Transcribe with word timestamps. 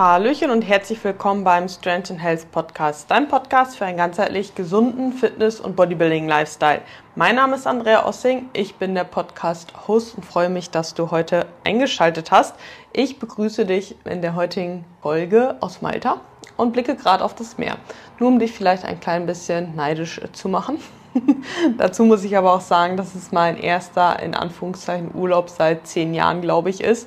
Hallöchen 0.00 0.50
und 0.50 0.62
herzlich 0.62 1.04
willkommen 1.04 1.44
beim 1.44 1.68
Strength 1.68 2.12
and 2.12 2.22
Health 2.22 2.50
Podcast, 2.50 3.10
dein 3.10 3.28
Podcast 3.28 3.76
für 3.76 3.84
einen 3.84 3.98
ganzheitlich 3.98 4.54
gesunden 4.54 5.12
Fitness- 5.12 5.60
und 5.60 5.76
Bodybuilding-Lifestyle. 5.76 6.80
Mein 7.16 7.34
Name 7.34 7.56
ist 7.56 7.66
Andrea 7.66 8.06
Ossing, 8.06 8.48
ich 8.54 8.76
bin 8.76 8.94
der 8.94 9.04
Podcast-Host 9.04 10.16
und 10.16 10.24
freue 10.24 10.48
mich, 10.48 10.70
dass 10.70 10.94
du 10.94 11.10
heute 11.10 11.44
eingeschaltet 11.64 12.30
hast. 12.30 12.54
Ich 12.94 13.18
begrüße 13.18 13.66
dich 13.66 13.94
in 14.06 14.22
der 14.22 14.34
heutigen 14.36 14.86
Folge 15.02 15.56
aus 15.60 15.82
Malta 15.82 16.22
und 16.56 16.72
blicke 16.72 16.96
gerade 16.96 17.22
auf 17.22 17.34
das 17.34 17.58
Meer, 17.58 17.76
nur 18.18 18.30
um 18.30 18.38
dich 18.38 18.52
vielleicht 18.52 18.86
ein 18.86 19.00
klein 19.00 19.26
bisschen 19.26 19.76
neidisch 19.76 20.18
zu 20.32 20.48
machen. 20.48 20.78
Dazu 21.76 22.04
muss 22.04 22.24
ich 22.24 22.38
aber 22.38 22.54
auch 22.54 22.62
sagen, 22.62 22.96
dass 22.96 23.14
es 23.14 23.32
mein 23.32 23.58
erster, 23.58 24.18
in 24.22 24.34
Anführungszeichen, 24.34 25.14
Urlaub 25.14 25.50
seit 25.50 25.86
zehn 25.86 26.14
Jahren, 26.14 26.40
glaube 26.40 26.70
ich, 26.70 26.80
ist 26.80 27.06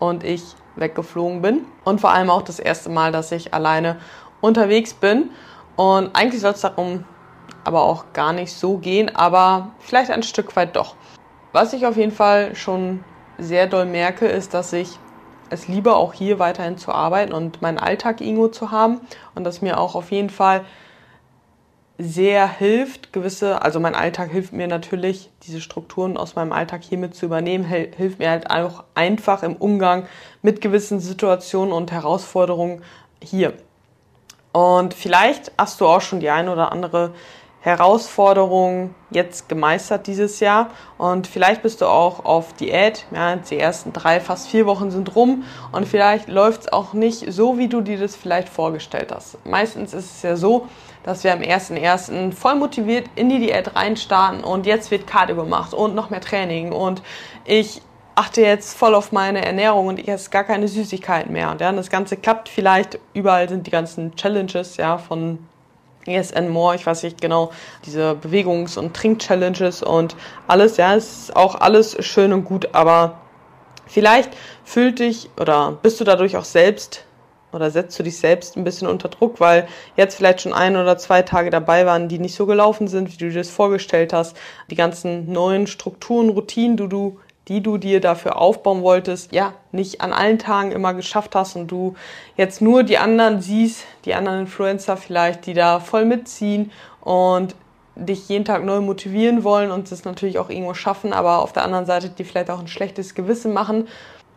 und 0.00 0.24
ich 0.24 0.42
weggeflogen 0.76 1.42
bin. 1.42 1.64
Und 1.84 2.00
vor 2.00 2.10
allem 2.10 2.30
auch 2.30 2.42
das 2.42 2.58
erste 2.58 2.88
Mal, 2.90 3.12
dass 3.12 3.32
ich 3.32 3.52
alleine 3.52 3.96
unterwegs 4.40 4.94
bin. 4.94 5.30
Und 5.76 6.14
eigentlich 6.14 6.40
soll 6.40 6.52
es 6.52 6.60
darum 6.60 7.04
aber 7.64 7.82
auch 7.82 8.12
gar 8.12 8.32
nicht 8.32 8.52
so 8.52 8.78
gehen, 8.78 9.14
aber 9.14 9.72
vielleicht 9.80 10.10
ein 10.10 10.22
Stück 10.22 10.54
weit 10.54 10.76
doch. 10.76 10.94
Was 11.52 11.72
ich 11.72 11.84
auf 11.86 11.96
jeden 11.96 12.12
Fall 12.12 12.54
schon 12.54 13.02
sehr 13.38 13.66
doll 13.66 13.86
merke, 13.86 14.26
ist, 14.26 14.54
dass 14.54 14.72
ich 14.72 14.98
es 15.50 15.68
liebe, 15.68 15.94
auch 15.94 16.12
hier 16.12 16.38
weiterhin 16.38 16.78
zu 16.78 16.92
arbeiten 16.92 17.32
und 17.32 17.62
meinen 17.62 17.78
Alltag 17.78 18.20
irgendwo 18.20 18.48
zu 18.48 18.70
haben 18.70 19.00
und 19.34 19.44
dass 19.44 19.62
mir 19.62 19.78
auch 19.78 19.94
auf 19.94 20.10
jeden 20.10 20.30
Fall 20.30 20.64
sehr 21.98 22.46
hilft, 22.48 23.12
gewisse, 23.12 23.62
also 23.62 23.80
mein 23.80 23.94
Alltag 23.94 24.30
hilft 24.30 24.52
mir 24.52 24.68
natürlich, 24.68 25.30
diese 25.44 25.60
Strukturen 25.60 26.16
aus 26.16 26.34
meinem 26.34 26.52
Alltag 26.52 26.82
hiermit 26.82 27.14
zu 27.14 27.26
übernehmen, 27.26 27.64
hilft 27.64 28.18
mir 28.18 28.30
halt 28.30 28.50
auch 28.50 28.84
einfach 28.94 29.42
im 29.42 29.56
Umgang 29.56 30.06
mit 30.42 30.60
gewissen 30.60 31.00
Situationen 31.00 31.72
und 31.72 31.92
Herausforderungen 31.92 32.82
hier. 33.22 33.54
Und 34.52 34.94
vielleicht 34.94 35.52
hast 35.58 35.80
du 35.80 35.86
auch 35.86 36.00
schon 36.00 36.20
die 36.20 36.30
eine 36.30 36.52
oder 36.52 36.72
andere 36.72 37.12
Herausforderung 37.66 38.94
jetzt 39.10 39.48
gemeistert 39.48 40.06
dieses 40.06 40.38
Jahr 40.38 40.70
und 40.98 41.26
vielleicht 41.26 41.62
bist 41.62 41.80
du 41.80 41.86
auch 41.86 42.24
auf 42.24 42.52
Diät. 42.52 43.06
Ja, 43.12 43.34
die 43.34 43.58
ersten 43.58 43.92
drei, 43.92 44.20
fast 44.20 44.46
vier 44.46 44.66
Wochen 44.66 44.92
sind 44.92 45.16
rum 45.16 45.42
und 45.72 45.88
vielleicht 45.88 46.28
läuft 46.28 46.60
es 46.60 46.72
auch 46.72 46.92
nicht 46.92 47.32
so, 47.32 47.58
wie 47.58 47.66
du 47.66 47.80
dir 47.80 47.98
das 47.98 48.14
vielleicht 48.14 48.48
vorgestellt 48.48 49.10
hast. 49.12 49.44
Meistens 49.44 49.94
ist 49.94 50.14
es 50.14 50.22
ja 50.22 50.36
so, 50.36 50.68
dass 51.06 51.24
wir 51.24 51.32
am 51.32 51.40
1.1. 51.40 52.32
voll 52.32 52.56
motiviert 52.56 53.08
in 53.14 53.30
die 53.30 53.38
Diät 53.38 53.74
reinstarten 53.74 54.44
und 54.44 54.66
jetzt 54.66 54.90
wird 54.90 55.06
Cardio 55.06 55.36
gemacht 55.36 55.72
und 55.72 55.94
noch 55.94 56.10
mehr 56.10 56.20
Training 56.20 56.72
und 56.72 57.00
ich 57.46 57.80
achte 58.16 58.40
jetzt 58.40 58.76
voll 58.76 58.94
auf 58.94 59.12
meine 59.12 59.44
Ernährung 59.44 59.86
und 59.86 59.98
ich 60.00 60.08
esse 60.08 60.30
gar 60.30 60.42
keine 60.42 60.68
Süßigkeiten 60.68 61.32
mehr. 61.32 61.50
Und 61.50 61.60
ja, 61.60 61.70
das 61.70 61.90
Ganze 61.90 62.16
klappt 62.16 62.48
vielleicht. 62.48 62.98
Überall 63.12 63.46
sind 63.48 63.66
die 63.66 63.70
ganzen 63.70 64.16
Challenges 64.16 64.78
ja, 64.78 64.96
von 64.96 65.38
Yes 66.06 66.32
and 66.32 66.50
More, 66.50 66.74
ich 66.74 66.86
weiß 66.86 67.02
nicht 67.02 67.20
genau, 67.20 67.52
diese 67.84 68.14
Bewegungs- 68.14 68.78
und 68.78 68.94
Trink-Challenges 68.94 69.82
und 69.82 70.16
alles, 70.46 70.76
ja, 70.76 70.94
ist 70.94 71.34
auch 71.34 71.56
alles 71.56 71.96
schön 72.04 72.32
und 72.32 72.44
gut, 72.44 72.74
aber 72.74 73.18
vielleicht 73.86 74.30
fühlt 74.64 75.00
dich 75.00 75.30
oder 75.38 75.78
bist 75.82 76.00
du 76.00 76.04
dadurch 76.04 76.36
auch 76.36 76.44
selbst 76.44 77.05
oder 77.52 77.70
setzt 77.70 77.98
du 77.98 78.02
dich 78.02 78.18
selbst 78.18 78.56
ein 78.56 78.64
bisschen 78.64 78.88
unter 78.88 79.08
Druck, 79.08 79.40
weil 79.40 79.66
jetzt 79.96 80.16
vielleicht 80.16 80.42
schon 80.42 80.52
ein 80.52 80.76
oder 80.76 80.98
zwei 80.98 81.22
Tage 81.22 81.50
dabei 81.50 81.86
waren, 81.86 82.08
die 82.08 82.18
nicht 82.18 82.34
so 82.34 82.46
gelaufen 82.46 82.88
sind, 82.88 83.12
wie 83.12 83.16
du 83.16 83.28
dir 83.28 83.38
das 83.40 83.50
vorgestellt 83.50 84.12
hast. 84.12 84.36
Die 84.70 84.74
ganzen 84.74 85.32
neuen 85.32 85.66
Strukturen, 85.66 86.28
Routinen, 86.28 86.76
die 86.76 86.88
du 86.88 87.18
die 87.48 87.62
du 87.62 87.78
dir 87.78 88.00
dafür 88.00 88.38
aufbauen 88.38 88.82
wolltest, 88.82 89.32
ja, 89.32 89.54
nicht 89.70 90.00
an 90.00 90.12
allen 90.12 90.38
Tagen 90.38 90.72
immer 90.72 90.94
geschafft 90.94 91.34
hast 91.34 91.54
und 91.54 91.68
du 91.68 91.94
jetzt 92.36 92.60
nur 92.60 92.82
die 92.82 92.98
anderen 92.98 93.40
siehst, 93.40 93.84
die 94.04 94.14
anderen 94.14 94.40
Influencer 94.40 94.96
vielleicht, 94.96 95.46
die 95.46 95.54
da 95.54 95.78
voll 95.78 96.04
mitziehen 96.04 96.72
und 97.00 97.54
dich 97.94 98.28
jeden 98.28 98.44
Tag 98.44 98.64
neu 98.64 98.80
motivieren 98.80 99.44
wollen 99.44 99.70
und 99.70 99.90
es 99.90 100.04
natürlich 100.04 100.38
auch 100.38 100.50
irgendwo 100.50 100.74
schaffen, 100.74 101.12
aber 101.12 101.40
auf 101.40 101.52
der 101.52 101.62
anderen 101.64 101.86
Seite 101.86 102.10
dir 102.10 102.26
vielleicht 102.26 102.50
auch 102.50 102.58
ein 102.58 102.68
schlechtes 102.68 103.14
Gewissen 103.14 103.52
machen 103.52 103.86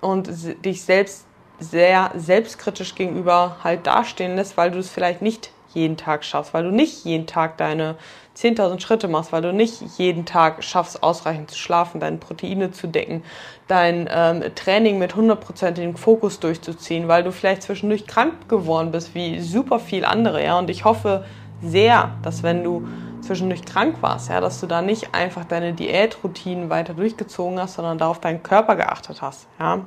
und 0.02 0.30
dich 0.64 0.84
selbst 0.84 1.26
sehr 1.60 2.12
selbstkritisch 2.16 2.96
gegenüber 2.96 3.58
halt 3.64 3.88
dastehen 3.88 4.36
lässt, 4.36 4.58
weil 4.58 4.72
du 4.72 4.80
es 4.80 4.90
vielleicht 4.90 5.22
nicht 5.22 5.52
jeden 5.74 5.98
Tag 5.98 6.24
schaffst, 6.24 6.54
weil 6.54 6.64
du 6.64 6.72
nicht 6.72 7.06
jeden 7.06 7.28
Tag 7.28 7.58
deine 7.58 7.96
10.000 8.36 8.80
Schritte 8.80 9.08
machst, 9.08 9.32
weil 9.32 9.42
du 9.42 9.52
nicht 9.52 9.82
jeden 9.98 10.26
Tag 10.26 10.64
schaffst, 10.64 11.04
ausreichend 11.04 11.52
zu 11.52 11.58
schlafen, 11.58 12.00
deine 12.00 12.18
Proteine 12.18 12.72
zu 12.72 12.88
decken, 12.88 13.24
dein 13.68 14.10
ähm, 14.12 14.44
Training 14.56 14.98
mit 14.98 15.16
hundertprozentigem 15.16 15.96
Fokus 15.96 16.40
durchzuziehen, 16.40 17.08
weil 17.08 17.24
du 17.24 17.32
vielleicht 17.32 17.64
zwischendurch 17.64 18.08
krank 18.08 18.48
geworden 18.48 18.92
bist, 18.92 19.14
wie 19.14 19.40
super 19.42 19.80
viel 19.80 20.06
andere, 20.06 20.44
ja. 20.44 20.58
Und 20.58 20.70
ich 20.70 20.86
hoffe 20.86 21.26
sehr, 21.62 22.12
dass 22.24 22.42
wenn 22.42 22.64
du 22.64 22.88
zwischendurch 23.22 23.66
krank 23.66 23.98
warst, 24.02 24.30
ja, 24.30 24.40
dass 24.40 24.62
du 24.62 24.68
da 24.68 24.82
nicht 24.82 25.14
einfach 25.14 25.44
deine 25.44 25.74
Diätroutinen 25.74 26.70
weiter 26.70 26.94
durchgezogen 26.94 27.60
hast, 27.60 27.76
sondern 27.76 27.98
da 27.98 28.08
auf 28.08 28.22
deinen 28.22 28.42
Körper 28.42 28.78
geachtet 28.78 29.22
hast, 29.22 29.48
ja. 29.60 29.82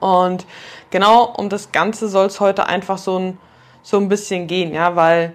Und 0.00 0.46
genau 0.90 1.24
um 1.36 1.48
das 1.48 1.72
Ganze 1.72 2.08
soll 2.08 2.26
es 2.26 2.40
heute 2.40 2.66
einfach 2.66 2.98
so 2.98 3.18
ein 3.18 3.38
so 3.86 3.98
ein 3.98 4.08
bisschen 4.08 4.48
gehen, 4.48 4.74
ja, 4.74 4.96
weil 4.96 5.32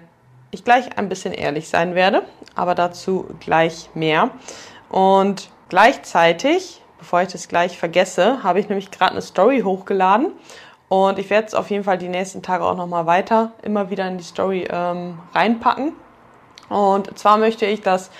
ich 0.50 0.62
gleich 0.62 0.98
ein 0.98 1.08
bisschen 1.08 1.32
ehrlich 1.32 1.70
sein 1.70 1.94
werde, 1.94 2.22
aber 2.54 2.74
dazu 2.74 3.24
gleich 3.40 3.88
mehr. 3.94 4.28
Und 4.90 5.48
gleichzeitig, 5.70 6.82
bevor 6.98 7.22
ich 7.22 7.28
das 7.28 7.48
gleich 7.48 7.78
vergesse, 7.78 8.42
habe 8.42 8.60
ich 8.60 8.68
nämlich 8.68 8.90
gerade 8.90 9.12
eine 9.12 9.22
Story 9.22 9.62
hochgeladen 9.62 10.32
und 10.90 11.18
ich 11.18 11.30
werde 11.30 11.46
es 11.46 11.54
auf 11.54 11.70
jeden 11.70 11.84
Fall 11.84 11.96
die 11.96 12.10
nächsten 12.10 12.42
Tage 12.42 12.64
auch 12.64 12.76
nochmal 12.76 13.06
weiter 13.06 13.52
immer 13.62 13.88
wieder 13.88 14.06
in 14.06 14.18
die 14.18 14.24
Story 14.24 14.68
ähm, 14.70 15.18
reinpacken. 15.34 15.94
Und 16.68 17.18
zwar 17.18 17.38
möchte 17.38 17.64
ich, 17.64 17.80
dass 17.80 18.10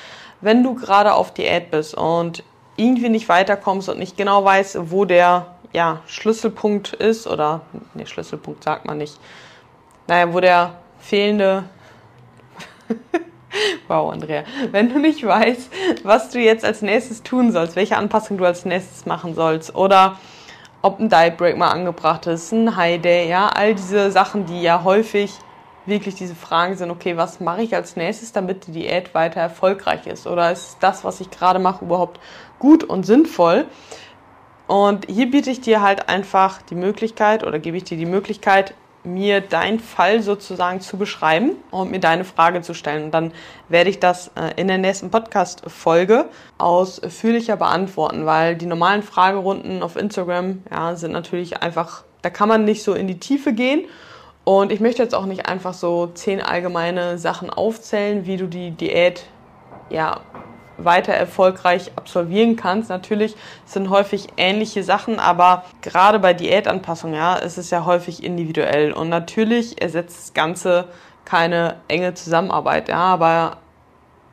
wenn 0.41 0.63
du 0.63 0.75
gerade 0.75 1.13
auf 1.13 1.35
Diät 1.35 1.71
bist 1.71 1.95
und 1.95 2.43
irgendwie 2.77 3.11
nicht 3.11 3.29
weiterkommst 3.29 3.91
und 3.91 3.99
nicht 3.99 4.17
genau 4.17 4.43
weißt, 4.43 4.91
wo 4.91 5.05
der 5.05 5.52
ja, 5.72 6.03
Schlüsselpunkt 6.06 6.93
ist 6.93 7.27
oder 7.27 7.62
ne, 7.94 8.06
Schlüsselpunkt 8.06 8.65
sagt 8.65 8.84
man 8.87 8.99
nicht, 8.99 9.19
naja, 10.06 10.33
wo 10.33 10.41
der 10.41 10.75
fehlende. 10.99 11.65
wow, 13.88 14.12
Andrea. 14.12 14.44
Wenn 14.71 14.93
du 14.93 14.99
nicht 14.99 15.25
weißt, 15.25 15.71
was 16.03 16.31
du 16.31 16.41
jetzt 16.41 16.65
als 16.65 16.82
nächstes 16.82 17.22
tun 17.22 17.53
sollst, 17.53 17.77
welche 17.77 17.97
Anpassung 17.97 18.38
du 18.38 18.44
als 18.44 18.65
nächstes 18.65 19.06
machen 19.06 19.34
sollst 19.34 19.75
oder 19.75 20.19
ob 20.82 20.99
ein 20.99 21.09
Diet 21.09 21.37
Break 21.37 21.56
mal 21.56 21.71
angebracht 21.71 22.27
ist, 22.27 22.53
ein 22.53 22.77
High 22.77 23.00
Day, 23.00 23.28
ja, 23.28 23.49
all 23.49 23.75
diese 23.75 24.11
Sachen, 24.11 24.47
die 24.47 24.62
ja 24.62 24.82
häufig 24.82 25.32
wirklich 25.87 26.15
diese 26.15 26.34
Fragen 26.34 26.77
sind, 26.77 26.91
okay, 26.91 27.16
was 27.16 27.41
mache 27.41 27.62
ich 27.62 27.75
als 27.75 27.97
nächstes, 27.97 28.32
damit 28.32 28.66
die 28.66 28.72
Diät 28.72 29.15
weiter 29.15 29.41
erfolgreich 29.41 30.06
ist? 30.06 30.27
Oder 30.27 30.53
ist 30.53 30.77
das, 30.81 31.05
was 31.05 31.21
ich 31.21 31.31
gerade 31.31 31.59
mache, 31.59 31.84
überhaupt 31.84 32.21
gut 32.59 32.84
und 32.84 33.05
sinnvoll? 33.05 33.66
Und 34.72 35.05
hier 35.06 35.31
biete 35.31 35.50
ich 35.50 35.60
dir 35.60 35.83
halt 35.83 36.09
einfach 36.09 36.62
die 36.62 36.75
Möglichkeit 36.75 37.44
oder 37.44 37.59
gebe 37.59 37.77
ich 37.77 37.84
dir 37.84 37.99
die 37.99 38.06
Möglichkeit, 38.06 38.72
mir 39.05 39.43
deinen 39.43 39.78
Fall 39.78 40.22
sozusagen 40.22 40.81
zu 40.81 40.97
beschreiben 40.97 41.50
und 41.71 41.91
mir 41.91 42.00
deine 42.00 42.25
Frage 42.25 42.62
zu 42.62 42.72
stellen. 42.72 43.05
Und 43.05 43.11
dann 43.11 43.32
werde 43.69 43.91
ich 43.91 44.00
das 44.00 44.28
äh, 44.28 44.59
in 44.59 44.69
der 44.69 44.78
nächsten 44.78 45.11
Podcast-Folge 45.11 46.25
ausführlicher 46.56 47.59
beantworten, 47.59 48.25
weil 48.25 48.56
die 48.56 48.65
normalen 48.65 49.03
Fragerunden 49.03 49.82
auf 49.82 49.97
Instagram 49.97 50.62
ja, 50.71 50.97
sind 50.97 51.12
natürlich 51.12 51.62
einfach, 51.62 52.05
da 52.22 52.31
kann 52.31 52.49
man 52.49 52.65
nicht 52.65 52.82
so 52.82 52.94
in 52.94 53.06
die 53.06 53.19
Tiefe 53.19 53.53
gehen. 53.53 53.84
Und 54.44 54.72
ich 54.72 54.81
möchte 54.81 55.03
jetzt 55.03 55.15
auch 55.15 55.27
nicht 55.27 55.50
einfach 55.50 55.75
so 55.75 56.06
zehn 56.15 56.41
allgemeine 56.41 57.19
Sachen 57.19 57.50
aufzählen, 57.50 58.25
wie 58.25 58.38
du 58.38 58.47
die 58.47 58.71
Diät 58.71 59.27
ja 59.91 60.22
weiter 60.78 61.12
erfolgreich 61.12 61.93
absolvieren 61.97 62.56
kannst. 62.56 62.91
Natürlich 62.91 63.37
sind 63.65 63.91
häufig 63.91 64.28
ähnliche 64.37 64.83
Sachen, 64.83 65.19
aber 65.19 65.65
gerade 65.81 66.19
bei 66.19 66.34
Diätanpassung, 66.34 67.15
ja, 67.15 67.37
ist 67.37 67.59
es 67.59 67.71
ja 67.71 67.84
häufig 67.84 68.22
individuell. 68.22 68.93
Und 68.93 69.09
natürlich 69.09 69.81
ersetzt 69.81 70.19
das 70.19 70.35
Ganze 70.35 70.87
keine 71.25 71.76
enge 71.88 72.14
Zusammenarbeit, 72.14 72.88
ja, 72.88 72.99
aber 72.99 73.58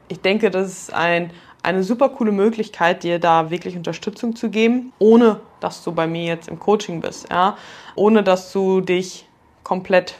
ich 0.08 0.22
denke, 0.22 0.50
das 0.50 0.68
ist 0.68 0.94
ein, 0.94 1.32
eine 1.62 1.84
super 1.84 2.10
coole 2.10 2.32
Möglichkeit, 2.32 3.04
dir 3.04 3.20
da 3.20 3.52
wirklich 3.52 3.76
Unterstützung 3.78 4.36
zu 4.36 4.50
geben, 4.50 4.92
ohne 4.98 5.40
dass 5.60 5.84
du 5.84 5.92
bei 5.92 6.08
mir 6.08 6.24
jetzt 6.24 6.48
im 6.48 6.60
Coaching 6.60 7.02
bist, 7.02 7.28
ja, 7.30 7.58
ohne 7.96 8.24
dass 8.24 8.52
du 8.52 8.82
dich 8.82 9.28
komplett 9.64 10.16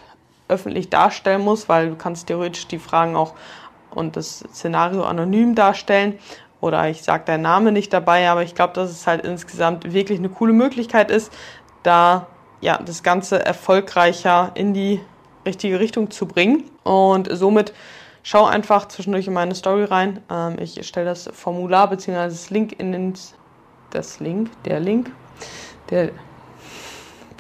öffentlich 0.48 0.90
darstellen 0.90 1.42
musst, 1.42 1.70
weil 1.70 1.90
du 1.90 1.96
kannst 1.96 2.28
theoretisch 2.28 2.68
die 2.68 2.80
Fragen 2.80 3.16
auch 3.16 3.34
und 4.00 4.16
das 4.16 4.40
Szenario 4.54 5.04
anonym 5.04 5.54
darstellen. 5.54 6.18
Oder 6.62 6.90
ich 6.90 7.04
sage 7.04 7.26
deinen 7.26 7.44
Namen 7.44 7.74
nicht 7.74 7.94
dabei, 7.94 8.30
aber 8.30 8.44
ich 8.44 8.56
glaube, 8.56 8.74
dass 8.74 8.90
es 8.90 9.06
halt 9.06 9.26
insgesamt 9.26 9.94
wirklich 9.94 10.20
eine 10.20 10.30
coole 10.30 10.54
Möglichkeit 10.54 11.12
ist, 11.12 11.32
da 11.84 12.28
ja 12.62 12.78
das 12.78 13.04
Ganze 13.04 13.46
erfolgreicher 13.46 14.52
in 14.56 14.74
die 14.74 15.00
richtige 15.46 15.80
Richtung 15.80 16.12
zu 16.12 16.26
bringen. 16.26 16.64
Und 16.84 17.30
somit 17.32 17.74
schau 18.24 18.46
einfach 18.46 18.88
zwischendurch 18.88 19.28
in 19.28 19.34
meine 19.34 19.56
Story 19.56 19.84
rein. 19.84 20.22
Ähm, 20.30 20.58
ich 20.60 20.86
stelle 20.86 21.06
das 21.06 21.30
Formular 21.34 21.90
bzw. 21.90 22.26
das 22.26 22.50
Link 22.50 22.80
in 22.80 22.92
den 22.92 23.14
das 23.92 24.20
Link, 24.20 24.52
der 24.66 24.80
Link, 24.80 25.12
der 25.90 26.12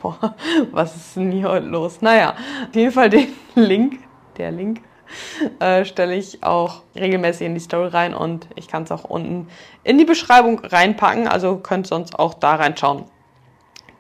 Boah, 0.01 0.35
was 0.71 0.95
ist 0.95 1.15
denn 1.15 1.31
hier 1.31 1.49
heute 1.49 1.67
los? 1.67 2.01
Naja, 2.01 2.35
auf 2.67 2.75
jeden 2.75 2.91
Fall 2.91 3.09
den 3.09 3.27
Link, 3.55 3.99
der 4.37 4.51
Link, 4.51 4.81
äh, 5.59 5.85
stelle 5.85 6.15
ich 6.15 6.43
auch 6.43 6.81
regelmäßig 6.95 7.47
in 7.47 7.53
die 7.53 7.59
Story 7.59 7.89
rein 7.89 8.13
und 8.13 8.47
ich 8.55 8.67
kann 8.67 8.83
es 8.83 8.91
auch 8.91 9.03
unten 9.03 9.47
in 9.83 9.97
die 9.97 10.05
Beschreibung 10.05 10.59
reinpacken. 10.59 11.27
Also 11.27 11.57
könnt 11.57 11.87
sonst 11.87 12.17
auch 12.17 12.33
da 12.33 12.55
reinschauen. 12.55 13.05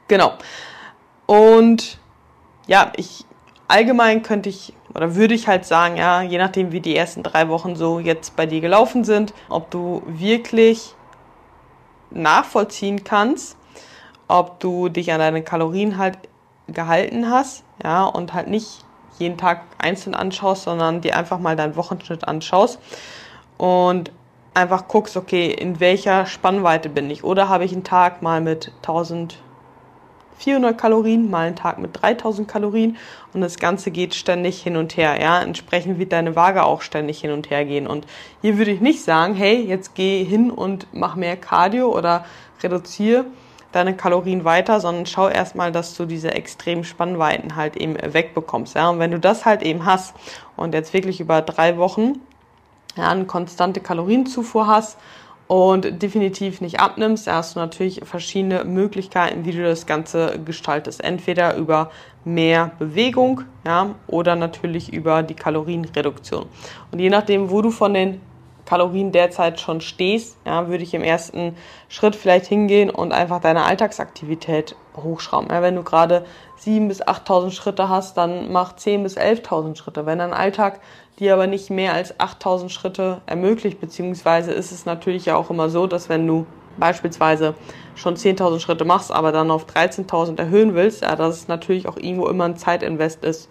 Genau. 0.07 0.33
Und 1.25 1.99
ja, 2.67 2.91
ich 2.95 3.25
allgemein 3.67 4.23
könnte 4.23 4.49
ich 4.49 4.73
oder 4.95 5.15
würde 5.15 5.35
ich 5.35 5.47
halt 5.47 5.65
sagen, 5.65 5.97
ja, 5.97 6.21
je 6.21 6.37
nachdem, 6.37 6.71
wie 6.71 6.81
die 6.81 6.95
ersten 6.95 7.23
drei 7.23 7.47
Wochen 7.49 7.75
so 7.75 7.99
jetzt 7.99 8.35
bei 8.35 8.45
dir 8.45 8.61
gelaufen 8.61 9.03
sind, 9.03 9.33
ob 9.47 9.69
du 9.69 10.01
wirklich 10.07 10.95
nachvollziehen 12.09 13.03
kannst, 13.03 13.55
ob 14.27 14.59
du 14.59 14.89
dich 14.89 15.11
an 15.11 15.19
deine 15.19 15.43
Kalorien 15.43 15.97
halt 15.97 16.17
gehalten 16.67 17.29
hast, 17.29 17.63
ja, 17.83 18.05
und 18.05 18.33
halt 18.33 18.47
nicht 18.47 18.83
jeden 19.19 19.37
Tag 19.37 19.61
einzeln 19.77 20.15
anschaust, 20.15 20.63
sondern 20.63 21.01
dir 21.01 21.17
einfach 21.17 21.39
mal 21.39 21.55
deinen 21.55 21.75
Wochenschnitt 21.75 22.27
anschaust 22.27 22.79
und 23.57 24.11
einfach 24.53 24.87
guckst, 24.87 25.17
okay, 25.17 25.51
in 25.51 25.79
welcher 25.79 26.25
Spannweite 26.25 26.89
bin 26.89 27.09
ich? 27.09 27.23
Oder 27.23 27.49
habe 27.49 27.65
ich 27.65 27.73
einen 27.73 27.83
Tag 27.83 28.21
mal 28.21 28.41
mit 28.41 28.71
1400 28.77 30.77
Kalorien, 30.77 31.29
mal 31.29 31.47
einen 31.47 31.55
Tag 31.55 31.79
mit 31.79 32.01
3000 32.01 32.47
Kalorien 32.47 32.97
und 33.33 33.41
das 33.41 33.59
Ganze 33.59 33.91
geht 33.91 34.15
ständig 34.15 34.61
hin 34.61 34.75
und 34.75 34.97
her. 34.97 35.21
Ja, 35.21 35.41
entsprechend 35.41 35.99
wird 35.99 36.11
deine 36.11 36.35
Waage 36.35 36.63
auch 36.63 36.81
ständig 36.81 37.21
hin 37.21 37.31
und 37.31 37.49
her 37.49 37.65
gehen. 37.65 37.87
Und 37.87 38.05
hier 38.41 38.57
würde 38.57 38.71
ich 38.71 38.81
nicht 38.81 39.03
sagen, 39.03 39.35
hey, 39.35 39.61
jetzt 39.61 39.95
geh 39.95 40.23
hin 40.23 40.51
und 40.51 40.87
mach 40.91 41.15
mehr 41.15 41.37
Cardio 41.37 41.95
oder 41.95 42.25
reduziere 42.61 43.25
deine 43.71 43.95
Kalorien 43.95 44.45
weiter, 44.45 44.79
sondern 44.79 45.05
schau 45.05 45.27
erstmal, 45.29 45.71
dass 45.71 45.95
du 45.95 46.05
diese 46.05 46.31
extremen 46.31 46.83
Spannweiten 46.83 47.55
halt 47.55 47.75
eben 47.75 47.95
wegbekommst. 47.95 48.75
Ja? 48.75 48.89
Und 48.89 48.99
wenn 48.99 49.11
du 49.11 49.19
das 49.19 49.45
halt 49.45 49.61
eben 49.61 49.85
hast 49.85 50.15
und 50.55 50.73
jetzt 50.73 50.93
wirklich 50.93 51.19
über 51.19 51.41
drei 51.41 51.77
Wochen 51.77 52.19
ja, 52.95 53.09
eine 53.09 53.25
konstante 53.25 53.79
Kalorienzufuhr 53.79 54.67
hast 54.67 54.97
und 55.47 56.01
definitiv 56.01 56.61
nicht 56.61 56.79
abnimmst, 56.79 57.27
hast 57.27 57.55
du 57.55 57.59
natürlich 57.59 58.01
verschiedene 58.03 58.63
Möglichkeiten, 58.63 59.45
wie 59.45 59.51
du 59.51 59.63
das 59.63 59.85
Ganze 59.85 60.39
gestaltest. 60.43 61.03
Entweder 61.03 61.55
über 61.55 61.91
mehr 62.23 62.71
Bewegung, 62.77 63.41
ja, 63.65 63.95
oder 64.07 64.35
natürlich 64.35 64.93
über 64.93 65.23
die 65.23 65.33
Kalorienreduktion. 65.33 66.45
Und 66.91 66.99
je 66.99 67.09
nachdem, 67.09 67.49
wo 67.49 67.61
du 67.61 67.71
von 67.71 67.93
den 67.93 68.21
Kalorien 68.69 69.11
derzeit 69.11 69.59
schon 69.59 69.81
stehst, 69.81 70.37
ja, 70.45 70.67
würde 70.67 70.83
ich 70.83 70.93
im 70.93 71.01
ersten 71.01 71.55
Schritt 71.87 72.15
vielleicht 72.15 72.45
hingehen 72.45 72.91
und 72.91 73.11
einfach 73.11 73.41
deine 73.41 73.63
Alltagsaktivität 73.63 74.75
hochschrauben. 74.95 75.49
Ja, 75.49 75.63
wenn 75.63 75.75
du 75.75 75.81
gerade 75.81 76.23
7.000 76.63 76.87
bis 76.87 77.01
8.000 77.01 77.51
Schritte 77.51 77.89
hast, 77.89 78.15
dann 78.15 78.51
mach 78.51 78.73
10.000 78.73 79.03
bis 79.03 79.17
11.000 79.17 79.75
Schritte. 79.75 80.05
Wenn 80.05 80.19
dein 80.19 80.33
Alltag 80.33 80.81
dir 81.17 81.33
aber 81.33 81.47
nicht 81.47 81.71
mehr 81.71 81.93
als 81.93 82.19
8.000 82.19 82.69
Schritte 82.69 83.21
ermöglicht, 83.25 83.81
beziehungsweise 83.81 84.51
ist 84.51 84.71
es 84.71 84.85
natürlich 84.85 85.25
ja 85.25 85.35
auch 85.35 85.49
immer 85.49 85.69
so, 85.69 85.87
dass 85.87 86.07
wenn 86.07 86.27
du 86.27 86.45
beispielsweise 86.77 87.55
schon 87.95 88.17
10.000 88.17 88.59
Schritte 88.59 88.85
machst, 88.85 89.11
aber 89.11 89.31
dann 89.31 89.49
auf 89.49 89.65
13.000 89.65 90.37
erhöhen 90.37 90.75
willst, 90.75 91.01
ja, 91.01 91.15
dass 91.15 91.37
es 91.37 91.47
natürlich 91.47 91.87
auch 91.87 91.97
irgendwo 91.97 92.27
immer 92.27 92.45
ein 92.45 92.55
Zeitinvest 92.55 93.23
ist. 93.25 93.49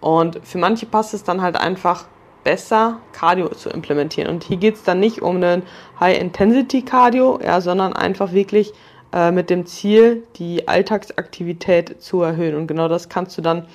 Und 0.00 0.40
für 0.44 0.58
manche 0.58 0.84
passt 0.84 1.14
es 1.14 1.24
dann 1.24 1.40
halt 1.40 1.56
einfach 1.56 2.04
besser, 2.44 2.98
Cardio 3.12 3.48
zu 3.48 3.70
implementieren. 3.70 4.30
Und 4.30 4.44
hier 4.44 4.56
geht 4.56 4.76
es 4.76 4.82
dann 4.82 5.00
nicht 5.00 5.22
um 5.22 5.36
einen 5.36 5.62
High-Intensity-Cardio, 6.00 7.40
ja, 7.42 7.60
sondern 7.60 7.92
einfach 7.92 8.32
wirklich 8.32 8.72
äh, 9.12 9.30
mit 9.30 9.50
dem 9.50 9.66
Ziel, 9.66 10.24
die 10.36 10.68
Alltagsaktivität 10.68 12.02
zu 12.02 12.22
erhöhen. 12.22 12.54
Und 12.54 12.66
genau 12.66 12.88
das 12.88 13.08
kannst 13.08 13.36
du 13.38 13.42
dann 13.42 13.66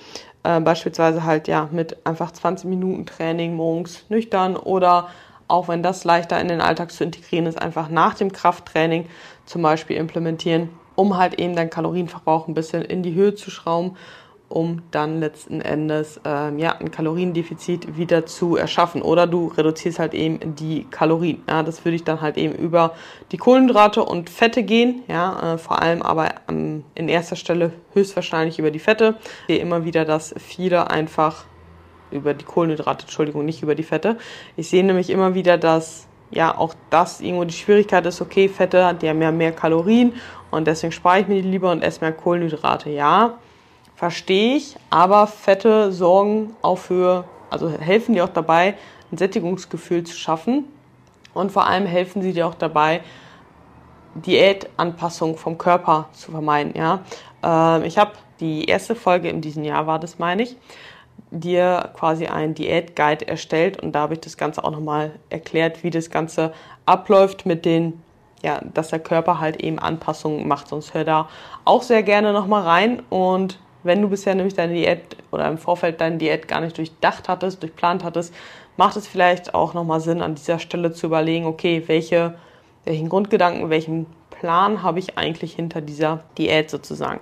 äh, 0.43 0.59
beispielsweise 0.59 1.23
halt 1.23 1.47
ja 1.47 1.69
mit 1.71 2.05
einfach 2.05 2.31
20 2.31 2.69
Minuten 2.69 3.05
Training 3.05 3.55
morgens 3.55 4.05
nüchtern 4.09 4.55
oder 4.55 5.09
auch 5.47 5.67
wenn 5.67 5.83
das 5.83 6.03
leichter 6.03 6.39
in 6.39 6.47
den 6.47 6.61
Alltag 6.61 6.91
zu 6.91 7.03
integrieren 7.03 7.45
ist, 7.45 7.61
einfach 7.61 7.89
nach 7.89 8.15
dem 8.15 8.31
Krafttraining 8.31 9.07
zum 9.45 9.61
Beispiel 9.61 9.97
implementieren, 9.97 10.69
um 10.95 11.17
halt 11.17 11.39
eben 11.39 11.55
deinen 11.55 11.69
Kalorienverbrauch 11.69 12.47
ein 12.47 12.53
bisschen 12.53 12.81
in 12.83 13.03
die 13.03 13.13
Höhe 13.13 13.35
zu 13.35 13.51
schrauben 13.51 13.97
um 14.53 14.83
dann 14.91 15.19
letzten 15.19 15.61
Endes 15.61 16.21
ähm, 16.25 16.59
ja, 16.59 16.73
ein 16.77 16.91
Kaloriendefizit 16.91 17.97
wieder 17.97 18.27
zu 18.27 18.55
erschaffen. 18.55 19.01
Oder 19.01 19.25
du 19.25 19.47
reduzierst 19.47 19.97
halt 19.97 20.13
eben 20.13 20.53
die 20.53 20.85
Kalorien. 20.91 21.41
Ja, 21.49 21.63
das 21.63 21.83
würde 21.83 21.95
ich 21.95 22.03
dann 22.03 22.21
halt 22.21 22.37
eben 22.37 22.53
über 22.53 22.93
die 23.31 23.37
Kohlenhydrate 23.37 24.03
und 24.03 24.29
Fette 24.29 24.61
gehen. 24.61 25.01
Ja, 25.07 25.55
äh, 25.55 25.57
vor 25.57 25.81
allem 25.81 26.03
aber 26.03 26.35
ähm, 26.47 26.83
in 26.93 27.09
erster 27.09 27.35
Stelle 27.35 27.73
höchstwahrscheinlich 27.93 28.59
über 28.59 28.69
die 28.69 28.77
Fette. 28.77 29.15
Ich 29.47 29.55
sehe 29.55 29.57
immer 29.57 29.85
wieder, 29.85 30.05
dass 30.05 30.35
viele 30.37 30.91
einfach 30.91 31.45
über 32.11 32.35
die 32.35 32.45
Kohlenhydrate, 32.45 33.05
Entschuldigung, 33.05 33.45
nicht 33.45 33.63
über 33.63 33.73
die 33.73 33.81
Fette. 33.81 34.17
Ich 34.55 34.69
sehe 34.69 34.83
nämlich 34.83 35.09
immer 35.09 35.33
wieder, 35.33 35.57
dass 35.57 36.05
ja 36.29 36.55
auch 36.55 36.75
das 36.91 37.21
irgendwo 37.21 37.45
die 37.45 37.55
Schwierigkeit 37.55 38.05
ist, 38.05 38.21
okay, 38.21 38.47
Fette, 38.49 38.95
die 39.01 39.09
haben 39.09 39.21
ja 39.21 39.31
mehr 39.31 39.51
Kalorien 39.51 40.13
und 40.51 40.67
deswegen 40.67 40.91
spare 40.91 41.21
ich 41.21 41.27
mir 41.27 41.41
die 41.41 41.49
lieber 41.49 41.71
und 41.71 41.83
esse 41.83 42.01
mehr 42.01 42.11
Kohlenhydrate. 42.11 42.91
Ja, 42.91 43.39
verstehe 44.03 44.57
ich, 44.57 44.75
aber 44.89 45.27
Fette 45.27 45.93
sorgen 45.93 46.57
auch 46.61 46.77
für, 46.77 47.23
also 47.49 47.69
helfen 47.69 48.15
dir 48.15 48.25
auch 48.25 48.33
dabei, 48.33 48.75
ein 49.09 49.17
Sättigungsgefühl 49.17 50.03
zu 50.03 50.13
schaffen 50.13 50.65
und 51.33 51.53
vor 51.53 51.67
allem 51.67 51.85
helfen 51.85 52.21
sie 52.21 52.33
dir 52.33 52.45
auch 52.47 52.53
dabei, 52.53 52.99
Diätanpassung 54.15 55.37
vom 55.37 55.57
Körper 55.57 56.09
zu 56.11 56.31
vermeiden. 56.31 56.73
Ja? 56.75 56.99
Ähm, 57.41 57.85
ich 57.85 57.97
habe 57.97 58.11
die 58.41 58.65
erste 58.65 58.93
Folge 58.93 59.29
in 59.29 59.39
diesem 59.39 59.63
Jahr, 59.63 59.87
war 59.87 59.99
das 59.99 60.19
meine 60.19 60.43
ich, 60.43 60.57
dir 61.31 61.91
quasi 61.97 62.25
ein 62.27 62.55
Diätguide 62.55 63.25
erstellt 63.25 63.81
und 63.81 63.93
da 63.93 64.01
habe 64.01 64.15
ich 64.15 64.19
das 64.19 64.35
Ganze 64.35 64.65
auch 64.65 64.71
nochmal 64.71 65.11
erklärt, 65.29 65.81
wie 65.81 65.91
das 65.91 66.09
Ganze 66.09 66.51
abläuft 66.85 67.45
mit 67.45 67.63
den, 67.63 68.03
ja, 68.43 68.59
dass 68.73 68.89
der 68.89 68.99
Körper 68.99 69.39
halt 69.39 69.63
eben 69.63 69.79
Anpassungen 69.79 70.45
macht. 70.45 70.67
Sonst 70.67 70.93
hör 70.93 71.05
da 71.05 71.29
auch 71.63 71.83
sehr 71.83 72.03
gerne 72.03 72.33
nochmal 72.33 72.63
rein 72.63 73.01
und 73.09 73.59
wenn 73.83 74.01
du 74.01 74.09
bisher 74.09 74.35
nämlich 74.35 74.53
deine 74.53 74.73
Diät 74.73 75.17
oder 75.31 75.47
im 75.47 75.57
Vorfeld 75.57 76.01
deine 76.01 76.17
Diät 76.17 76.47
gar 76.47 76.61
nicht 76.61 76.77
durchdacht 76.77 77.29
hattest, 77.29 77.61
durchplant 77.61 78.03
hattest, 78.03 78.33
macht 78.77 78.95
es 78.95 79.07
vielleicht 79.07 79.53
auch 79.53 79.73
nochmal 79.73 79.99
Sinn, 79.99 80.21
an 80.21 80.35
dieser 80.35 80.59
Stelle 80.59 80.91
zu 80.91 81.07
überlegen, 81.07 81.45
okay, 81.45 81.83
welche, 81.87 82.35
welchen 82.85 83.09
Grundgedanken, 83.09 83.69
welchen 83.69 84.05
Plan 84.29 84.83
habe 84.83 84.99
ich 84.99 85.17
eigentlich 85.17 85.53
hinter 85.53 85.81
dieser 85.81 86.23
Diät 86.37 86.69
sozusagen. 86.69 87.19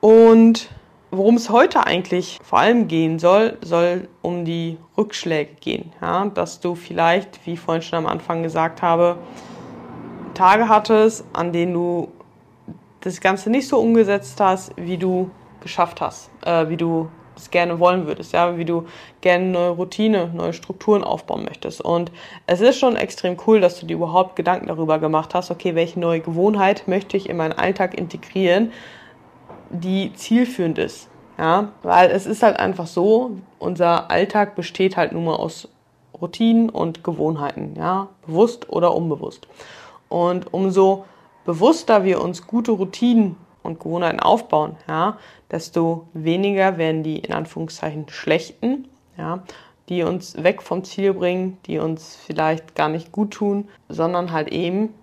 Und 0.00 0.68
worum 1.10 1.36
es 1.36 1.50
heute 1.50 1.86
eigentlich 1.86 2.40
vor 2.42 2.58
allem 2.58 2.88
gehen 2.88 3.18
soll, 3.18 3.58
soll 3.62 4.08
um 4.22 4.44
die 4.44 4.78
Rückschläge 4.98 5.54
gehen. 5.60 5.92
Ja? 6.00 6.26
Dass 6.26 6.60
du 6.60 6.74
vielleicht, 6.74 7.46
wie 7.46 7.52
ich 7.52 7.60
vorhin 7.60 7.82
schon 7.82 8.00
am 8.00 8.06
Anfang 8.06 8.42
gesagt 8.42 8.82
habe, 8.82 9.18
Tage 10.34 10.68
hattest, 10.68 11.24
an 11.32 11.52
denen 11.52 11.74
du 11.74 12.08
das 13.02 13.20
Ganze 13.20 13.50
nicht 13.50 13.68
so 13.68 13.78
umgesetzt 13.78 14.40
hast, 14.40 14.72
wie 14.76 14.96
du 14.96 15.30
geschafft 15.60 16.00
hast, 16.00 16.30
äh, 16.44 16.68
wie 16.68 16.76
du 16.76 17.08
es 17.36 17.50
gerne 17.50 17.78
wollen 17.80 18.06
würdest, 18.06 18.32
ja, 18.32 18.56
wie 18.58 18.64
du 18.64 18.86
gerne 19.20 19.46
neue 19.46 19.70
Routine, 19.70 20.30
neue 20.34 20.52
Strukturen 20.52 21.02
aufbauen 21.02 21.44
möchtest. 21.44 21.80
Und 21.80 22.12
es 22.46 22.60
ist 22.60 22.78
schon 22.78 22.96
extrem 22.96 23.36
cool, 23.46 23.60
dass 23.60 23.80
du 23.80 23.86
dir 23.86 23.96
überhaupt 23.96 24.36
Gedanken 24.36 24.66
darüber 24.66 24.98
gemacht 24.98 25.34
hast, 25.34 25.50
okay, 25.50 25.74
welche 25.74 25.98
neue 25.98 26.20
Gewohnheit 26.20 26.88
möchte 26.88 27.16
ich 27.16 27.28
in 27.28 27.36
meinen 27.36 27.52
Alltag 27.52 27.98
integrieren, 27.98 28.72
die 29.70 30.12
zielführend 30.14 30.78
ist. 30.78 31.08
Ja, 31.38 31.72
weil 31.82 32.10
es 32.10 32.26
ist 32.26 32.42
halt 32.42 32.58
einfach 32.58 32.86
so, 32.86 33.32
unser 33.58 34.10
Alltag 34.10 34.54
besteht 34.54 34.96
halt 34.96 35.12
nur 35.12 35.40
aus 35.40 35.68
Routinen 36.20 36.68
und 36.68 37.02
Gewohnheiten, 37.02 37.74
ja, 37.76 38.08
bewusst 38.26 38.68
oder 38.68 38.94
unbewusst. 38.94 39.48
Und 40.08 40.52
umso 40.52 41.06
bewusster 41.44 42.04
wir 42.04 42.20
uns 42.20 42.46
gute 42.46 42.72
Routinen 42.72 43.36
und 43.62 43.80
Gewohnheiten 43.80 44.20
aufbauen, 44.20 44.76
ja, 44.88 45.18
desto 45.50 46.06
weniger 46.12 46.78
werden 46.78 47.02
die 47.02 47.18
in 47.18 47.32
Anführungszeichen 47.32 48.08
schlechten, 48.08 48.88
ja, 49.16 49.42
die 49.88 50.02
uns 50.02 50.42
weg 50.42 50.62
vom 50.62 50.84
Ziel 50.84 51.14
bringen, 51.14 51.58
die 51.66 51.78
uns 51.78 52.16
vielleicht 52.16 52.74
gar 52.74 52.88
nicht 52.88 53.12
gut 53.12 53.32
tun, 53.32 53.68
sondern 53.88 54.32
halt 54.32 54.48
eben, 54.48 54.94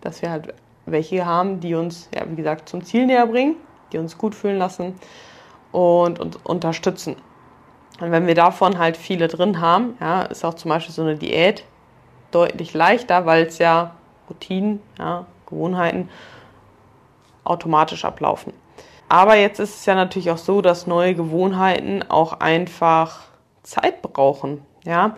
dass 0.00 0.22
wir 0.22 0.30
halt 0.30 0.54
welche 0.86 1.26
haben, 1.26 1.60
die 1.60 1.74
uns, 1.74 2.08
ja, 2.14 2.22
wie 2.28 2.36
gesagt, 2.36 2.68
zum 2.68 2.84
Ziel 2.84 3.06
näher 3.06 3.26
bringen, 3.26 3.56
die 3.92 3.98
uns 3.98 4.16
gut 4.16 4.34
fühlen 4.34 4.58
lassen 4.58 4.94
und 5.72 6.18
uns 6.18 6.36
unterstützen. 6.36 7.16
Und 8.00 8.12
wenn 8.12 8.26
wir 8.26 8.34
davon 8.34 8.78
halt 8.78 8.96
viele 8.96 9.28
drin 9.28 9.60
haben, 9.60 9.96
ja, 10.00 10.22
ist 10.22 10.44
auch 10.44 10.54
zum 10.54 10.70
Beispiel 10.70 10.94
so 10.94 11.02
eine 11.02 11.16
Diät 11.16 11.64
deutlich 12.30 12.74
leichter, 12.74 13.26
weil 13.26 13.46
es 13.46 13.58
ja 13.58 13.94
Routinen, 14.28 14.80
ja, 14.98 15.26
Gewohnheiten 15.48 16.08
automatisch 17.44 18.04
ablaufen. 18.04 18.52
Aber 19.08 19.36
jetzt 19.36 19.58
ist 19.58 19.80
es 19.80 19.86
ja 19.86 19.94
natürlich 19.94 20.30
auch 20.30 20.38
so, 20.38 20.60
dass 20.60 20.86
neue 20.86 21.14
Gewohnheiten 21.14 22.02
auch 22.08 22.40
einfach 22.40 23.20
Zeit 23.62 24.02
brauchen, 24.02 24.62
ja. 24.84 25.16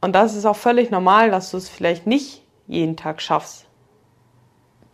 Und 0.00 0.14
das 0.14 0.34
ist 0.34 0.46
auch 0.46 0.56
völlig 0.56 0.90
normal, 0.90 1.30
dass 1.30 1.50
du 1.50 1.56
es 1.56 1.68
vielleicht 1.68 2.06
nicht 2.06 2.42
jeden 2.66 2.96
Tag 2.96 3.20
schaffst, 3.20 3.66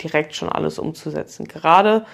direkt 0.00 0.35
schon 0.35 0.49
alles 0.49 0.78
umzusetzen. 0.78 1.47
Gerade 1.47 2.06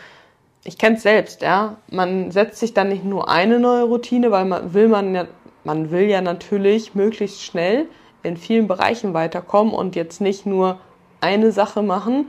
ich 0.65 0.77
kenne 0.77 0.97
es 0.97 1.03
selbst, 1.03 1.43
ja. 1.43 1.77
Man 1.91 2.31
setzt 2.31 2.59
sich 2.59 2.75
dann 2.75 2.89
nicht 2.89 3.05
nur 3.05 3.29
eine 3.29 3.59
neue 3.59 3.85
Routine, 3.85 4.31
weil 4.31 4.45
man 4.45 4.75
will 4.75 4.89
man 4.89 5.15
ja, 5.15 5.27
man 5.65 5.91
will 5.91 6.09
ja 6.09 6.21
natürlich 6.21 6.95
möglichst 6.95 7.43
schnell 7.43 7.87
in 8.23 8.37
vielen 8.37 8.69
Bereichen 8.69 9.15
weiterkommen 9.15 9.73
und 9.73 9.97
jetzt 9.97 10.21
nicht 10.21 10.45
nur 10.45 10.81
eine 11.21 11.53
Sache 11.53 11.83
machen, 11.83 12.29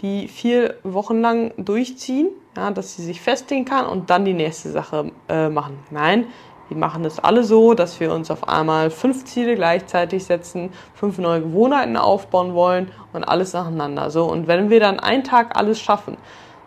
die 0.00 0.28
vier 0.28 0.76
Wochen 0.84 1.20
lang 1.20 1.52
durchziehen, 1.56 2.28
ja, 2.56 2.70
dass 2.70 2.94
sie 2.94 3.02
sich 3.02 3.20
festlegen 3.20 3.64
kann 3.64 3.86
und 3.86 4.10
dann 4.10 4.24
die 4.24 4.34
nächste 4.34 4.70
Sache 4.70 5.10
äh, 5.28 5.48
machen. 5.48 5.78
Nein, 5.90 6.26
wir 6.68 6.76
machen 6.76 7.04
es 7.04 7.18
alle 7.18 7.44
so, 7.44 7.74
dass 7.74 7.98
wir 7.98 8.12
uns 8.12 8.30
auf 8.30 8.46
einmal 8.48 8.90
fünf 8.90 9.24
Ziele 9.24 9.54
gleichzeitig 9.54 10.24
setzen, 10.24 10.70
fünf 10.94 11.18
neue 11.18 11.40
Gewohnheiten 11.40 11.96
aufbauen 11.96 12.54
wollen 12.54 12.92
und 13.12 13.24
alles 13.24 13.54
nacheinander. 13.54 14.10
So 14.10 14.26
und 14.26 14.46
wenn 14.46 14.70
wir 14.70 14.78
dann 14.78 15.00
einen 15.00 15.24
Tag 15.24 15.56
alles 15.56 15.80
schaffen, 15.80 16.16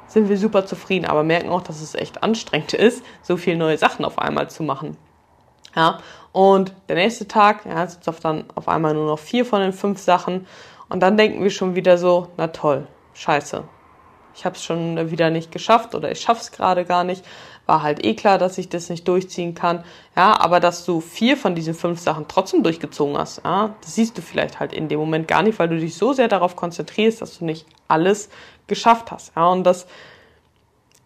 sind 0.07 0.27
wir 0.27 0.37
super 0.37 0.65
zufrieden, 0.65 1.05
aber 1.05 1.23
merken 1.23 1.49
auch, 1.49 1.61
dass 1.61 1.81
es 1.81 1.95
echt 1.95 2.21
anstrengend 2.23 2.73
ist, 2.73 3.03
so 3.21 3.37
viele 3.37 3.57
neue 3.57 3.77
Sachen 3.77 4.03
auf 4.03 4.19
einmal 4.19 4.49
zu 4.49 4.63
machen. 4.63 4.97
Ja, 5.75 5.99
und 6.33 6.73
der 6.89 6.97
nächste 6.97 7.27
Tag, 7.27 7.65
ja, 7.65 7.87
sind 7.87 8.05
es 8.05 8.19
dann 8.19 8.45
auf 8.55 8.67
einmal 8.67 8.93
nur 8.93 9.05
noch 9.05 9.19
vier 9.19 9.45
von 9.45 9.61
den 9.61 9.71
fünf 9.71 9.99
Sachen. 9.99 10.47
Und 10.91 11.00
dann 11.00 11.15
denken 11.15 11.41
wir 11.41 11.51
schon 11.51 11.75
wieder 11.75 11.98
so, 11.98 12.27
na 12.36 12.48
toll, 12.48 12.86
scheiße. 13.13 13.63
Ich 14.36 14.43
habe 14.43 14.57
es 14.57 14.63
schon 14.63 15.10
wieder 15.10 15.29
nicht 15.29 15.50
geschafft 15.50 15.95
oder 15.95 16.12
ich 16.12 16.19
schaff's 16.19 16.51
gerade 16.51 16.83
gar 16.83 17.05
nicht. 17.05 17.24
War 17.65 17.81
halt 17.81 18.05
eh 18.05 18.13
klar, 18.13 18.38
dass 18.38 18.57
ich 18.57 18.67
das 18.67 18.89
nicht 18.89 19.07
durchziehen 19.07 19.55
kann. 19.55 19.86
Ja, 20.17 20.38
aber 20.38 20.60
dass 20.60 20.83
du 20.83 21.00
vier 21.00 21.38
von 21.38 21.55
diesen 21.55 21.75
fünf 21.75 22.01
Sachen 22.01 22.27
trotzdem 22.27 22.62
durchgezogen 22.62 23.17
hast, 23.17 23.41
ja, 23.45 23.74
das 23.79 23.95
siehst 23.95 24.17
du 24.17 24.21
vielleicht 24.21 24.60
halt 24.60 24.74
in 24.74 24.89
dem 24.89 25.00
Moment 25.00 25.29
gar 25.29 25.43
nicht, 25.43 25.60
weil 25.60 25.69
du 25.69 25.79
dich 25.79 25.95
so 25.95 26.12
sehr 26.12 26.27
darauf 26.27 26.57
konzentrierst, 26.57 27.21
dass 27.21 27.39
du 27.39 27.45
nicht 27.45 27.65
alles 27.88 28.29
geschafft 28.67 29.12
hast. 29.12 29.31
Ja, 29.38 29.48
und 29.48 29.63
das 29.63 29.88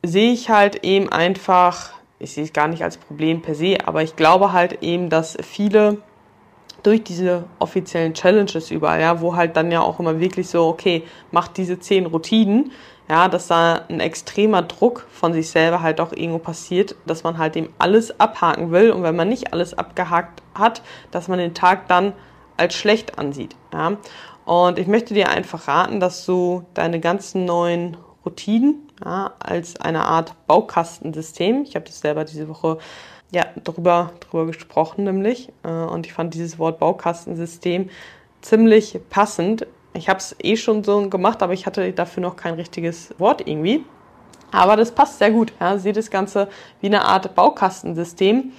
sehe 0.02 0.34
ich 0.34 0.50
halt 0.50 0.84
eben 0.84 1.10
einfach, 1.10 1.92
ich 2.18 2.34
sehe 2.34 2.44
es 2.44 2.54
gar 2.54 2.68
nicht 2.68 2.84
als 2.84 2.98
Problem 2.98 3.44
per 3.44 3.54
se, 3.54 3.78
aber 3.86 4.02
ich 4.02 4.16
glaube 4.16 4.52
halt 4.52 4.82
eben, 4.82 5.12
dass 5.12 5.38
viele 5.44 6.00
durch 6.86 7.04
diese 7.04 7.46
offiziellen 7.60 8.14
Challenges 8.14 8.70
überall, 8.70 9.02
ja, 9.02 9.22
wo 9.22 9.36
halt 9.36 9.58
dann 9.58 9.72
ja 9.72 9.82
auch 9.82 10.00
immer 10.00 10.20
wirklich 10.20 10.48
so, 10.48 10.68
okay, 10.68 11.04
macht 11.32 11.58
diese 11.58 11.80
zehn 11.80 12.06
Routinen, 12.06 12.72
ja, 13.10 13.28
dass 13.28 13.48
da 13.48 13.82
ein 13.90 14.00
extremer 14.00 14.62
Druck 14.62 15.06
von 15.12 15.34
sich 15.34 15.50
selber 15.50 15.82
halt 15.82 16.00
auch 16.00 16.12
irgendwo 16.12 16.40
passiert, 16.40 16.96
dass 17.06 17.24
man 17.24 17.38
halt 17.38 17.56
eben 17.56 17.70
alles 17.80 18.20
abhaken 18.20 18.72
will 18.72 18.92
und 18.92 19.04
wenn 19.04 19.16
man 19.16 19.30
nicht 19.30 19.54
alles 19.54 19.78
abgehakt 19.78 20.42
hat, 20.54 20.82
dass 21.12 21.28
man 21.28 21.40
den 21.40 21.54
Tag 21.54 21.88
dann 21.88 22.14
als 22.58 22.76
schlecht 22.76 23.18
ansieht, 23.18 23.56
ja. 23.74 23.98
Und 24.46 24.78
ich 24.78 24.86
möchte 24.86 25.16
dir 25.16 25.30
einfach 25.30 25.68
raten, 25.68 26.00
dass 26.00 26.24
du 26.24 26.66
deine 26.76 27.00
ganzen 27.00 27.46
neuen 27.46 27.98
Routinen 28.24 28.88
ja, 29.04 29.34
als 29.40 29.80
eine 29.82 30.06
Art 30.06 30.36
Baukastensystem, 30.46 31.64
ich 31.64 31.76
habe 31.76 31.86
das 31.86 32.00
selber 32.00 32.26
diese 32.26 32.48
Woche 32.48 32.78
ja, 33.36 33.46
drüber, 33.66 34.14
drüber 34.22 34.46
gesprochen 34.46 35.04
nämlich 35.04 35.52
äh, 35.64 35.68
und 35.68 36.06
ich 36.06 36.14
fand 36.14 36.34
dieses 36.34 36.58
Wort 36.58 36.80
Baukastensystem 36.80 37.90
ziemlich 38.42 38.98
passend. 39.10 39.68
Ich 39.94 40.08
habe 40.08 40.20
es 40.20 40.38
eh 40.42 40.56
schon 40.56 40.86
so 40.86 41.10
gemacht, 41.10 41.44
aber 41.44 41.52
ich 41.52 41.66
hatte 41.66 41.92
dafür 41.92 42.24
noch 42.24 42.38
kein 42.38 42.54
richtiges 42.54 43.14
Wort 43.20 43.46
irgendwie. 43.46 43.84
Aber 44.52 44.78
das 44.78 44.92
passt 44.92 45.20
sehr 45.20 45.32
gut. 45.32 45.52
Ja. 45.60 45.78
Seht 45.78 45.98
das 45.98 46.10
Ganze 46.10 46.48
wie 46.80 46.88
eine 46.88 47.04
Art 47.04 47.36
Baukastensystem 47.36 48.54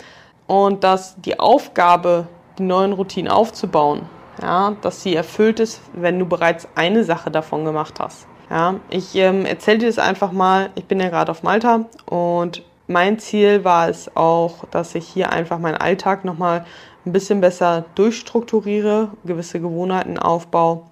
und 0.46 0.84
dass 0.84 1.18
die 1.22 1.40
Aufgabe, 1.40 2.28
die 2.58 2.64
neuen 2.64 2.92
Routinen 2.92 3.32
aufzubauen, 3.32 4.02
ja, 4.42 4.76
dass 4.82 5.02
sie 5.02 5.14
erfüllt 5.14 5.58
ist, 5.58 5.80
wenn 5.94 6.18
du 6.18 6.26
bereits 6.26 6.68
eine 6.74 7.02
Sache 7.02 7.30
davon 7.30 7.64
gemacht 7.64 7.94
hast. 7.98 8.26
Ja, 8.50 8.74
ich 8.90 9.14
ähm, 9.14 9.46
erzähle 9.46 9.78
dir 9.78 9.86
das 9.86 9.98
einfach 9.98 10.32
mal. 10.32 10.68
Ich 10.74 10.84
bin 10.84 11.00
ja 11.00 11.08
gerade 11.08 11.30
auf 11.30 11.42
Malta 11.42 11.86
und 12.04 12.62
mein 12.86 13.18
Ziel 13.18 13.64
war 13.64 13.88
es 13.88 14.14
auch, 14.16 14.64
dass 14.70 14.94
ich 14.94 15.06
hier 15.06 15.32
einfach 15.32 15.58
meinen 15.58 15.76
Alltag 15.76 16.24
nochmal 16.24 16.64
ein 17.04 17.12
bisschen 17.12 17.40
besser 17.40 17.84
durchstrukturiere, 17.94 19.10
gewisse 19.24 19.60
Gewohnheiten 19.60 20.18
aufbaue, 20.18 20.82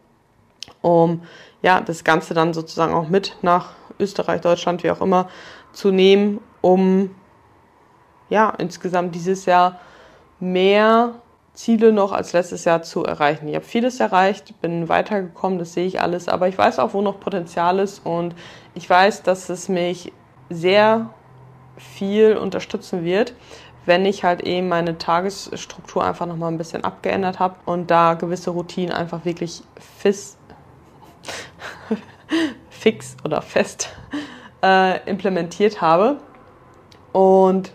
um 0.82 1.22
ja, 1.62 1.80
das 1.80 2.04
Ganze 2.04 2.34
dann 2.34 2.54
sozusagen 2.54 2.94
auch 2.94 3.08
mit 3.08 3.36
nach 3.42 3.72
Österreich, 3.98 4.40
Deutschland, 4.40 4.82
wie 4.82 4.90
auch 4.90 5.00
immer, 5.00 5.28
zu 5.72 5.90
nehmen, 5.90 6.40
um 6.60 7.10
ja, 8.28 8.50
insgesamt 8.58 9.14
dieses 9.14 9.46
Jahr 9.46 9.80
mehr 10.40 11.14
Ziele 11.52 11.92
noch 11.92 12.12
als 12.12 12.32
letztes 12.32 12.64
Jahr 12.64 12.82
zu 12.82 13.04
erreichen. 13.04 13.48
Ich 13.48 13.54
habe 13.54 13.64
vieles 13.64 14.00
erreicht, 14.00 14.60
bin 14.60 14.88
weitergekommen, 14.88 15.58
das 15.58 15.74
sehe 15.74 15.86
ich 15.86 16.00
alles, 16.00 16.28
aber 16.28 16.48
ich 16.48 16.58
weiß 16.58 16.80
auch, 16.80 16.94
wo 16.94 17.00
noch 17.00 17.20
Potenzial 17.20 17.78
ist 17.78 18.04
und 18.04 18.34
ich 18.74 18.90
weiß, 18.90 19.22
dass 19.22 19.48
es 19.48 19.68
mich 19.68 20.12
sehr 20.50 21.10
viel 21.76 22.36
unterstützen 22.36 23.04
wird, 23.04 23.34
wenn 23.86 24.06
ich 24.06 24.24
halt 24.24 24.42
eben 24.42 24.68
meine 24.68 24.98
Tagesstruktur 24.98 26.04
einfach 26.04 26.26
nochmal 26.26 26.50
ein 26.50 26.58
bisschen 26.58 26.84
abgeändert 26.84 27.38
habe 27.38 27.56
und 27.66 27.90
da 27.90 28.14
gewisse 28.14 28.50
Routinen 28.50 28.94
einfach 28.94 29.24
wirklich 29.24 29.62
fix, 29.98 30.38
fix 32.70 33.16
oder 33.24 33.42
fest 33.42 33.94
äh, 34.62 35.08
implementiert 35.08 35.80
habe. 35.80 36.18
Und 37.12 37.72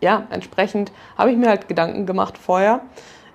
ja, 0.00 0.26
entsprechend 0.30 0.92
habe 1.16 1.30
ich 1.30 1.36
mir 1.36 1.48
halt 1.48 1.68
Gedanken 1.68 2.06
gemacht 2.06 2.38
vorher, 2.38 2.80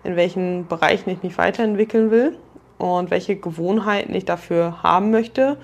in 0.04 0.16
welchen 0.16 0.68
Bereichen 0.68 1.10
ich 1.10 1.24
mich 1.24 1.38
weiterentwickeln 1.38 2.10
will 2.12 2.38
und 2.78 3.12
welche 3.12 3.36
Gewohnheiten 3.36 4.14
ich 4.14 4.26
dafür 4.26 4.82
haben 4.82 5.12
möchte, 5.12 5.58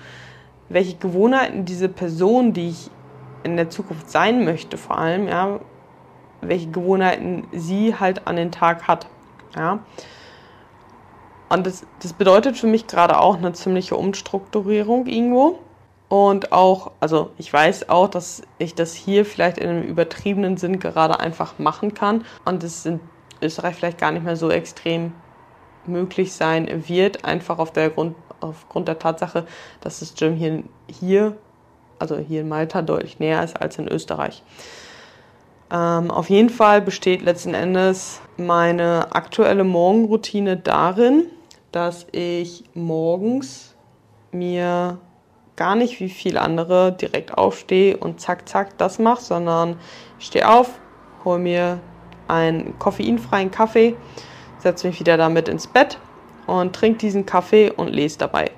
welche 0.68 0.96
Gewohnheiten 0.96 1.64
diese 1.64 1.88
Person, 1.88 2.52
die 2.52 2.68
ich 2.68 2.90
in 3.42 3.56
der 3.56 3.70
Zukunft 3.70 4.10
sein 4.10 4.44
möchte, 4.44 4.76
vor 4.76 4.98
allem, 4.98 5.28
ja, 5.28 5.60
welche 6.40 6.70
Gewohnheiten 6.70 7.46
sie 7.52 7.94
halt 7.98 8.26
an 8.26 8.36
den 8.36 8.52
Tag 8.52 8.88
hat, 8.88 9.06
ja. 9.56 9.80
Und 11.48 11.66
das, 11.66 11.84
das 12.00 12.12
bedeutet 12.12 12.56
für 12.56 12.68
mich 12.68 12.86
gerade 12.86 13.18
auch 13.18 13.36
eine 13.36 13.52
ziemliche 13.52 13.96
Umstrukturierung 13.96 15.06
irgendwo. 15.06 15.58
Und 16.08 16.52
auch, 16.52 16.92
also 17.00 17.30
ich 17.38 17.52
weiß 17.52 17.88
auch, 17.88 18.08
dass 18.08 18.42
ich 18.58 18.74
das 18.74 18.94
hier 18.94 19.24
vielleicht 19.24 19.58
in 19.58 19.68
einem 19.68 19.82
übertriebenen 19.82 20.56
Sinn 20.56 20.78
gerade 20.80 21.20
einfach 21.20 21.58
machen 21.58 21.94
kann 21.94 22.24
und 22.44 22.64
es 22.64 22.86
in 22.86 23.00
Österreich 23.42 23.76
vielleicht 23.76 23.98
gar 23.98 24.10
nicht 24.12 24.24
mehr 24.24 24.36
so 24.36 24.50
extrem 24.50 25.12
möglich 25.86 26.32
sein 26.32 26.88
wird, 26.88 27.24
einfach 27.24 27.58
auf 27.58 27.72
der 27.72 27.90
Grund, 27.90 28.16
aufgrund 28.40 28.88
der 28.88 28.98
Tatsache, 28.98 29.46
dass 29.80 30.00
das 30.00 30.14
Gym 30.14 30.34
hier, 30.34 30.64
hier, 30.88 31.36
also 32.00 32.16
hier 32.16 32.40
in 32.40 32.48
Malta, 32.48 32.82
deutlich 32.82 33.18
näher 33.18 33.44
ist 33.44 33.60
als 33.60 33.78
in 33.78 33.88
Österreich. 33.88 34.42
Ähm, 35.70 36.10
auf 36.10 36.28
jeden 36.30 36.50
Fall 36.50 36.80
besteht 36.80 37.22
letzten 37.22 37.54
Endes 37.54 38.20
meine 38.36 39.14
aktuelle 39.14 39.64
Morgenroutine 39.64 40.56
darin, 40.56 41.26
dass 41.70 42.06
ich 42.10 42.64
morgens 42.74 43.74
mir 44.32 44.98
gar 45.54 45.76
nicht 45.76 46.00
wie 46.00 46.08
viele 46.08 46.40
andere 46.40 46.92
direkt 46.92 47.36
aufstehe 47.36 47.96
und 47.96 48.20
zack, 48.20 48.48
zack 48.48 48.78
das 48.78 48.98
mache, 48.98 49.22
sondern 49.22 49.76
ich 50.18 50.26
stehe 50.26 50.48
auf, 50.48 50.80
hole 51.24 51.38
mir 51.38 51.80
einen 52.26 52.78
koffeinfreien 52.78 53.50
Kaffee, 53.50 53.94
setze 54.58 54.86
mich 54.86 54.98
wieder 54.98 55.16
damit 55.16 55.48
ins 55.48 55.66
Bett 55.66 55.98
und 56.46 56.74
trinke 56.74 56.98
diesen 56.98 57.26
Kaffee 57.26 57.70
und 57.70 57.88
lese 57.88 58.18
dabei. 58.18 58.50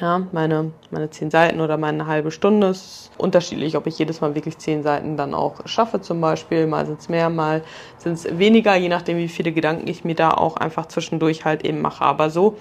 Ja, 0.00 0.22
meine, 0.30 0.70
meine 0.92 1.10
zehn 1.10 1.28
Seiten 1.28 1.60
oder 1.60 1.76
meine 1.76 2.06
halbe 2.06 2.30
Stunde 2.30 2.68
ist 2.68 3.10
unterschiedlich, 3.18 3.76
ob 3.76 3.88
ich 3.88 3.98
jedes 3.98 4.20
Mal 4.20 4.36
wirklich 4.36 4.56
zehn 4.58 4.84
Seiten 4.84 5.16
dann 5.16 5.34
auch 5.34 5.66
schaffe 5.66 6.00
zum 6.00 6.20
Beispiel. 6.20 6.68
Mal 6.68 6.86
sind 6.86 7.00
es 7.00 7.08
mehr, 7.08 7.30
mal 7.30 7.64
sind 7.96 8.12
es 8.12 8.38
weniger, 8.38 8.76
je 8.76 8.88
nachdem, 8.88 9.16
wie 9.18 9.26
viele 9.26 9.50
Gedanken 9.50 9.88
ich 9.88 10.04
mir 10.04 10.14
da 10.14 10.30
auch 10.30 10.56
einfach 10.56 10.86
zwischendurch 10.86 11.44
halt 11.44 11.64
eben 11.64 11.80
mache. 11.80 12.04
Aber 12.04 12.30
so 12.30 12.56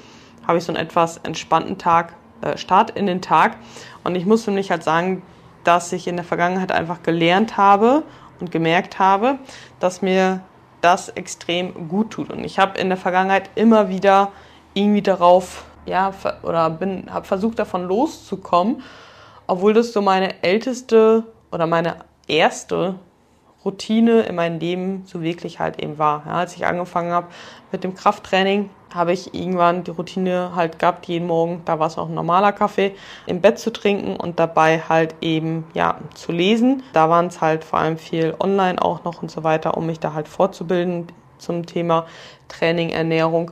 habe 0.48 0.58
ich 0.58 0.64
so 0.64 0.74
einen 0.74 0.82
etwas 0.82 1.18
entspannten 1.18 1.78
Tag, 1.78 2.16
äh, 2.42 2.58
Start 2.58 2.90
in 2.92 3.06
den 3.06 3.22
Tag. 3.22 3.58
Und 4.04 4.16
ich 4.16 4.26
muss 4.26 4.48
mich 4.48 4.72
halt 4.72 4.82
sagen, 4.82 5.22
dass 5.64 5.94
ich 5.94 6.08
in 6.08 6.16
der 6.16 6.26
Vergangenheit 6.26 6.72
einfach 6.72 7.04
gelernt 7.04 7.56
habe 7.56 8.02
und 8.40 8.52
gemerkt 8.52 8.98
habe, 8.98 9.38
dass 9.80 10.02
mir 10.02 10.42
das 10.82 11.10
extrem 11.10 11.88
gut 11.88 12.10
tut. 12.12 12.32
Und 12.32 12.44
ich 12.44 12.58
habe 12.58 12.80
in 12.80 12.90
der 12.90 12.98
Vergangenheit 12.98 13.52
immer 13.54 13.90
wieder 13.90 14.32
irgendwie 14.74 15.04
darauf, 15.04 15.66
ja, 15.88 16.14
oder 16.44 16.70
bin, 16.70 17.12
habe 17.12 17.26
versucht 17.26 17.60
davon 17.60 17.88
loszukommen, 17.88 18.84
obwohl 19.48 19.74
das 19.74 19.94
so 19.94 20.02
meine 20.02 20.44
älteste 20.44 21.24
oder 21.52 21.68
meine 21.68 21.98
erste 22.28 22.96
Routine 23.64 24.22
in 24.22 24.36
meinem 24.36 24.60
Leben 24.60 25.04
so 25.06 25.22
wirklich 25.22 25.60
halt 25.60 25.82
eben 25.82 25.98
war. 25.98 26.24
Ja, 26.26 26.34
als 26.34 26.56
ich 26.56 26.66
angefangen 26.66 27.12
habe 27.12 27.28
mit 27.72 27.84
dem 27.84 27.96
Krafttraining, 27.96 28.70
habe 28.94 29.12
ich 29.12 29.34
irgendwann 29.34 29.84
die 29.84 29.92
Routine 29.92 30.52
halt 30.56 30.80
gehabt, 30.80 31.06
jeden 31.08 31.28
Morgen, 31.28 31.62
da 31.66 31.78
war 31.78 31.88
es 31.88 31.98
auch 31.98 32.08
ein 32.08 32.14
normaler 32.14 32.54
Kaffee, 32.54 32.96
im 33.26 33.42
Bett 33.42 33.60
zu 33.60 33.72
trinken 33.72 34.16
und 34.16 34.40
dabei 34.40 34.82
halt 34.88 35.16
eben, 35.22 35.66
ja, 35.74 35.98
zu 36.16 36.32
lesen. 36.32 36.84
Da 36.94 37.10
waren 37.10 37.28
es 37.28 37.42
halt 37.42 37.64
vor 37.64 37.80
allem 37.80 37.98
viel 37.98 38.34
online 38.40 38.82
auch 38.82 39.04
noch 39.04 39.22
und 39.22 39.30
so 39.30 39.44
weiter, 39.44 39.76
um 39.76 39.86
mich 39.86 40.00
da 40.00 40.14
halt 40.14 40.28
fortzubilden 40.28 41.08
zum 41.38 41.66
Thema 41.66 42.06
Training, 42.48 42.90
Ernährung. 42.90 43.52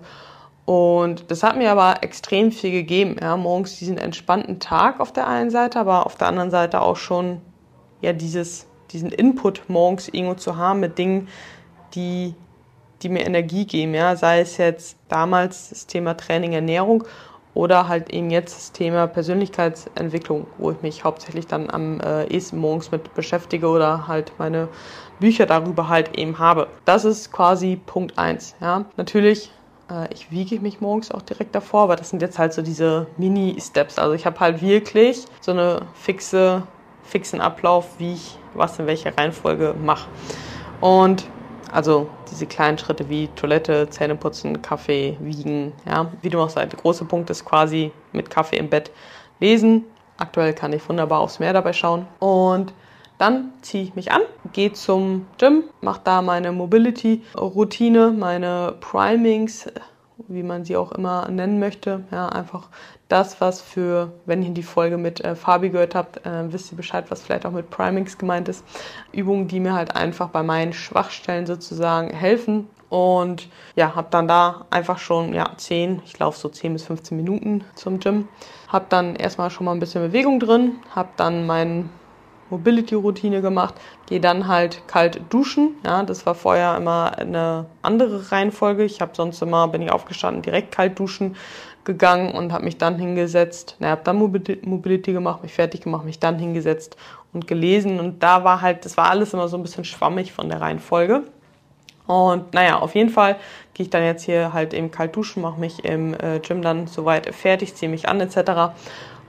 Und 0.66 1.30
das 1.30 1.44
hat 1.44 1.58
mir 1.58 1.72
aber 1.72 2.04
extrem 2.04 2.52
viel 2.52 2.72
gegeben. 2.72 3.18
Ja, 3.22 3.38
morgens 3.38 3.78
diesen 3.78 3.98
entspannten 3.98 4.60
Tag 4.60 5.00
auf 5.00 5.14
der 5.14 5.28
einen 5.28 5.52
Seite, 5.52 5.80
aber 5.80 6.06
auf 6.06 6.16
der 6.16 6.28
anderen 6.28 6.50
Seite 6.50 6.82
auch 6.82 6.98
schon 6.98 7.42
ja 8.02 8.14
dieses, 8.14 8.68
diesen 8.92 9.12
Input 9.12 9.64
morgens 9.68 10.08
irgendwo 10.08 10.34
zu 10.34 10.58
haben 10.58 10.80
mit 10.80 10.98
Dingen, 10.98 11.28
die, 11.94 12.34
die 13.04 13.10
mir 13.10 13.26
Energie 13.26 13.66
geben. 13.66 13.94
Ja, 13.94 14.16
sei 14.16 14.40
es 14.40 14.58
jetzt 14.58 14.98
damals 15.08 15.70
das 15.70 15.86
Thema 15.86 16.18
Training, 16.18 16.54
Ernährung 16.54 17.04
oder 17.54 17.88
halt 17.88 18.12
eben 18.12 18.32
jetzt 18.32 18.58
das 18.58 18.72
Thema 18.72 19.06
Persönlichkeitsentwicklung, 19.06 20.48
wo 20.58 20.72
ich 20.72 20.82
mich 20.82 21.04
hauptsächlich 21.04 21.46
dann 21.46 21.70
am 21.70 22.02
äh, 22.02 22.26
ehesten 22.26 22.58
morgens 22.58 22.92
mit 22.92 23.14
beschäftige 23.14 23.68
oder 23.68 24.08
halt 24.08 24.34
meine 24.40 24.68
Bücher 25.20 25.46
darüber 25.46 25.88
halt 25.90 26.18
eben 26.18 26.40
habe. 26.40 26.68
Das 26.86 27.06
ist 27.06 27.32
quasi 27.32 27.78
Punkt 27.78 28.18
eins. 28.18 28.56
Ja, 28.60 28.86
natürlich 28.98 29.52
äh, 29.90 30.14
ich 30.14 30.32
wiege 30.32 30.60
mich 30.60 30.82
morgens 30.82 31.12
auch 31.12 31.22
direkt 31.22 31.56
davor, 31.56 31.84
aber 31.84 31.96
das 31.96 32.10
sind 32.10 32.22
jetzt 32.22 32.40
halt 32.40 32.54
so 32.54 32.62
diese 32.62 33.08
Mini-Steps. 33.18 33.98
Also 34.00 34.14
ich 34.14 34.26
habe 34.26 34.40
halt 34.40 34.62
wirklich 34.62 35.26
so 35.42 35.52
eine 35.52 35.82
fixe, 35.94 36.64
fixen 37.04 37.42
Ablauf, 37.42 38.00
wie 38.00 38.14
ich 38.14 38.38
was 38.54 38.80
in 38.80 38.88
welcher 38.88 39.18
Reihenfolge 39.18 39.76
mache. 39.78 40.08
Und 40.82 41.26
also 41.72 42.10
diese 42.32 42.46
kleinen 42.46 42.78
Schritte 42.78 43.10
wie 43.10 43.28
Toilette, 43.36 43.90
Zähneputzen, 43.90 44.62
Kaffee, 44.62 45.18
Wiegen, 45.20 45.74
ja, 45.86 46.12
wie 46.22 46.30
du 46.30 46.40
auch 46.40 46.50
sagst. 46.50 46.72
Der 46.72 46.80
große 46.80 47.06
Punkt 47.06 47.30
ist 47.30 47.44
quasi 47.44 47.92
mit 48.14 48.30
Kaffee 48.30 48.58
im 48.58 48.70
Bett 48.70 48.92
lesen. 49.40 49.84
Aktuell 50.18 50.54
kann 50.54 50.72
ich 50.72 50.88
wunderbar 50.88 51.20
aufs 51.20 51.40
Meer 51.40 51.54
dabei 51.54 51.74
schauen. 51.74 52.08
Und 52.20 52.74
dann 53.18 53.54
ziehe 53.62 53.84
ich 53.84 53.96
mich 53.96 54.12
an, 54.12 54.22
gehe 54.54 54.74
zum 54.74 55.28
Gym, 55.38 55.64
mache 55.82 56.02
da 56.04 56.22
meine 56.22 56.52
Mobility-Routine, 56.52 58.12
meine 58.12 58.76
Primings, 58.80 59.68
wie 60.28 60.44
man 60.44 60.66
sie 60.66 60.78
auch 60.78 60.92
immer 60.92 61.30
nennen 61.30 61.60
möchte. 61.60 62.04
Ja, 62.12 62.30
einfach 62.30 62.70
das, 63.08 63.40
was 63.42 63.62
für, 63.62 64.12
wenn 64.26 64.42
ihr 64.44 64.52
die 64.52 64.64
Folge 64.64 64.98
mit 64.98 65.24
äh, 65.24 65.36
Fabi 65.36 65.70
gehört 65.70 65.96
habt, 65.96 66.26
äh, 66.26 66.52
wisst 66.52 66.72
ihr 66.72 66.78
Bescheid, 66.78 67.06
was 67.10 67.22
vielleicht 67.22 67.46
auch 67.46 67.52
mit 67.52 67.70
Primings 67.70 68.18
gemeint 68.18 68.50
ist. 68.50 68.64
Übungen, 69.12 69.48
die 69.48 69.60
mir 69.60 69.74
halt 69.74 69.96
einfach 69.96 70.30
bei 70.30 70.44
meinen 70.44 70.74
Schwachstellen 70.74 71.46
sozusagen 71.46 72.10
helfen. 72.10 72.68
Und 72.90 73.50
ja, 73.76 73.96
habe 73.96 74.08
dann 74.10 74.28
da 74.28 74.66
einfach 74.70 75.00
schon 75.00 75.34
ja, 75.34 75.52
10, 75.56 76.02
ich 76.06 76.18
laufe 76.20 76.40
so 76.40 76.50
10 76.50 76.74
bis 76.74 76.86
15 76.86 77.18
Minuten 77.18 77.64
zum 77.76 78.00
Gym. 78.00 78.28
Habe 78.68 78.86
dann 78.90 79.16
erstmal 79.16 79.50
schon 79.50 79.66
mal 79.66 79.74
ein 79.74 79.80
bisschen 79.80 80.02
Bewegung 80.02 80.40
drin, 80.40 80.78
habe 80.94 81.10
dann 81.18 81.46
meinen 81.46 81.90
Mobility-Routine 82.50 83.42
gemacht, 83.42 83.76
gehe 84.08 84.20
dann 84.20 84.48
halt 84.48 84.88
kalt 84.88 85.22
duschen. 85.30 85.76
Ja, 85.84 86.04
das 86.04 86.26
war 86.26 86.36
vorher 86.36 86.78
immer 86.78 87.18
eine 87.18 87.66
andere 87.82 88.32
Reihenfolge. 88.32 88.84
Ich 88.84 89.02
habe 89.02 89.12
sonst 89.16 89.42
immer, 89.42 89.68
bin 89.68 89.82
ich 89.82 89.92
aufgestanden, 89.92 90.42
direkt 90.42 90.72
kalt 90.72 91.00
duschen 91.00 91.36
gegangen 91.86 92.34
und 92.34 92.52
habe 92.52 92.66
mich 92.66 92.78
dann 92.78 92.98
hingesetzt. 92.98 93.78
Na, 93.80 93.90
habe 93.90 94.02
dann 94.04 94.18
Mobility 94.18 95.14
gemacht, 95.14 95.44
mich 95.44 95.54
fertig 95.54 95.82
gemacht, 95.82 96.06
mich 96.06 96.20
dann 96.20 96.38
hingesetzt 96.38 96.98
und 97.34 97.48
gelesen. 97.48 98.00
Und 98.00 98.22
da 98.22 98.44
war 98.44 98.62
halt, 98.62 98.86
das 98.86 98.98
war 98.98 99.10
alles 99.10 99.34
immer 99.34 99.48
so 99.48 99.58
ein 99.58 99.64
bisschen 99.64 99.86
schwammig 99.86 100.34
von 100.34 100.50
der 100.50 100.62
Reihenfolge. 100.62 101.24
Und 102.08 102.54
naja, 102.54 102.80
auf 102.80 102.94
jeden 102.94 103.10
Fall 103.10 103.38
gehe 103.74 103.86
ich 103.86 103.90
dann 103.90 104.04
jetzt 104.04 104.24
hier 104.24 104.54
halt 104.54 104.74
eben 104.74 104.92
kalt 104.92 105.16
duschen, 105.16 105.42
mache 105.42 105.60
mich 105.60 105.84
im 105.86 106.14
äh, 106.14 106.40
Gym 106.40 106.62
dann 106.62 106.88
soweit 106.88 107.34
fertig, 107.34 107.74
ziehe 107.76 107.90
mich 107.90 108.08
an 108.08 108.20
etc. 108.22 108.76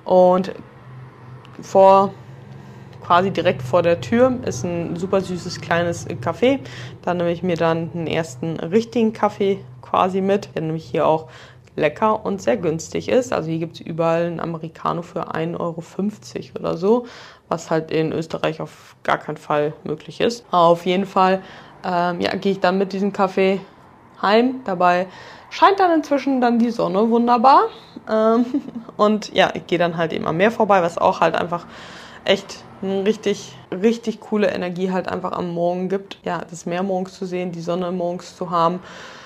Und 0.05 0.53
vor 1.63 2.13
quasi 3.07 3.31
direkt 3.31 3.63
vor 3.63 3.83
der 3.83 4.01
Tür 4.01 4.37
ist 4.45 4.65
ein 4.65 4.97
super 4.97 5.21
süßes 5.21 5.61
kleines 5.61 6.09
Café. 6.09 6.59
Da 7.03 7.15
nehme 7.15 7.31
ich 7.31 7.45
mir 7.45 7.57
dann 7.57 7.91
einen 7.95 8.09
ersten 8.09 8.59
richtigen 8.59 9.13
Kaffee 9.13 9.59
quasi 9.81 10.21
mit, 10.21 10.51
der 10.55 10.63
nämlich 10.63 10.85
hier 10.85 11.07
auch 11.07 11.29
lecker 11.77 12.25
und 12.25 12.43
sehr 12.43 12.57
günstig 12.57 13.09
ist. 13.09 13.33
Also 13.33 13.49
hier 13.49 13.61
gibt 13.61 13.77
es 13.77 13.81
überall 13.81 14.27
einen 14.27 14.41
Americano 14.41 15.03
für 15.03 15.31
1,50 15.33 15.57
Euro 15.61 15.85
oder 16.59 16.77
so, 16.77 17.07
was 17.49 17.71
halt 17.71 17.93
in 17.93 18.11
Österreich 18.11 18.61
auf 18.61 18.97
gar 19.05 19.19
keinen 19.19 19.37
Fall 19.37 19.75
möglich 19.85 20.21
ist. 20.21 20.45
Auf 20.51 20.85
jeden 20.85 21.07
Fall 21.07 21.43
ähm, 21.85 22.21
ja, 22.21 22.35
gehe 22.35 22.53
ich 22.53 22.61
dann 22.61 22.77
mit 22.77 22.93
diesem 22.93 23.13
Kaffee 23.13 23.61
heim. 24.21 24.63
Dabei 24.65 25.07
scheint 25.51 25.79
dann 25.79 25.93
inzwischen 25.93 26.41
dann 26.41 26.59
die 26.59 26.71
Sonne 26.71 27.09
wunderbar. 27.09 27.69
Ähm, 28.11 28.47
und 28.97 29.33
ja, 29.33 29.51
ich 29.55 29.69
gehe 29.69 29.79
dann 29.79 29.97
halt 29.97 30.13
eben 30.13 30.27
am 30.27 30.39
Meer 30.39 30.51
vorbei, 30.51 30.83
was 30.83 30.99
auch 30.99 31.21
halt 31.21 31.37
einfach 31.37 31.67
echt 32.25 32.66
eine 32.83 33.05
richtig, 33.05 33.57
richtig 33.73 34.21
coole 34.21 34.49
Energie 34.49 34.91
halt 34.91 35.09
einfach 35.09 35.33
am 35.33 35.55
Morgen 35.55 35.89
gibt. 35.89 36.19
Ja, 36.25 36.43
das 36.49 36.67
Meer 36.67 36.83
morgens 36.83 37.15
zu 37.15 37.25
sehen, 37.25 37.53
die 37.53 37.61
Sonne 37.61 37.93
morgens 37.93 38.37
zu 38.37 38.51
haben, 38.51 38.81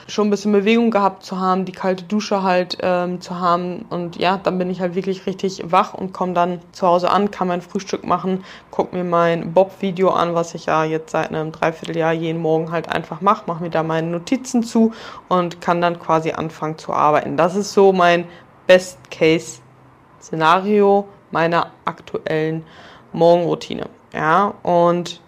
schon 0.07 0.29
ein 0.29 0.31
bisschen 0.31 0.53
Bewegung 0.53 0.91
gehabt 0.91 1.25
zu 1.25 1.39
haben, 1.39 1.65
die 1.65 1.73
kalte 1.73 2.05
Dusche 2.05 2.43
halt 2.43 2.79
ähm, 2.83 3.21
zu 3.21 3.41
haben. 3.41 3.87
Und 3.91 4.17
ja, 4.17 4.41
dann 4.43 4.59
bin 4.59 4.71
ich 4.71 4.81
halt 4.81 4.95
wirklich 4.95 5.27
richtig 5.27 5.71
wach 5.71 5.95
und 5.95 6.13
komme 6.13 6.33
dann 6.33 6.61
zu 6.73 6.87
Hause 6.87 7.11
an, 7.11 7.31
kann 7.31 7.49
mein 7.49 7.63
Frühstück 7.63 8.05
machen, 8.05 8.45
gucke 8.71 8.97
mir 8.97 9.05
mein 9.05 9.53
Bob-Video 9.53 10.11
an, 10.11 10.35
was 10.35 10.55
ich 10.55 10.67
ja 10.67 10.85
jetzt 10.85 11.11
seit 11.11 11.29
einem 11.29 11.53
Dreivierteljahr 11.53 12.13
jeden 12.13 12.41
Morgen 12.41 12.71
halt 12.71 12.89
einfach 12.89 13.21
mache, 13.21 13.45
mache 13.47 13.63
mir 13.63 13.71
da 13.71 13.83
meine 13.83 14.09
Notizen 14.09 14.63
zu 14.63 14.93
und 15.29 15.61
kann 15.61 15.81
dann 15.81 15.99
quasi 15.99 16.33
anfangen 16.33 16.79
zu 16.79 16.93
arbeiten. 16.93 17.37
Das 17.37 17.57
ist 17.57 17.73
so 17.73 17.93
mein 17.93 18.27
Best-Case-Szenario 18.67 21.09
meiner 21.31 21.71
aktuellen 21.85 22.65
Morgenroutine. 23.13 23.87
Ja, 24.13 24.55
und 24.63 25.21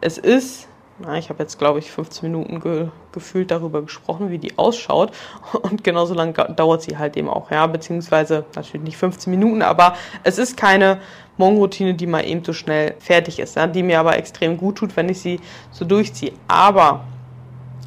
es 0.00 0.18
ist, 0.18 0.68
na, 0.98 1.18
ich 1.18 1.28
habe 1.28 1.42
jetzt, 1.42 1.58
glaube 1.58 1.78
ich, 1.78 1.90
15 1.90 2.30
Minuten 2.30 2.60
ge 2.60 2.88
gefühlt 3.12 3.50
darüber 3.50 3.82
gesprochen, 3.82 4.30
wie 4.30 4.38
die 4.38 4.58
ausschaut. 4.58 5.12
Und 5.62 5.84
genauso 5.84 6.14
lange 6.14 6.32
dauert 6.32 6.82
sie 6.82 6.98
halt 6.98 7.16
eben 7.16 7.28
auch, 7.28 7.50
ja, 7.52 7.66
beziehungsweise 7.68 8.44
natürlich 8.56 8.84
nicht 8.84 8.96
15 8.96 9.30
Minuten, 9.30 9.62
aber 9.62 9.94
es 10.24 10.36
ist 10.36 10.56
keine 10.56 11.00
Morgenroutine, 11.36 11.94
die 11.94 12.08
mal 12.08 12.24
eben 12.24 12.44
so 12.44 12.52
schnell 12.52 12.96
fertig 12.98 13.38
ist, 13.38 13.54
ja, 13.54 13.68
die 13.68 13.84
mir 13.84 14.00
aber 14.00 14.16
extrem 14.16 14.56
gut 14.56 14.78
tut, 14.78 14.96
wenn 14.96 15.08
ich 15.08 15.20
sie 15.20 15.40
so 15.70 15.84
durchziehe. 15.84 16.32
Aber 16.48 17.04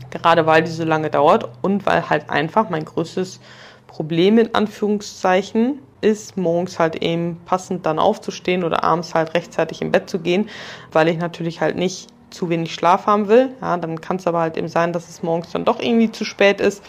gerade 0.10 0.46
weil 0.46 0.64
die 0.64 0.72
so 0.72 0.86
lange 0.86 1.10
dauert 1.10 1.50
und 1.62 1.86
weil 1.86 2.10
halt 2.10 2.30
einfach 2.30 2.70
mein 2.70 2.86
größtes 2.86 3.40
Problem 3.88 4.38
in 4.38 4.54
Anführungszeichen 4.54 5.80
ist, 6.02 6.38
morgens 6.38 6.78
halt 6.78 7.02
eben 7.02 7.42
passend 7.46 7.86
dann 7.86 8.00
aufzustehen 8.00 8.64
oder 8.64 8.84
abends 8.84 9.16
halt 9.16 9.34
rechtzeitig 9.34 9.82
im 9.82 9.92
Bett 9.92 10.10
zu 10.10 10.20
gehen, 10.20 10.50
weil 10.92 11.08
ich 11.08 11.18
natürlich 11.18 11.62
halt 11.62 11.76
nicht 11.76 12.08
zu 12.30 12.50
wenig 12.50 12.74
Schlaf 12.74 13.08
haben 13.08 13.28
will. 13.28 13.50
Ja, 13.62 13.78
dann 13.78 14.02
kann 14.02 14.18
es 14.18 14.28
aber 14.28 14.42
halt 14.42 14.58
eben 14.58 14.68
sein, 14.68 14.94
dass 14.94 15.10
es 15.10 15.24
morgens 15.24 15.52
dann 15.52 15.66
doch 15.66 15.80
irgendwie 15.80 16.12
zu 16.12 16.26
spät 16.26 16.62
ist 16.62 16.84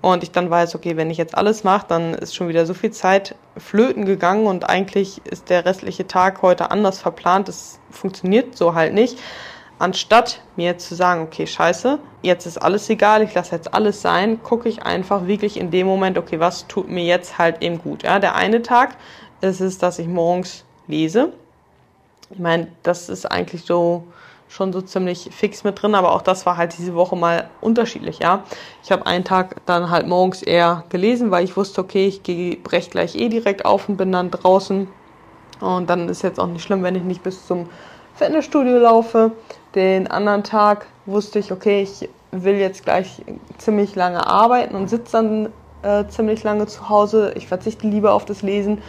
und 0.00 0.22
ich 0.22 0.30
dann 0.30 0.48
weiß, 0.50 0.74
okay, 0.74 0.96
wenn 0.96 1.10
ich 1.10 1.18
jetzt 1.18 1.36
alles 1.36 1.64
mache, 1.64 1.86
dann 1.88 2.14
ist 2.14 2.34
schon 2.34 2.48
wieder 2.48 2.66
so 2.66 2.74
viel 2.74 2.90
Zeit 2.90 3.34
flöten 3.56 4.04
gegangen 4.04 4.46
und 4.46 4.68
eigentlich 4.68 5.20
ist 5.24 5.50
der 5.50 5.64
restliche 5.64 6.06
Tag 6.06 6.42
heute 6.42 6.70
anders 6.70 7.00
verplant. 7.00 7.48
Das 7.48 7.80
funktioniert 7.90 8.56
so 8.56 8.74
halt 8.74 8.94
nicht 8.94 9.18
anstatt 9.78 10.40
mir 10.56 10.78
zu 10.78 10.94
sagen, 10.94 11.22
okay, 11.22 11.46
scheiße, 11.46 11.98
jetzt 12.22 12.46
ist 12.46 12.58
alles 12.58 12.88
egal, 12.90 13.22
ich 13.22 13.34
lasse 13.34 13.54
jetzt 13.54 13.72
alles 13.74 14.02
sein, 14.02 14.42
gucke 14.42 14.68
ich 14.68 14.82
einfach 14.82 15.26
wirklich 15.26 15.58
in 15.58 15.70
dem 15.70 15.86
Moment, 15.86 16.18
okay, 16.18 16.40
was 16.40 16.66
tut 16.66 16.88
mir 16.88 17.04
jetzt 17.04 17.38
halt 17.38 17.62
eben 17.62 17.78
gut. 17.78 18.02
Ja, 18.02 18.18
der 18.18 18.34
eine 18.34 18.62
Tag 18.62 18.96
ist 19.40 19.60
es, 19.60 19.78
dass 19.78 19.98
ich 19.98 20.08
morgens 20.08 20.64
lese. 20.86 21.32
Ich 22.30 22.38
meine, 22.38 22.68
das 22.82 23.08
ist 23.08 23.26
eigentlich 23.26 23.64
so 23.64 24.04
schon 24.48 24.72
so 24.72 24.80
ziemlich 24.80 25.28
fix 25.30 25.62
mit 25.62 25.80
drin, 25.80 25.94
aber 25.94 26.12
auch 26.12 26.22
das 26.22 26.46
war 26.46 26.56
halt 26.56 26.76
diese 26.78 26.94
Woche 26.94 27.16
mal 27.16 27.50
unterschiedlich, 27.60 28.18
ja. 28.20 28.44
Ich 28.82 28.90
habe 28.90 29.06
einen 29.06 29.24
Tag 29.24 29.56
dann 29.66 29.90
halt 29.90 30.06
morgens 30.06 30.42
eher 30.42 30.84
gelesen, 30.88 31.30
weil 31.30 31.44
ich 31.44 31.56
wusste, 31.56 31.82
okay, 31.82 32.06
ich 32.06 32.22
gehe 32.22 32.56
brech 32.56 32.90
gleich 32.90 33.14
eh 33.14 33.28
direkt 33.28 33.64
auf 33.64 33.88
und 33.88 33.98
bin 33.98 34.10
dann 34.10 34.30
draußen. 34.30 34.88
Und 35.60 35.90
dann 35.90 36.08
ist 36.08 36.22
jetzt 36.22 36.40
auch 36.40 36.46
nicht 36.46 36.62
schlimm, 36.62 36.82
wenn 36.82 36.94
ich 36.94 37.02
nicht 37.02 37.22
bis 37.22 37.46
zum 37.46 37.68
Fitnessstudio 38.14 38.78
laufe. 38.78 39.32
Den 39.78 40.08
anderen 40.08 40.42
Tag 40.42 40.86
wusste 41.06 41.38
ich, 41.38 41.52
okay, 41.52 41.82
ich 41.82 42.08
will 42.32 42.56
jetzt 42.56 42.82
gleich 42.82 43.22
ziemlich 43.58 43.94
lange 43.94 44.26
arbeiten 44.26 44.74
und 44.74 44.90
sitze 44.90 45.12
dann 45.12 45.52
äh, 45.82 46.08
ziemlich 46.08 46.42
lange 46.42 46.66
zu 46.66 46.88
Hause. 46.88 47.30
Ich 47.36 47.46
verzichte 47.46 47.86
lieber 47.86 48.12
auf 48.12 48.24
das 48.24 48.42
Lesen 48.42 48.82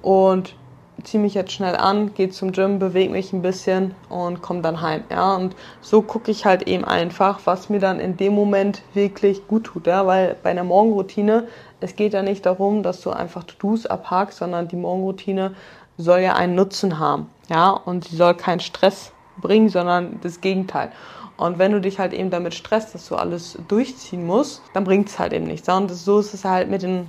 und 0.00 0.54
ziehe 1.02 1.20
mich 1.20 1.34
jetzt 1.34 1.50
schnell 1.50 1.74
an, 1.74 2.14
gehe 2.14 2.30
zum 2.30 2.52
Gym, 2.52 2.78
bewege 2.78 3.10
mich 3.10 3.32
ein 3.32 3.42
bisschen 3.42 3.96
und 4.08 4.40
komme 4.40 4.62
dann 4.62 4.80
heim. 4.80 5.02
Ja, 5.10 5.34
und 5.34 5.56
so 5.80 6.02
gucke 6.02 6.30
ich 6.30 6.46
halt 6.46 6.68
eben 6.68 6.84
einfach, 6.84 7.40
was 7.44 7.68
mir 7.68 7.80
dann 7.80 7.98
in 7.98 8.16
dem 8.16 8.32
Moment 8.32 8.82
wirklich 8.94 9.48
gut 9.48 9.64
tut. 9.64 9.88
Ja, 9.88 10.06
weil 10.06 10.36
bei 10.44 10.50
einer 10.50 10.62
Morgenroutine, 10.62 11.48
es 11.80 11.96
geht 11.96 12.12
ja 12.12 12.22
nicht 12.22 12.46
darum, 12.46 12.84
dass 12.84 13.00
du 13.00 13.10
einfach 13.10 13.42
To-Dos 13.42 13.86
abhakst, 13.86 14.38
sondern 14.38 14.68
die 14.68 14.76
Morgenroutine 14.76 15.56
soll 15.96 16.20
ja 16.20 16.34
einen 16.34 16.54
Nutzen 16.54 17.00
haben. 17.00 17.28
Ja, 17.50 17.70
und 17.70 18.04
sie 18.04 18.14
soll 18.14 18.34
keinen 18.34 18.60
Stress 18.60 19.10
bringen, 19.40 19.68
sondern 19.68 20.20
das 20.22 20.40
Gegenteil. 20.40 20.92
Und 21.36 21.58
wenn 21.58 21.72
du 21.72 21.80
dich 21.80 21.98
halt 21.98 22.12
eben 22.12 22.30
damit 22.30 22.54
stresst, 22.54 22.94
dass 22.94 23.08
du 23.08 23.14
alles 23.14 23.58
durchziehen 23.68 24.26
musst, 24.26 24.62
dann 24.74 24.84
bringt 24.84 25.08
es 25.08 25.18
halt 25.18 25.32
eben 25.32 25.46
nichts. 25.46 25.68
Und 25.68 25.88
so 25.88 26.18
ist 26.18 26.34
es 26.34 26.44
halt 26.44 26.68
mit 26.68 26.82
den 26.82 27.08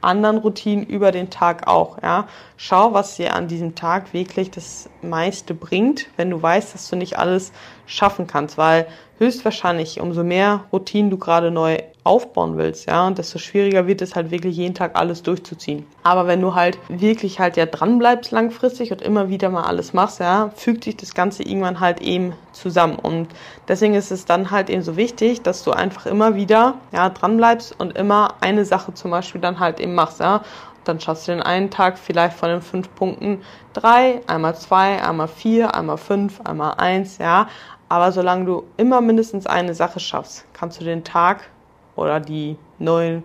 anderen 0.00 0.38
Routinen 0.38 0.86
über 0.86 1.12
den 1.12 1.30
Tag 1.30 1.66
auch. 1.66 2.00
Ja, 2.02 2.28
schau, 2.56 2.94
was 2.94 3.16
dir 3.16 3.34
an 3.34 3.48
diesem 3.48 3.74
Tag 3.74 4.12
wirklich 4.12 4.50
das 4.50 4.88
meiste 5.02 5.54
bringt, 5.54 6.06
wenn 6.16 6.30
du 6.30 6.40
weißt, 6.40 6.74
dass 6.74 6.88
du 6.88 6.96
nicht 6.96 7.18
alles 7.18 7.52
schaffen 7.90 8.26
kannst, 8.26 8.56
weil 8.56 8.86
höchstwahrscheinlich 9.18 10.00
umso 10.00 10.24
mehr 10.24 10.64
Routinen 10.72 11.10
du 11.10 11.18
gerade 11.18 11.50
neu 11.50 11.78
aufbauen 12.04 12.56
willst, 12.56 12.88
ja, 12.88 13.06
und 13.06 13.18
desto 13.18 13.38
schwieriger 13.38 13.86
wird 13.86 14.00
es 14.00 14.14
halt 14.14 14.30
wirklich 14.30 14.56
jeden 14.56 14.74
Tag 14.74 14.96
alles 14.96 15.22
durchzuziehen. 15.22 15.84
Aber 16.02 16.26
wenn 16.26 16.40
du 16.40 16.54
halt 16.54 16.78
wirklich 16.88 17.38
halt 17.38 17.58
ja 17.58 17.66
dran 17.66 17.98
bleibst 17.98 18.30
langfristig 18.30 18.90
und 18.92 19.02
immer 19.02 19.28
wieder 19.28 19.50
mal 19.50 19.64
alles 19.64 19.92
machst, 19.92 20.20
ja, 20.20 20.50
fügt 20.54 20.84
sich 20.84 20.96
das 20.96 21.12
Ganze 21.12 21.42
irgendwann 21.42 21.80
halt 21.80 22.00
eben 22.00 22.32
zusammen. 22.52 22.96
Und 22.96 23.28
deswegen 23.68 23.94
ist 23.94 24.10
es 24.10 24.24
dann 24.24 24.50
halt 24.50 24.70
eben 24.70 24.82
so 24.82 24.96
wichtig, 24.96 25.42
dass 25.42 25.62
du 25.62 25.72
einfach 25.72 26.06
immer 26.06 26.34
wieder, 26.36 26.76
ja, 26.92 27.10
dran 27.10 27.36
bleibst 27.36 27.78
und 27.78 27.98
immer 27.98 28.34
eine 28.40 28.64
Sache 28.64 28.94
zum 28.94 29.10
Beispiel 29.10 29.40
dann 29.42 29.60
halt 29.60 29.80
eben 29.80 29.94
machst, 29.94 30.20
ja. 30.20 30.42
Dann 30.84 31.00
schaffst 31.00 31.28
du 31.28 31.32
den 31.32 31.42
einen 31.42 31.70
Tag 31.70 31.98
vielleicht 31.98 32.36
von 32.36 32.48
den 32.48 32.62
fünf 32.62 32.94
Punkten 32.94 33.42
drei, 33.72 34.22
einmal 34.26 34.54
zwei, 34.56 35.02
einmal 35.02 35.28
vier, 35.28 35.74
einmal 35.74 35.98
fünf, 35.98 36.40
einmal 36.42 36.74
eins, 36.78 37.18
ja. 37.18 37.48
Aber 37.88 38.12
solange 38.12 38.44
du 38.44 38.64
immer 38.76 39.00
mindestens 39.00 39.46
eine 39.46 39.74
Sache 39.74 39.98
schaffst, 39.98 40.46
kannst 40.52 40.80
du 40.80 40.84
den 40.84 41.02
Tag 41.02 41.50
oder 41.96 42.20
die 42.20 42.56
neue, 42.78 43.24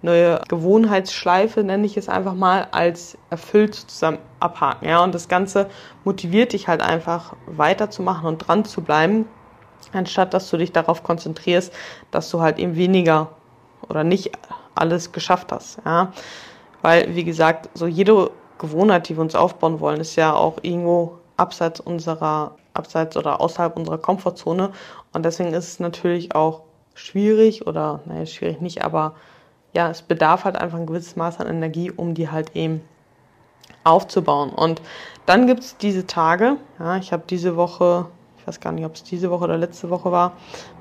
neue 0.00 0.40
Gewohnheitsschleife, 0.48 1.64
nenne 1.64 1.84
ich 1.86 1.96
es 1.96 2.08
einfach 2.08 2.34
mal, 2.34 2.68
als 2.70 3.18
erfüllt 3.30 3.74
zusammen 3.74 4.18
abhaken. 4.38 4.88
Ja? 4.88 5.02
Und 5.02 5.12
das 5.12 5.26
Ganze 5.28 5.68
motiviert 6.04 6.52
dich 6.52 6.68
halt 6.68 6.82
einfach 6.82 7.34
weiterzumachen 7.46 8.26
und 8.28 8.38
dran 8.38 8.64
zu 8.64 8.80
bleiben, 8.80 9.26
anstatt 9.92 10.34
dass 10.34 10.48
du 10.50 10.56
dich 10.56 10.70
darauf 10.70 11.02
konzentrierst, 11.02 11.72
dass 12.12 12.30
du 12.30 12.40
halt 12.40 12.58
eben 12.60 12.76
weniger 12.76 13.30
oder 13.88 14.04
nicht 14.04 14.30
alles 14.76 15.10
geschafft 15.10 15.50
hast. 15.50 15.78
Ja? 15.84 16.12
Weil, 16.86 17.16
wie 17.16 17.24
gesagt, 17.24 17.68
so 17.74 17.88
jede 17.88 18.30
Gewohnheit, 18.58 19.08
die 19.08 19.16
wir 19.16 19.20
uns 19.20 19.34
aufbauen 19.34 19.80
wollen, 19.80 19.98
ist 19.98 20.14
ja 20.14 20.32
auch 20.32 20.58
irgendwo 20.62 21.18
abseits 21.36 21.80
unserer, 21.80 22.54
abseits 22.74 23.16
oder 23.16 23.40
außerhalb 23.40 23.76
unserer 23.76 23.98
Komfortzone. 23.98 24.70
Und 25.12 25.24
deswegen 25.24 25.52
ist 25.52 25.66
es 25.66 25.80
natürlich 25.80 26.36
auch 26.36 26.60
schwierig 26.94 27.66
oder, 27.66 28.02
naja, 28.04 28.24
schwierig 28.24 28.60
nicht, 28.60 28.84
aber 28.84 29.16
ja, 29.74 29.90
es 29.90 30.00
bedarf 30.00 30.44
halt 30.44 30.54
einfach 30.54 30.78
ein 30.78 30.86
gewisses 30.86 31.16
Maß 31.16 31.40
an 31.40 31.48
Energie, 31.48 31.90
um 31.90 32.14
die 32.14 32.30
halt 32.30 32.54
eben 32.54 32.82
aufzubauen. 33.82 34.50
Und 34.50 34.80
dann 35.26 35.48
gibt 35.48 35.64
es 35.64 35.76
diese 35.78 36.06
Tage, 36.06 36.56
ja, 36.78 36.98
ich 36.98 37.12
habe 37.12 37.24
diese 37.28 37.56
Woche, 37.56 38.06
ich 38.38 38.46
weiß 38.46 38.60
gar 38.60 38.70
nicht, 38.70 38.86
ob 38.86 38.94
es 38.94 39.02
diese 39.02 39.28
Woche 39.32 39.42
oder 39.42 39.58
letzte 39.58 39.90
Woche 39.90 40.12
war, 40.12 40.34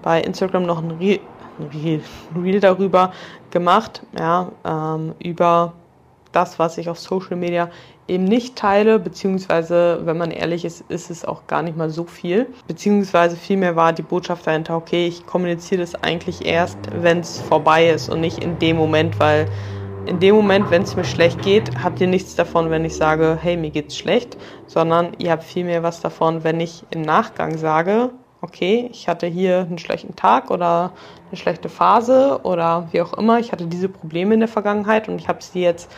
bei 0.03 0.21
Instagram 0.21 0.67
noch 0.67 0.83
ein 0.83 0.91
Reel, 0.91 1.19
ein 1.57 1.65
Reel, 1.65 2.03
ein 2.35 2.43
Reel 2.43 2.59
darüber 2.59 3.11
gemacht, 3.49 4.03
ja, 4.15 4.51
ähm, 4.63 5.15
über 5.17 5.73
das, 6.35 6.59
was 6.59 6.77
ich 6.77 6.89
auf 6.89 6.99
Social 6.99 7.37
Media 7.37 7.69
eben 8.07 8.25
nicht 8.25 8.55
teile, 8.55 8.99
beziehungsweise, 8.99 10.01
wenn 10.03 10.17
man 10.17 10.31
ehrlich 10.31 10.65
ist, 10.65 10.83
ist 10.89 11.09
es 11.09 11.25
auch 11.25 11.47
gar 11.47 11.61
nicht 11.61 11.77
mal 11.77 11.89
so 11.89 12.03
viel. 12.03 12.47
Beziehungsweise 12.67 13.35
vielmehr 13.35 13.75
war 13.75 13.93
die 13.93 14.03
Botschaft 14.03 14.45
dahinter, 14.45 14.75
okay, 14.75 15.07
ich 15.07 15.25
kommuniziere 15.25 15.81
das 15.81 15.95
eigentlich 15.95 16.45
erst, 16.45 16.77
wenn 16.91 17.19
es 17.19 17.39
vorbei 17.39 17.89
ist 17.89 18.09
und 18.09 18.21
nicht 18.21 18.43
in 18.43 18.59
dem 18.59 18.77
Moment, 18.77 19.19
weil 19.19 19.47
in 20.05 20.19
dem 20.19 20.35
Moment, 20.35 20.69
wenn 20.69 20.83
es 20.83 20.95
mir 20.95 21.03
schlecht 21.03 21.41
geht, 21.41 21.83
habt 21.83 21.99
ihr 21.99 22.07
nichts 22.07 22.35
davon, 22.35 22.69
wenn 22.69 22.85
ich 22.85 22.95
sage, 22.95 23.39
hey, 23.41 23.57
mir 23.57 23.71
geht's 23.71 23.97
schlecht, 23.97 24.37
sondern 24.67 25.13
ihr 25.17 25.31
habt 25.31 25.43
vielmehr 25.43 25.81
was 25.81 25.99
davon, 26.01 26.43
wenn 26.43 26.59
ich 26.59 26.83
im 26.91 27.01
Nachgang 27.01 27.57
sage, 27.57 28.11
okay, 28.41 28.87
ich 28.91 29.07
hatte 29.07 29.25
hier 29.25 29.61
einen 29.61 29.79
schlechten 29.79 30.15
Tag 30.15 30.51
oder 30.51 30.91
eine 31.29 31.37
schlechte 31.37 31.69
Phase 31.69 32.41
oder 32.43 32.87
wie 32.91 33.01
auch 33.01 33.13
immer, 33.13 33.39
ich 33.39 33.51
hatte 33.51 33.65
diese 33.65 33.89
Probleme 33.89 34.35
in 34.35 34.41
der 34.41 34.49
Vergangenheit 34.49 35.09
und 35.09 35.19
ich 35.19 35.27
habe 35.27 35.41
sie 35.41 35.61
jetzt 35.61 35.91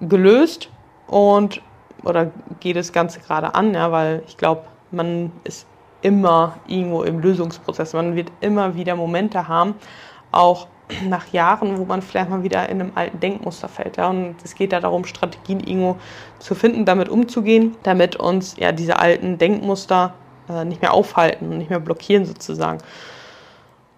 gelöst 0.00 0.70
und 1.06 1.62
oder 2.04 2.30
geht 2.60 2.76
das 2.76 2.92
Ganze 2.92 3.20
gerade 3.20 3.54
an, 3.54 3.74
ja, 3.74 3.90
weil 3.90 4.22
ich 4.26 4.36
glaube, 4.36 4.62
man 4.90 5.32
ist 5.44 5.66
immer 6.02 6.56
irgendwo 6.68 7.02
im 7.02 7.18
Lösungsprozess. 7.18 7.92
Man 7.92 8.14
wird 8.14 8.30
immer 8.40 8.74
wieder 8.74 8.94
Momente 8.94 9.48
haben, 9.48 9.74
auch 10.30 10.68
nach 11.08 11.32
Jahren, 11.32 11.78
wo 11.78 11.84
man 11.84 12.02
vielleicht 12.02 12.30
mal 12.30 12.42
wieder 12.42 12.68
in 12.68 12.80
einem 12.80 12.92
alten 12.94 13.18
Denkmuster 13.18 13.68
fällt. 13.68 13.96
Ja? 13.96 14.08
Und 14.08 14.36
es 14.44 14.54
geht 14.54 14.72
da 14.72 14.80
darum, 14.80 15.04
Strategien 15.04 15.60
irgendwo 15.60 15.96
zu 16.38 16.54
finden, 16.54 16.84
damit 16.84 17.08
umzugehen, 17.08 17.76
damit 17.82 18.16
uns 18.16 18.56
ja 18.56 18.72
diese 18.72 18.98
alten 18.98 19.38
Denkmuster 19.38 20.14
äh, 20.48 20.64
nicht 20.64 20.82
mehr 20.82 20.94
aufhalten 20.94 21.50
und 21.50 21.58
nicht 21.58 21.70
mehr 21.70 21.80
blockieren 21.80 22.24
sozusagen. 22.24 22.78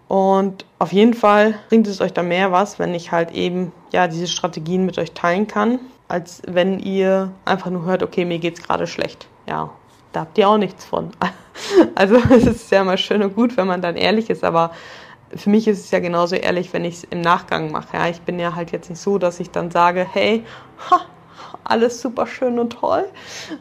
Und 0.09 0.65
auf 0.79 0.93
jeden 0.93 1.15
Fall 1.15 1.55
bringt 1.69 1.87
es 1.87 2.01
euch 2.01 2.13
da 2.13 2.23
mehr 2.23 2.51
was, 2.51 2.79
wenn 2.79 2.95
ich 2.95 3.13
halt 3.13 3.31
eben 3.33 3.73
ja 3.93 4.09
diese 4.09 4.27
Strategien 4.27 4.87
mit 4.87 4.99
euch 4.99 5.13
teilen 5.13 5.47
kann 5.47 5.79
als 6.09 6.43
wenn 6.47 6.79
ihr 6.81 7.33
einfach 7.45 7.71
nur 7.71 7.85
hört, 7.85 8.03
okay, 8.03 8.25
mir 8.25 8.39
geht's 8.39 8.63
gerade 8.63 8.87
schlecht. 8.87 9.29
Ja, 9.47 9.71
da 10.13 10.21
habt 10.21 10.39
ihr 10.39 10.49
auch 10.49 10.59
nichts 10.59 10.85
von. 10.85 11.11
Also 11.97 12.15
es 12.31 12.47
ist 12.47 12.71
ja 12.71 12.85
mal 12.85 12.97
schön 12.97 13.21
und 13.21 13.35
gut, 13.35 13.57
wenn 13.57 13.67
man 13.67 13.83
dann 13.83 13.97
ehrlich 13.97 14.31
ist, 14.31 14.45
aber 14.45 14.71
für 15.35 15.51
mich 15.51 15.67
ist 15.67 15.81
es 15.81 15.91
ja 15.91 15.99
genauso 15.99 16.37
ehrlich, 16.37 16.73
wenn 16.73 16.85
ich 16.85 16.99
es 16.99 17.05
im 17.05 17.21
Nachgang 17.21 17.73
mache. 17.73 17.97
Ja, 17.97 18.09
ich 18.09 18.21
bin 18.21 18.39
ja 18.39 18.55
halt 18.55 18.71
jetzt 18.71 18.89
nicht 18.89 19.01
so, 19.01 19.19
dass 19.19 19.41
ich 19.41 19.51
dann 19.51 19.73
sage, 19.73 20.07
hey, 20.09 20.45
ha, 20.89 21.01
alles 21.65 22.01
super 22.01 22.27
schön 22.27 22.59
und 22.59 22.75
toll. 22.75 23.07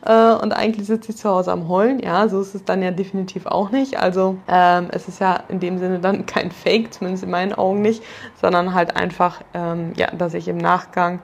Äh, 0.05 0.33
und 0.33 0.53
eigentlich 0.53 0.88
sitze 0.88 1.12
ich 1.12 1.17
zu 1.17 1.29
Hause 1.29 1.51
am 1.51 1.67
Heulen. 1.67 1.99
Ja, 1.99 2.27
so 2.27 2.39
ist 2.41 2.55
es 2.55 2.63
dann 2.63 2.81
ja 2.81 2.91
definitiv 2.91 3.45
auch 3.45 3.69
nicht. 3.69 3.99
Also 3.99 4.38
ähm, 4.47 4.88
es 4.91 5.07
ist 5.07 5.19
ja 5.19 5.43
in 5.49 5.60
dem 5.60 5.77
Sinne 5.77 5.99
dann 5.99 6.25
kein 6.25 6.51
Fake, 6.51 6.93
zumindest 6.93 7.23
in 7.23 7.31
meinen 7.31 7.53
Augen 7.53 7.81
nicht, 7.81 8.03
sondern 8.41 8.73
halt 8.73 8.95
einfach, 8.95 9.41
ähm, 9.53 9.93
ja, 9.95 10.07
dass 10.12 10.33
ich 10.33 10.47
im 10.47 10.57
Nachgang 10.57 11.21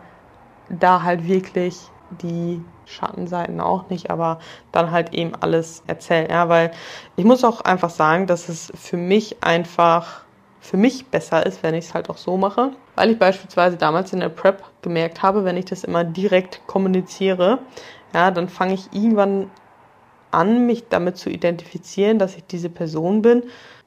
da 0.69 1.03
halt 1.03 1.27
wirklich 1.27 1.79
die 2.21 2.63
Schattenseiten 2.85 3.59
auch 3.59 3.89
nicht, 3.89 4.11
aber 4.11 4.39
dann 4.71 4.91
halt 4.91 5.13
eben 5.13 5.33
alles 5.39 5.83
erzählen. 5.87 6.29
Ja, 6.29 6.49
weil 6.49 6.71
ich 7.15 7.25
muss 7.25 7.43
auch 7.43 7.61
einfach 7.61 7.89
sagen, 7.89 8.27
dass 8.27 8.49
es 8.49 8.71
für 8.75 8.97
mich 8.97 9.43
einfach 9.43 10.23
für 10.63 10.77
mich 10.77 11.07
besser 11.07 11.45
ist, 11.45 11.61
wenn 11.61 11.75
ich 11.75 11.85
es 11.85 11.93
halt 11.93 12.09
auch 12.09 12.17
so 12.17 12.37
mache, 12.37 12.71
weil 12.95 13.11
ich 13.11 13.19
beispielsweise 13.19 13.75
damals 13.75 14.13
in 14.13 14.21
der 14.21 14.29
Prep 14.29 14.63
gemerkt 14.81 15.21
habe, 15.21 15.43
wenn 15.43 15.57
ich 15.57 15.65
das 15.65 15.83
immer 15.83 16.05
direkt 16.05 16.61
kommuniziere, 16.67 17.59
ja, 18.13 18.31
dann 18.31 18.47
fange 18.47 18.75
ich 18.75 18.87
irgendwann 18.93 19.51
an, 20.31 20.65
mich 20.65 20.85
damit 20.87 21.17
zu 21.17 21.29
identifizieren, 21.29 22.17
dass 22.17 22.37
ich 22.37 22.45
diese 22.45 22.69
Person 22.69 23.21
bin, 23.21 23.43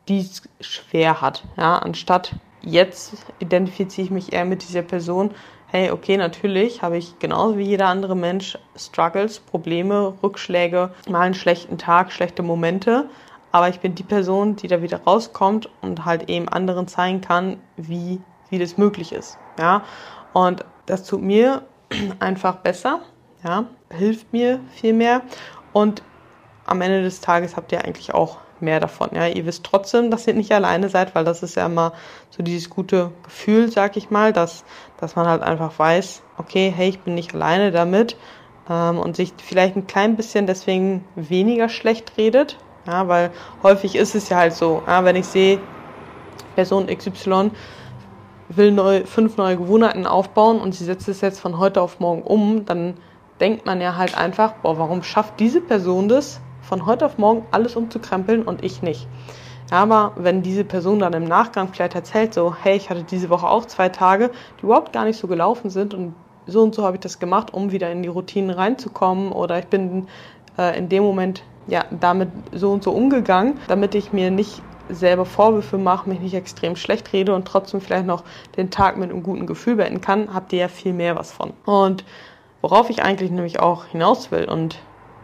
die 0.07 0.21
es 0.21 0.43
schwer 0.61 1.23
hat, 1.23 1.45
ja, 1.57 1.79
anstatt 1.79 2.33
jetzt 2.61 3.15
identifiziere 3.39 4.05
ich 4.05 4.11
mich 4.11 4.33
eher 4.35 4.45
mit 4.45 4.63
dieser 4.63 4.83
Person, 4.83 5.31
hey, 5.69 5.91
okay, 5.91 6.19
natürlich 6.19 6.83
habe 6.83 6.99
ich 6.99 7.19
genauso 7.19 7.57
wie 7.57 7.65
jeder 7.65 7.87
andere 7.87 8.15
Mensch 8.15 8.59
Struggles, 8.77 9.41
Probleme, 9.41 10.15
Rückschläge, 10.23 10.91
mal 11.09 11.23
einen 11.23 11.35
schlechten 11.35 11.79
Tag, 11.79 12.13
schlechte 12.13 12.43
Momente. 12.43 13.09
Aber 13.57 13.71
ich 13.71 13.81
bin 13.81 13.95
die 13.95 14.03
Person, 14.03 14.57
die 14.57 14.69
da 14.69 14.83
wieder 14.83 15.01
rauskommt 15.05 15.71
und 15.81 16.05
halt 16.05 16.29
eben 16.29 16.47
anderen 16.47 16.89
zeigen 16.89 17.23
kann, 17.23 17.57
wie, 17.79 18.21
wie 18.51 18.59
das 18.59 18.77
möglich 18.77 19.13
ist. 19.13 19.39
Ja, 19.59 19.83
und 20.35 20.63
das 20.85 21.05
tut 21.05 21.23
mir 21.23 21.63
einfach 22.19 22.57
besser, 22.57 23.01
ja, 23.43 23.65
hilft 23.91 24.31
mir 24.35 24.61
viel 24.75 24.93
mehr. 24.93 25.23
Und 25.73 26.03
am 26.67 26.83
Ende 26.83 27.03
des 27.03 27.23
Tages 27.23 27.57
habt 27.57 27.73
ihr 27.73 27.83
eigentlich 27.83 28.13
auch 28.13 28.37
mehr 28.61 28.79
davon. 28.79 29.09
Ja, 29.15 29.27
ihr 29.27 29.47
wisst 29.47 29.65
trotzdem, 29.65 30.11
dass 30.11 30.27
ihr 30.27 30.35
nicht 30.35 30.53
alleine 30.53 30.91
seid, 30.91 31.15
weil 31.15 31.25
das 31.25 31.43
ist 31.43 31.57
ja 31.57 31.65
immer 31.65 31.95
so 32.29 32.43
dieses 32.43 32.69
gute 32.69 33.11
Gefühl, 33.23 33.73
sag 33.73 33.97
ich 33.97 34.11
mal, 34.11 34.35
dass, 34.35 34.67
dass 35.01 35.17
man 35.17 35.27
halt 35.27 35.43
einfach 35.43 35.79
weiß, 35.79 36.23
okay, 36.37 36.71
hey, 36.77 36.91
ich 36.91 37.01
bin 37.01 37.15
nicht 37.15 37.35
alleine 37.35 37.73
damit 37.73 38.19
ähm, 38.69 38.99
und 38.99 39.17
sich 39.17 39.33
vielleicht 39.39 39.77
ein 39.77 39.87
klein 39.87 40.15
bisschen 40.15 40.47
deswegen 40.47 41.07
weniger 41.15 41.71
schlecht 41.71 42.19
redet. 42.19 42.59
Ja, 42.87 43.09
weil 43.09 43.31
häufig 43.63 43.97
ist 43.97 44.15
es 44.15 44.29
ja 44.29 44.39
halt 44.39 44.53
so, 44.53 44.83
ja, 44.87 45.05
wenn 45.05 45.17
ich 45.17 45.27
sehe, 45.27 45.61
Person 46.55 46.87
XY 46.87 47.51
will 48.49 48.73
neu, 48.73 49.05
fünf 49.05 49.37
neue 49.37 49.57
Gewohnheiten 49.57 50.07
aufbauen 50.07 50.61
und 50.61 50.75
sie 50.75 50.85
setzt 50.85 51.09
es 51.09 51.21
jetzt 51.21 51.41
von 51.41 51.59
heute 51.59 51.83
auf 51.83 51.99
morgen 51.99 52.23
um, 52.23 52.65
dann 52.65 52.95
denkt 53.41 53.67
man 53.67 53.81
ja 53.81 53.97
halt 53.97 54.17
einfach, 54.17 54.55
boah, 54.63 54.79
warum 54.79 55.03
schafft 55.03 55.41
diese 55.41 55.61
Person 55.61 56.09
das, 56.09 56.41
von 56.63 56.87
heute 56.87 57.07
auf 57.07 57.19
morgen 57.19 57.47
alles 57.51 57.77
umzukrempeln 57.77 58.43
und 58.43 58.65
ich 58.65 58.83
nicht. 58.83 59.07
Aber 59.71 60.13
wenn 60.17 60.43
diese 60.43 60.65
Person 60.65 61.01
dann 61.01 61.13
im 61.13 61.25
Nachgang 61.25 61.69
vielleicht 61.73 61.97
erzählt, 61.97 62.35
so, 62.35 62.55
hey, 62.55 62.77
ich 62.77 62.89
hatte 62.89 63.03
diese 63.03 63.31
Woche 63.31 63.49
auch 63.49 63.67
zwei 63.67 63.89
Tage, 63.89 64.31
die 64.61 64.65
überhaupt 64.65 64.93
gar 64.93 65.05
nicht 65.05 65.19
so 65.19 65.27
gelaufen 65.27 65.71
sind 65.71 65.93
und 65.93 66.15
so 66.47 66.63
und 66.63 66.75
so 66.75 66.85
habe 66.85 66.97
ich 66.97 67.01
das 67.01 67.19
gemacht, 67.19 67.53
um 67.53 67.73
wieder 67.73 67.91
in 67.91 68.03
die 68.03 68.09
Routinen 68.09 68.51
reinzukommen 68.51 69.33
oder 69.33 69.59
ich 69.59 69.67
bin 69.67 70.07
äh, 70.57 70.79
in 70.79 70.89
dem 70.89 71.03
Moment 71.03 71.43
ja 71.67 71.85
damit 71.91 72.31
so 72.53 72.73
und 72.73 72.83
so 72.85 72.93
umgegangen, 72.93 73.61
damit 73.69 73.95
ich 73.95 74.13
mir 74.13 74.31
nicht 74.31 74.63
selber 74.89 75.25
Vorwürfe 75.25 75.79
mache, 75.79 76.09
mich 76.09 76.21
nicht 76.21 76.35
extrem 76.35 76.77
schlecht 76.77 77.13
rede 77.13 77.35
und 77.35 77.47
trotzdem 77.47 77.81
vielleicht 77.81 78.07
noch 78.07 78.25
den 78.57 78.71
Tag 78.71 78.97
mit 78.97 79.11
einem 79.11 79.23
guten 79.23 79.47
Gefühl 79.47 79.77
beenden 79.77 80.01
kann, 80.01 80.33
habt 80.33 80.53
ihr 80.53 80.61
ja 80.61 80.69
viel 80.69 80.93
mehr 80.93 81.17
was 81.17 81.33
von. 81.33 81.53
Und 81.65 82.05
worauf 82.63 82.91
ich 82.91 83.03
eigentlich 83.03 83.31
nämlich 83.31 83.61
auch 83.61 83.87
hinaus 83.87 84.31
will 84.31 84.45
und 84.45 84.77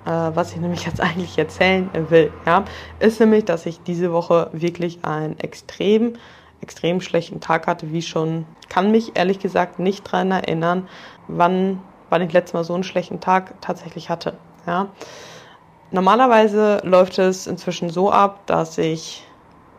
äh, 0.05 0.11
was 0.11 0.53
ich 0.53 0.61
nämlich 0.61 0.85
jetzt 0.85 1.01
eigentlich 1.01 1.39
erzählen 1.39 1.91
will, 2.11 2.33
ja, 2.45 2.65
ist 2.99 3.21
nämlich, 3.21 3.45
dass 3.45 3.67
ich 3.67 3.83
diese 3.83 4.13
Woche 4.13 4.51
wirklich 4.53 5.05
einen 5.05 5.39
extrem, 5.39 6.15
extrem 6.61 7.01
schlechten 7.01 7.41
Tag 7.41 7.67
hatte, 7.67 7.93
wie 7.93 8.03
schon, 8.03 8.47
kann 8.69 8.91
mich 8.91 9.17
ehrlich 9.17 9.39
gesagt 9.39 9.79
nicht 9.79 10.13
daran 10.13 10.31
erinnern, 10.31 10.89
wann, 11.29 11.83
wann 12.09 12.23
ich 12.23 12.33
letztes 12.33 12.55
Mal 12.55 12.65
so 12.65 12.75
einen 12.75 12.85
schlechten 12.85 13.21
Tag 13.21 13.61
tatsächlich 13.61 14.11
hatte, 14.11 14.39
ja. 14.67 14.89
Normalerweise 15.93 16.81
läuft 16.85 17.19
es 17.19 17.47
inzwischen 17.47 17.91
so 17.91 18.11
ab, 18.11 18.47
dass 18.47 18.79
ich 18.79 19.25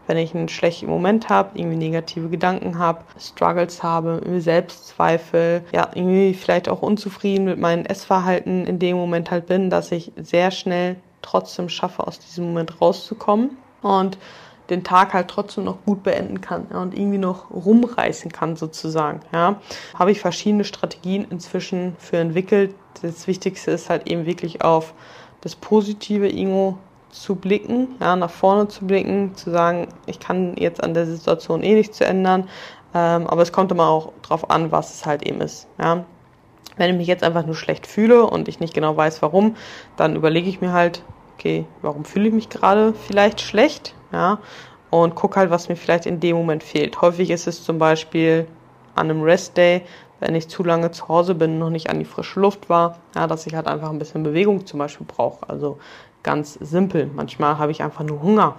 wenn 0.08 0.18
ich 0.18 0.36
einen 0.36 0.50
schlechten 0.50 0.88
Moment 0.88 1.30
habe, 1.30 1.58
irgendwie 1.58 1.78
negative 1.78 2.30
Gedanken 2.30 2.78
habe, 2.78 3.04
Struggles 3.18 3.84
habe, 3.84 4.22
Selbstzweifel, 4.40 5.64
ja, 5.72 5.90
irgendwie 5.94 6.34
vielleicht 6.34 6.68
auch 6.68 6.82
unzufrieden 6.82 7.46
mit 7.46 7.60
meinem 7.60 7.86
Essverhalten 7.86 8.66
in 8.66 8.80
dem 8.80 8.98
Moment 8.98 9.32
halt 9.32 9.48
bin, 9.48 9.70
dass 9.70 9.92
ich 9.92 10.12
sehr 10.18 10.52
schnell 10.52 10.98
trotzdem 11.22 11.70
schaffe, 11.70 12.06
aus 12.06 12.20
diesem 12.20 12.48
Moment 12.48 12.82
rauszukommen 12.82 13.58
und 13.82 14.18
den 14.70 14.84
Tag 14.84 15.14
halt 15.14 15.28
trotzdem 15.28 15.66
noch 15.66 15.84
gut 15.86 16.04
beenden 16.04 16.42
kann 16.42 16.68
ja, 16.72 16.82
und 16.82 16.98
irgendwie 16.98 17.18
noch 17.18 17.52
rumreißen 17.52 18.32
kann 18.32 18.56
sozusagen. 18.56 19.20
Ja. 19.34 19.60
Habe 19.98 20.12
ich 20.12 20.20
verschiedene 20.20 20.64
Strategien 20.64 21.28
inzwischen 21.30 21.96
für 22.00 22.18
entwickelt. 22.18 22.74
Das 23.02 23.28
Wichtigste 23.28 23.72
ist 23.72 23.90
halt 23.90 24.10
eben 24.10 24.26
wirklich 24.26 24.62
auf 24.62 24.94
das 25.44 25.56
Positive 25.56 26.28
irgendwo 26.28 26.78
zu 27.10 27.36
blicken, 27.36 27.96
ja, 28.00 28.16
nach 28.16 28.30
vorne 28.30 28.68
zu 28.70 28.86
blicken, 28.88 29.36
zu 29.36 29.52
sagen, 29.52 29.88
ich 30.08 30.20
kann 30.20 30.56
jetzt 30.58 30.84
an 30.84 30.94
der 30.94 31.06
Situation 31.06 31.62
eh 31.62 31.76
nichts 31.76 31.98
zu 31.98 32.06
ändern, 32.06 32.50
ähm, 32.96 33.28
aber 33.28 33.42
es 33.42 33.52
kommt 33.52 33.72
immer 33.72 33.88
auch 33.88 34.14
drauf 34.24 34.50
an, 34.50 34.72
was 34.72 34.94
es 34.96 35.06
halt 35.06 35.24
eben 35.24 35.42
ist. 35.42 35.68
Ja. 35.80 36.06
Wenn 36.78 36.92
ich 36.92 36.98
mich 36.98 37.08
jetzt 37.08 37.24
einfach 37.24 37.46
nur 37.46 37.56
schlecht 37.56 37.86
fühle 37.86 38.26
und 38.26 38.48
ich 38.48 38.60
nicht 38.60 38.74
genau 38.74 38.98
weiß, 38.98 39.22
warum, 39.22 39.56
dann 39.96 40.16
überlege 40.16 40.50
ich 40.50 40.60
mir 40.60 40.72
halt, 40.72 41.04
okay, 41.36 41.66
warum 41.82 42.04
fühle 42.04 42.30
ich 42.30 42.34
mich 42.34 42.50
gerade 42.50 42.94
vielleicht 42.94 43.42
schlecht? 43.42 43.94
Ja, 44.12 44.40
und 44.90 45.16
gucke 45.16 45.40
halt, 45.40 45.50
was 45.50 45.70
mir 45.70 45.76
vielleicht 45.76 46.06
in 46.06 46.20
dem 46.20 46.36
Moment 46.38 46.64
fehlt. 46.64 47.02
Häufig 47.02 47.32
ist 47.32 47.48
es 47.48 47.64
zum 47.64 47.80
Beispiel 47.80 48.48
an 48.96 49.10
einem 49.10 49.24
Rest-Day, 49.24 49.82
wenn 50.24 50.36
ich 50.36 50.48
zu 50.48 50.64
lange 50.64 50.92
zu 50.92 51.10
Hause 51.10 51.36
bin, 51.36 51.60
noch 51.60 51.70
nicht 51.70 51.90
an 51.90 52.00
die 52.00 52.06
frische 52.06 52.40
Luft 52.40 52.70
war, 52.70 53.00
ja, 53.14 53.28
dass 53.28 53.46
ich 53.46 53.56
halt 53.56 53.68
einfach 53.68 53.90
ein 53.90 54.00
bisschen 54.00 54.24
Bewegung 54.24 54.66
zum 54.66 54.80
Beispiel 54.80 55.06
brauche. 55.06 55.48
Also 55.50 55.80
ganz 56.24 56.54
simpel. 56.54 57.10
Manchmal 57.14 57.58
habe 57.58 57.72
ich 57.72 57.84
einfach 57.84 58.06
nur 58.06 58.22
Hunger. 58.22 58.56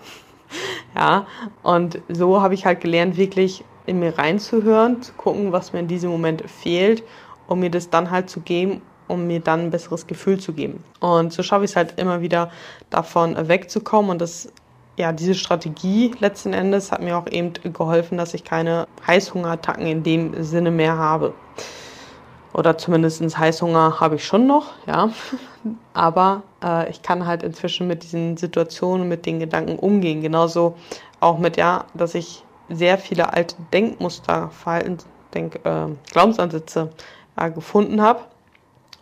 ja, 0.95 1.27
und 1.63 2.01
so 2.11 2.43
habe 2.43 2.53
ich 2.53 2.67
halt 2.67 2.83
gelernt, 2.83 3.17
wirklich 3.17 3.65
in 3.87 3.99
mir 3.99 4.19
reinzuhören, 4.19 5.01
zu 5.01 5.15
gucken, 5.15 5.53
was 5.53 5.73
mir 5.73 5.81
in 5.81 5.89
diesem 5.89 6.11
Moment 6.11 6.49
fehlt, 6.51 7.03
um 7.47 7.61
mir 7.61 7.71
das 7.71 7.89
dann 7.89 8.11
halt 8.11 8.29
zu 8.29 8.41
geben 8.41 8.83
um 9.07 9.27
mir 9.27 9.41
dann 9.41 9.61
ein 9.61 9.71
besseres 9.71 10.07
Gefühl 10.07 10.41
zu 10.41 10.55
geben. 10.55 10.83
Und 11.01 11.33
so 11.33 11.43
schaffe 11.43 11.65
ich 11.65 11.73
es 11.73 11.77
halt 11.77 11.99
immer 11.99 12.21
wieder 12.23 12.51
davon 12.91 13.37
wegzukommen 13.49 14.11
und 14.11 14.21
das 14.21 14.51
ja, 14.97 15.13
diese 15.13 15.35
Strategie 15.35 16.15
letzten 16.21 16.53
Endes 16.53 16.93
hat 16.93 17.03
mir 17.03 17.17
auch 17.19 17.27
eben 17.27 17.53
geholfen, 17.73 18.19
dass 18.19 18.35
ich 18.35 18.45
keine 18.45 18.87
Heißhungerattacken 19.07 19.87
in 19.87 20.03
dem 20.03 20.43
Sinne 20.43 20.71
mehr 20.71 20.97
habe. 20.97 21.35
Oder 22.53 22.79
zumindest 22.79 23.37
Heißhunger 23.37 23.99
habe 23.99 24.15
ich 24.17 24.25
schon 24.25 24.47
noch, 24.47 24.73
ja. 24.87 25.11
Aber 25.95 26.43
äh, 26.63 26.89
ich 26.91 27.03
kann 27.03 27.27
halt 27.27 27.43
inzwischen 27.43 27.89
mit 27.89 28.05
diesen 28.05 28.37
Situationen, 28.37 29.09
mit 29.09 29.27
den 29.27 29.41
Gedanken 29.41 29.77
umgehen. 29.79 30.21
Genauso 30.21 30.77
auch 31.19 31.39
mit, 31.39 31.57
ja, 31.57 31.87
dass 31.95 32.15
ich 32.15 32.45
sehr 32.69 32.99
viele 32.99 33.33
alte 33.33 33.57
Denkmuster, 33.73 34.51
Verhalten, 34.51 34.99
Denk, 35.35 35.57
äh, 35.65 35.87
Glaubensansätze 36.13 36.91
äh, 37.37 37.51
gefunden 37.51 38.01
habe 38.01 38.21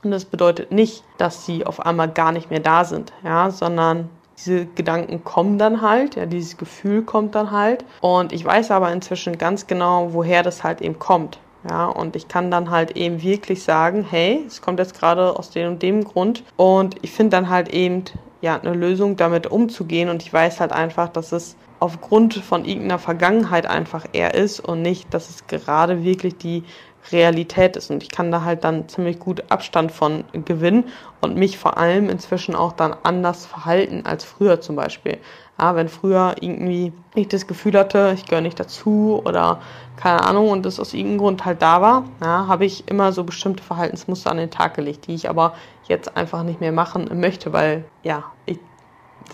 und 0.02 0.10
das 0.10 0.24
bedeutet 0.24 0.72
nicht, 0.72 1.04
dass 1.18 1.46
sie 1.46 1.64
auf 1.64 1.80
einmal 1.80 2.08
gar 2.08 2.32
nicht 2.32 2.50
mehr 2.50 2.60
da 2.60 2.84
sind, 2.84 3.12
ja, 3.22 3.50
sondern 3.50 4.10
diese 4.38 4.66
Gedanken 4.66 5.24
kommen 5.24 5.58
dann 5.58 5.82
halt, 5.82 6.16
ja, 6.16 6.26
dieses 6.26 6.56
Gefühl 6.56 7.02
kommt 7.02 7.34
dann 7.34 7.50
halt. 7.50 7.84
Und 8.00 8.32
ich 8.32 8.44
weiß 8.44 8.70
aber 8.70 8.92
inzwischen 8.92 9.38
ganz 9.38 9.66
genau, 9.66 10.12
woher 10.12 10.42
das 10.42 10.64
halt 10.64 10.80
eben 10.80 10.98
kommt. 10.98 11.38
Ja, 11.68 11.86
und 11.86 12.16
ich 12.16 12.26
kann 12.26 12.50
dann 12.50 12.70
halt 12.70 12.96
eben 12.96 13.22
wirklich 13.22 13.62
sagen, 13.62 14.04
hey, 14.08 14.42
es 14.46 14.62
kommt 14.62 14.80
jetzt 14.80 14.98
gerade 14.98 15.38
aus 15.38 15.50
dem 15.50 15.72
und 15.72 15.82
dem 15.82 16.02
Grund. 16.02 16.42
Und 16.56 16.96
ich 17.02 17.12
finde 17.12 17.36
dann 17.36 17.50
halt 17.50 17.68
eben, 17.68 18.04
ja, 18.40 18.58
eine 18.58 18.74
Lösung 18.74 19.16
damit 19.16 19.46
umzugehen. 19.46 20.08
Und 20.08 20.22
ich 20.22 20.32
weiß 20.32 20.58
halt 20.58 20.72
einfach, 20.72 21.08
dass 21.08 21.30
es 21.30 21.56
aufgrund 21.78 22.34
von 22.34 22.64
irgendeiner 22.64 22.98
Vergangenheit 22.98 23.66
einfach 23.66 24.06
eher 24.12 24.34
ist 24.34 24.60
und 24.60 24.82
nicht, 24.82 25.12
dass 25.14 25.30
es 25.30 25.46
gerade 25.46 26.04
wirklich 26.04 26.36
die 26.36 26.64
Realität 27.10 27.76
ist. 27.76 27.90
Und 27.90 28.02
ich 28.02 28.10
kann 28.10 28.30
da 28.30 28.42
halt 28.42 28.64
dann 28.64 28.88
ziemlich 28.88 29.18
gut 29.18 29.44
Abstand 29.50 29.90
von 29.90 30.24
gewinnen 30.32 30.84
und 31.20 31.36
mich 31.36 31.58
vor 31.58 31.78
allem 31.78 32.08
inzwischen 32.08 32.54
auch 32.54 32.72
dann 32.72 32.94
anders 33.02 33.46
verhalten 33.46 34.06
als 34.06 34.24
früher 34.24 34.60
zum 34.60 34.76
Beispiel. 34.76 35.18
Ja, 35.58 35.74
wenn 35.74 35.88
früher 35.88 36.36
irgendwie 36.40 36.92
ich 37.14 37.28
das 37.28 37.46
Gefühl 37.46 37.78
hatte, 37.78 38.12
ich 38.14 38.24
gehöre 38.24 38.40
nicht 38.40 38.58
dazu 38.58 39.20
oder 39.24 39.60
keine 39.96 40.24
Ahnung 40.24 40.50
und 40.50 40.64
das 40.64 40.80
aus 40.80 40.94
irgendeinem 40.94 41.18
Grund 41.18 41.44
halt 41.44 41.60
da 41.62 41.80
war, 41.82 42.04
ja, 42.22 42.46
habe 42.46 42.64
ich 42.64 42.88
immer 42.88 43.12
so 43.12 43.24
bestimmte 43.24 43.62
Verhaltensmuster 43.62 44.30
an 44.30 44.38
den 44.38 44.50
Tag 44.50 44.74
gelegt, 44.74 45.06
die 45.06 45.14
ich 45.14 45.28
aber 45.28 45.54
jetzt 45.88 46.16
einfach 46.16 46.42
nicht 46.42 46.60
mehr 46.60 46.72
machen 46.72 47.08
möchte, 47.20 47.52
weil 47.52 47.84
ja, 48.02 48.24
ich, 48.46 48.58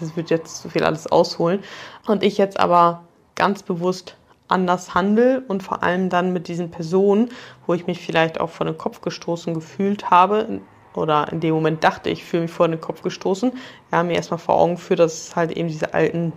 das 0.01 0.17
wird 0.17 0.31
jetzt 0.31 0.63
zu 0.63 0.69
viel 0.69 0.85
alles 0.85 1.07
ausholen. 1.07 1.63
Und 2.07 2.23
ich 2.23 2.39
jetzt 2.39 2.59
aber 2.59 3.05
ganz 3.35 3.63
bewusst 3.63 4.17
anders 4.49 4.95
handle 4.95 5.43
und 5.47 5.63
vor 5.63 5.83
allem 5.83 6.09
dann 6.09 6.33
mit 6.33 6.49
diesen 6.49 6.71
Personen, 6.71 7.31
wo 7.67 7.75
ich 7.75 7.87
mich 7.87 8.05
vielleicht 8.05 8.41
auch 8.41 8.51
vor 8.51 8.67
den 8.67 8.79
Kopf 8.79 9.01
gestoßen 9.01 9.55
gefühlt 9.55 10.11
habe 10.11 10.61
oder 10.95 11.31
in 11.33 11.41
dem 11.41 11.55
Moment 11.55 11.85
dachte, 11.85 12.11
ich 12.11 12.25
fühle 12.25 12.43
mich 12.43 12.51
vor 12.51 12.69
den 12.69 12.81
Kopf 12.81 13.03
gestoßen, 13.03 13.53
ja, 13.93 14.03
mir 14.03 14.15
erstmal 14.15 14.39
vor 14.39 14.57
Augen 14.57 14.77
führt, 14.77 15.01
dass 15.01 15.29
es 15.29 15.37
halt 15.37 15.53
eben 15.53 15.69
diese 15.69 15.95
alten 15.95 16.33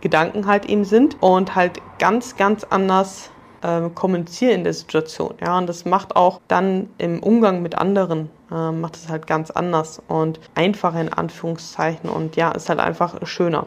Gedanken 0.00 0.46
halt 0.46 0.66
eben 0.66 0.84
sind 0.84 1.16
und 1.22 1.54
halt 1.54 1.80
ganz, 1.98 2.36
ganz 2.36 2.64
anders 2.64 3.30
äh, 3.62 3.88
kommunizieren 3.94 4.56
in 4.56 4.64
der 4.64 4.74
Situation. 4.74 5.34
Ja, 5.40 5.56
und 5.58 5.66
das 5.66 5.84
macht 5.84 6.14
auch 6.14 6.40
dann 6.46 6.90
im 6.98 7.22
Umgang 7.22 7.62
mit 7.62 7.76
anderen, 7.76 8.30
äh, 8.50 8.70
macht 8.70 8.96
es 8.96 9.08
halt 9.08 9.26
ganz 9.26 9.50
anders 9.50 10.02
und 10.06 10.40
einfacher 10.54 11.00
in 11.00 11.12
Anführungszeichen 11.12 12.10
und 12.10 12.36
ja, 12.36 12.50
ist 12.50 12.68
halt 12.68 12.80
einfach 12.80 13.26
schöner. 13.26 13.66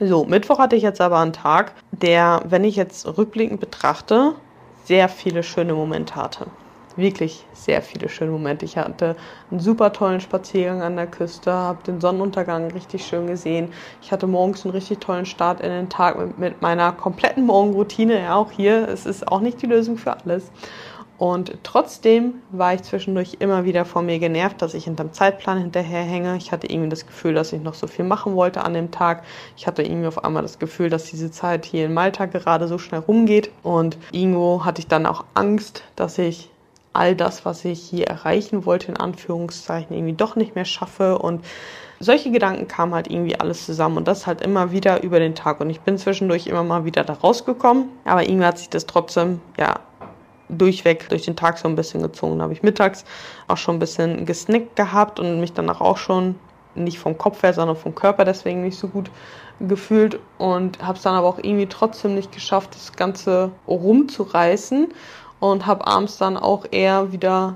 So, 0.00 0.24
Mittwoch 0.24 0.60
hatte 0.60 0.76
ich 0.76 0.84
jetzt 0.84 1.00
aber 1.00 1.18
einen 1.18 1.32
Tag, 1.32 1.72
der, 1.90 2.42
wenn 2.44 2.62
ich 2.62 2.76
jetzt 2.76 3.04
rückblickend 3.18 3.58
betrachte, 3.58 4.34
sehr 4.84 5.08
viele 5.08 5.42
schöne 5.42 5.74
Momente 5.74 6.14
hatte. 6.14 6.46
Wirklich 6.94 7.44
sehr 7.52 7.82
viele 7.82 8.08
schöne 8.08 8.30
Momente. 8.30 8.64
Ich 8.64 8.76
hatte 8.76 9.16
einen 9.50 9.58
super 9.58 9.92
tollen 9.92 10.20
Spaziergang 10.20 10.82
an 10.82 10.94
der 10.94 11.08
Küste, 11.08 11.52
habe 11.52 11.82
den 11.82 12.00
Sonnenuntergang 12.00 12.70
richtig 12.70 13.06
schön 13.06 13.26
gesehen. 13.26 13.72
Ich 14.00 14.12
hatte 14.12 14.28
morgens 14.28 14.64
einen 14.64 14.72
richtig 14.72 15.00
tollen 15.00 15.26
Start 15.26 15.60
in 15.60 15.70
den 15.70 15.88
Tag 15.88 16.16
mit, 16.16 16.38
mit 16.38 16.62
meiner 16.62 16.92
kompletten 16.92 17.44
Morgenroutine. 17.44 18.20
Ja, 18.20 18.36
auch 18.36 18.52
hier, 18.52 18.88
es 18.88 19.04
ist 19.04 19.26
auch 19.26 19.40
nicht 19.40 19.60
die 19.62 19.66
Lösung 19.66 19.96
für 19.96 20.16
alles. 20.16 20.52
Und 21.18 21.58
trotzdem 21.64 22.34
war 22.52 22.74
ich 22.74 22.84
zwischendurch 22.84 23.38
immer 23.40 23.64
wieder 23.64 23.84
von 23.84 24.06
mir 24.06 24.20
genervt, 24.20 24.62
dass 24.62 24.74
ich 24.74 24.84
hinterm 24.84 25.12
Zeitplan 25.12 25.58
hinterherhänge. 25.58 26.36
Ich 26.36 26.52
hatte 26.52 26.70
irgendwie 26.70 26.90
das 26.90 27.06
Gefühl, 27.06 27.34
dass 27.34 27.52
ich 27.52 27.60
noch 27.60 27.74
so 27.74 27.88
viel 27.88 28.04
machen 28.04 28.36
wollte 28.36 28.64
an 28.64 28.72
dem 28.72 28.92
Tag. 28.92 29.24
Ich 29.56 29.66
hatte 29.66 29.82
irgendwie 29.82 30.06
auf 30.06 30.24
einmal 30.24 30.42
das 30.42 30.60
Gefühl, 30.60 30.90
dass 30.90 31.04
diese 31.04 31.32
Zeit 31.32 31.64
hier 31.64 31.86
in 31.86 31.94
Malta 31.94 32.26
gerade 32.26 32.68
so 32.68 32.78
schnell 32.78 33.00
rumgeht. 33.00 33.50
Und 33.64 33.98
irgendwo 34.12 34.64
hatte 34.64 34.80
ich 34.80 34.86
dann 34.86 35.06
auch 35.06 35.24
Angst, 35.34 35.82
dass 35.96 36.18
ich 36.18 36.50
all 36.92 37.16
das, 37.16 37.44
was 37.44 37.64
ich 37.64 37.80
hier 37.80 38.06
erreichen 38.06 38.64
wollte, 38.64 38.88
in 38.88 38.96
Anführungszeichen, 38.96 39.96
irgendwie 39.96 40.14
doch 40.14 40.36
nicht 40.36 40.54
mehr 40.54 40.64
schaffe. 40.64 41.18
Und 41.18 41.44
solche 41.98 42.30
Gedanken 42.30 42.68
kamen 42.68 42.94
halt 42.94 43.10
irgendwie 43.10 43.38
alles 43.38 43.66
zusammen 43.66 43.96
und 43.96 44.06
das 44.06 44.28
halt 44.28 44.40
immer 44.40 44.70
wieder 44.70 45.02
über 45.02 45.18
den 45.18 45.34
Tag. 45.34 45.60
Und 45.60 45.68
ich 45.70 45.80
bin 45.80 45.98
zwischendurch 45.98 46.46
immer 46.46 46.62
mal 46.62 46.84
wieder 46.84 47.02
da 47.02 47.14
rausgekommen, 47.14 47.88
aber 48.04 48.22
irgendwie 48.22 48.46
hat 48.46 48.58
sich 48.58 48.68
das 48.68 48.86
trotzdem, 48.86 49.40
ja, 49.58 49.80
durchweg 50.48 51.08
durch 51.08 51.22
den 51.22 51.36
Tag 51.36 51.58
so 51.58 51.68
ein 51.68 51.76
bisschen 51.76 52.02
gezogen. 52.02 52.38
Da 52.38 52.44
habe 52.44 52.52
ich 52.52 52.62
mittags 52.62 53.04
auch 53.46 53.56
schon 53.56 53.76
ein 53.76 53.78
bisschen 53.78 54.24
gesnackt 54.26 54.76
gehabt 54.76 55.20
und 55.20 55.40
mich 55.40 55.52
danach 55.52 55.80
auch 55.80 55.96
schon 55.96 56.36
nicht 56.74 56.98
vom 56.98 57.18
Kopf 57.18 57.42
her, 57.42 57.52
sondern 57.52 57.76
vom 57.76 57.94
Körper 57.94 58.24
deswegen 58.24 58.62
nicht 58.62 58.78
so 58.78 58.88
gut 58.88 59.10
gefühlt 59.60 60.20
und 60.38 60.82
habe 60.82 60.96
es 60.96 61.02
dann 61.02 61.14
aber 61.14 61.26
auch 61.26 61.38
irgendwie 61.38 61.66
trotzdem 61.66 62.14
nicht 62.14 62.32
geschafft, 62.32 62.74
das 62.74 62.92
Ganze 62.92 63.50
rumzureißen 63.66 64.88
und 65.40 65.66
habe 65.66 65.86
abends 65.86 66.18
dann 66.18 66.36
auch 66.36 66.64
eher 66.70 67.12
wieder 67.12 67.54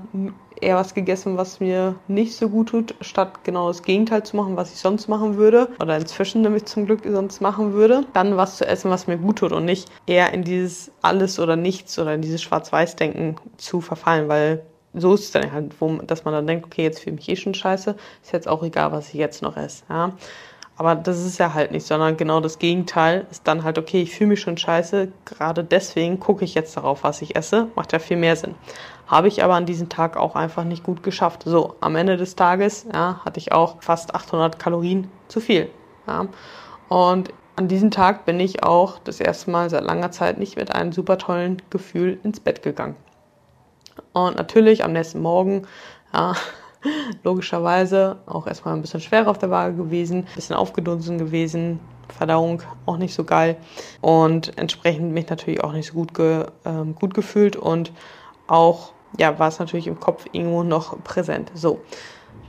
eher 0.61 0.75
was 0.75 0.93
gegessen, 0.93 1.37
was 1.37 1.59
mir 1.59 1.95
nicht 2.07 2.35
so 2.35 2.49
gut 2.49 2.69
tut, 2.69 2.95
statt 3.01 3.43
genau 3.43 3.67
das 3.67 3.83
Gegenteil 3.83 4.23
zu 4.23 4.35
machen, 4.35 4.55
was 4.55 4.73
ich 4.73 4.79
sonst 4.79 5.07
machen 5.07 5.37
würde 5.37 5.69
oder 5.79 5.97
inzwischen 5.97 6.41
nämlich 6.41 6.65
zum 6.65 6.85
Glück 6.85 7.01
sonst 7.05 7.41
machen 7.41 7.73
würde, 7.73 8.05
dann 8.13 8.37
was 8.37 8.57
zu 8.57 8.67
essen, 8.67 8.91
was 8.91 9.07
mir 9.07 9.17
gut 9.17 9.39
tut 9.39 9.51
und 9.51 9.65
nicht 9.65 9.89
eher 10.07 10.33
in 10.33 10.43
dieses 10.43 10.91
alles 11.01 11.39
oder 11.39 11.55
nichts 11.55 11.97
oder 11.99 12.13
in 12.13 12.21
dieses 12.21 12.41
Schwarz-Weiß-Denken 12.41 13.35
zu 13.57 13.81
verfallen, 13.81 14.27
weil 14.27 14.63
so 14.93 15.13
ist 15.15 15.23
es 15.23 15.31
dann 15.31 15.51
halt, 15.51 15.73
wo, 15.79 15.97
dass 15.97 16.23
man 16.23 16.33
dann 16.33 16.47
denkt, 16.47 16.65
okay, 16.65 16.83
jetzt 16.83 16.99
fühle 16.99 17.15
ich 17.15 17.27
mich 17.27 17.29
eh 17.29 17.41
schon 17.41 17.53
scheiße, 17.53 17.95
ist 18.21 18.31
jetzt 18.31 18.47
auch 18.47 18.63
egal, 18.63 18.91
was 18.91 19.09
ich 19.09 19.15
jetzt 19.15 19.41
noch 19.41 19.57
esse. 19.57 19.83
Ja? 19.89 20.13
Aber 20.75 20.95
das 20.95 21.23
ist 21.23 21.37
ja 21.37 21.53
halt 21.53 21.71
nicht, 21.71 21.85
sondern 21.85 22.17
genau 22.17 22.39
das 22.39 22.57
Gegenteil 22.57 23.27
ist 23.29 23.47
dann 23.47 23.63
halt, 23.63 23.77
okay, 23.77 24.01
ich 24.01 24.15
fühle 24.15 24.31
mich 24.31 24.41
schon 24.41 24.57
scheiße, 24.57 25.11
gerade 25.25 25.63
deswegen 25.63 26.19
gucke 26.19 26.43
ich 26.43 26.55
jetzt 26.55 26.75
darauf, 26.75 27.03
was 27.03 27.21
ich 27.21 27.35
esse, 27.35 27.67
macht 27.75 27.93
ja 27.93 27.99
viel 27.99 28.17
mehr 28.17 28.35
Sinn. 28.35 28.55
Habe 29.05 29.27
ich 29.27 29.43
aber 29.43 29.53
an 29.53 29.67
diesem 29.67 29.89
Tag 29.89 30.17
auch 30.17 30.35
einfach 30.35 30.63
nicht 30.63 30.83
gut 30.83 31.03
geschafft. 31.03 31.43
So, 31.45 31.75
am 31.81 31.95
Ende 31.95 32.17
des 32.17 32.35
Tages 32.35 32.87
ja, 32.91 33.21
hatte 33.23 33.39
ich 33.39 33.51
auch 33.51 33.83
fast 33.83 34.15
800 34.15 34.57
Kalorien 34.57 35.11
zu 35.27 35.39
viel. 35.39 35.69
Ja. 36.07 36.25
Und 36.89 37.31
an 37.55 37.67
diesem 37.67 37.91
Tag 37.91 38.25
bin 38.25 38.39
ich 38.39 38.63
auch 38.63 38.97
das 38.99 39.19
erste 39.19 39.51
Mal 39.51 39.69
seit 39.69 39.83
langer 39.83 40.09
Zeit 40.09 40.39
nicht 40.39 40.57
mit 40.57 40.73
einem 40.73 40.91
super 40.91 41.19
tollen 41.19 41.61
Gefühl 41.69 42.19
ins 42.23 42.39
Bett 42.39 42.63
gegangen. 42.63 42.95
Und 44.13 44.37
natürlich 44.37 44.83
am 44.83 44.93
nächsten 44.93 45.21
Morgen, 45.21 45.67
ja, 46.13 46.33
logischerweise 47.23 48.17
auch 48.25 48.47
erstmal 48.47 48.73
ein 48.75 48.81
bisschen 48.81 49.01
schwerer 49.01 49.29
auf 49.29 49.37
der 49.37 49.49
Waage 49.49 49.75
gewesen, 49.75 50.19
ein 50.19 50.35
bisschen 50.35 50.55
aufgedunsen 50.55 51.17
gewesen, 51.17 51.79
Verdauung 52.09 52.61
auch 52.85 52.97
nicht 52.97 53.13
so 53.13 53.23
geil 53.23 53.57
und 54.01 54.57
entsprechend 54.57 55.13
mich 55.13 55.29
natürlich 55.29 55.63
auch 55.63 55.73
nicht 55.73 55.87
so 55.87 55.93
gut, 55.93 56.13
ge, 56.13 56.45
ähm, 56.65 56.95
gut 56.95 57.13
gefühlt 57.13 57.55
und 57.55 57.91
auch 58.47 58.91
ja, 59.17 59.37
war 59.39 59.47
es 59.47 59.59
natürlich 59.59 59.87
im 59.87 59.99
Kopf 59.99 60.25
irgendwo 60.31 60.63
noch 60.63 61.01
präsent. 61.03 61.51
So, 61.53 61.81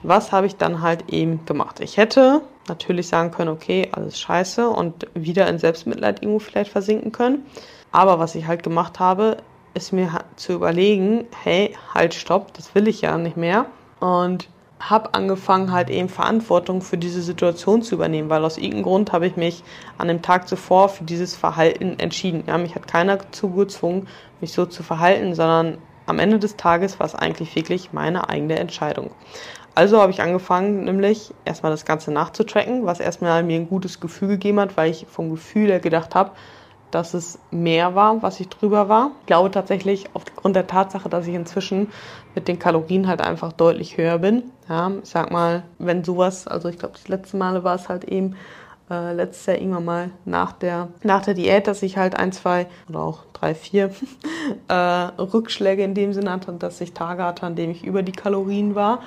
was 0.03 0.33
habe 0.33 0.47
ich 0.47 0.57
dann 0.57 0.83
halt 0.83 1.13
eben 1.13 1.45
gemacht? 1.47 1.81
Ich 1.81 1.97
hätte 1.97 2.43
natürlich 2.69 3.09
sagen 3.09 3.31
können, 3.31 3.51
okay, 3.51 3.89
alles 3.93 4.19
scheiße 4.19 4.69
und 4.69 5.07
wieder 5.15 5.49
in 5.49 5.59
Selbstmitleid 5.59 6.23
irgendwo 6.23 6.39
vielleicht 6.39 6.71
versinken 6.71 7.13
können. 7.13 7.45
Aber 7.93 8.19
was 8.19 8.35
ich 8.35 8.47
halt 8.47 8.63
gemacht 8.63 8.99
habe, 8.99 9.39
ist 9.75 9.93
mir 9.93 10.11
zu 10.37 10.53
überlegen, 10.53 11.27
hey, 11.43 11.77
halt, 11.93 12.15
stopp, 12.15 12.55
das 12.55 12.75
will 12.75 12.89
ich 12.89 13.03
ja 13.03 13.19
nicht 13.19 13.37
mehr. 13.37 13.67
Und 14.05 14.51
habe 14.81 15.15
angefangen, 15.15 15.73
halt 15.73 15.89
eben 15.89 16.11
Verantwortung 16.11 16.83
für 16.83 16.99
diese 16.99 17.23
Situation 17.23 17.81
zu 17.81 17.95
übernehmen, 17.95 18.29
weil 18.29 18.45
aus 18.45 18.59
irgendeinem 18.59 18.83
Grund 18.83 19.13
habe 19.13 19.27
ich 19.27 19.37
mich 19.37 19.65
an 19.97 20.09
dem 20.09 20.21
Tag 20.21 20.47
zuvor 20.47 20.91
für 20.91 21.05
dieses 21.05 21.35
Verhalten 21.35 21.99
entschieden. 21.99 22.45
Ja, 22.47 22.59
mich 22.59 22.75
hat 22.75 22.87
keiner 22.87 23.17
dazu 23.17 23.49
gezwungen, 23.49 24.07
mich 24.43 24.53
so 24.53 24.67
zu 24.67 24.83
verhalten, 24.83 25.35
sondern 25.35 25.79
am 26.05 26.19
Ende 26.19 26.39
des 26.39 26.57
Tages 26.57 27.01
war 27.01 27.07
es 27.07 27.15
eigentlich 27.15 27.57
wirklich 27.57 27.95
meine 27.95 28.29
eigene 28.29 28.59
Entscheidung. 28.59 29.11
Also 29.75 30.03
habe 30.03 30.13
ich 30.13 30.21
angefangen, 30.21 30.85
nämlich 30.85 31.33
erstmal 31.47 31.73
das 31.73 31.87
Ganze 31.87 32.13
nachzutracken, 32.13 32.85
was 32.85 33.01
erstmal 33.01 33.43
mir 33.43 33.57
ein 33.57 33.71
gutes 33.71 34.01
Gefühl 34.01 34.29
gegeben 34.29 34.61
hat, 34.61 34.77
weil 34.77 34.91
ich 34.91 35.07
vom 35.09 35.31
Gefühl 35.31 35.71
her 35.71 35.81
gedacht 35.81 36.15
habe, 36.15 36.33
dass 36.91 37.15
es 37.15 37.39
mehr 37.51 37.95
war, 37.95 38.23
was 38.23 38.39
ich 38.39 38.49
drüber 38.49 38.89
war. 38.89 39.13
Ich 39.21 39.27
glaube 39.27 39.51
tatsächlich 39.51 40.07
aufgrund 40.15 40.55
der 40.55 40.67
Tatsache, 40.67 41.09
dass 41.09 41.27
ich 41.27 41.35
inzwischen 41.35 41.89
mit 42.35 42.49
den 42.49 42.59
Kalorien 42.59 43.07
halt 43.07 43.21
einfach 43.21 43.53
deutlich 43.53 43.97
höher 43.97 44.19
bin. 44.19 44.45
Ja, 44.69 44.91
ich 45.03 45.09
sag 45.09 45.31
mal, 45.31 45.63
wenn 45.79 46.05
sowas, 46.05 46.47
also 46.47 46.69
ich 46.69 46.79
glaube, 46.79 46.95
das 46.95 47.09
letzte 47.09 47.37
Mal 47.37 47.65
war 47.65 47.75
es 47.77 47.89
halt 47.89 48.05
eben 48.05 48.37
äh, 48.91 49.13
letztes 49.13 49.47
Jahr 49.47 49.59
irgendwann 49.59 49.85
mal 49.85 50.11
nach 50.25 50.53
der, 50.53 50.89
nach 51.03 51.23
der 51.23 51.35
Diät, 51.35 51.67
dass 51.67 51.83
ich 51.83 51.97
halt 51.97 52.17
ein, 52.17 52.33
zwei 52.33 52.67
oder 52.89 53.01
auch 53.01 53.21
drei, 53.33 53.55
vier 53.55 53.91
äh, 54.69 54.75
Rückschläge 54.75 55.83
in 55.83 55.95
dem 55.95 56.13
Sinne 56.13 56.33
hatte, 56.33 56.53
dass 56.53 56.81
ich 56.81 56.93
Tage 56.93 57.25
hatte, 57.25 57.47
an 57.47 57.57
denen 57.57 57.73
ich 57.73 57.85
über 57.85 58.03
die 58.03 58.13
Kalorien 58.13 58.75
war 58.75 59.01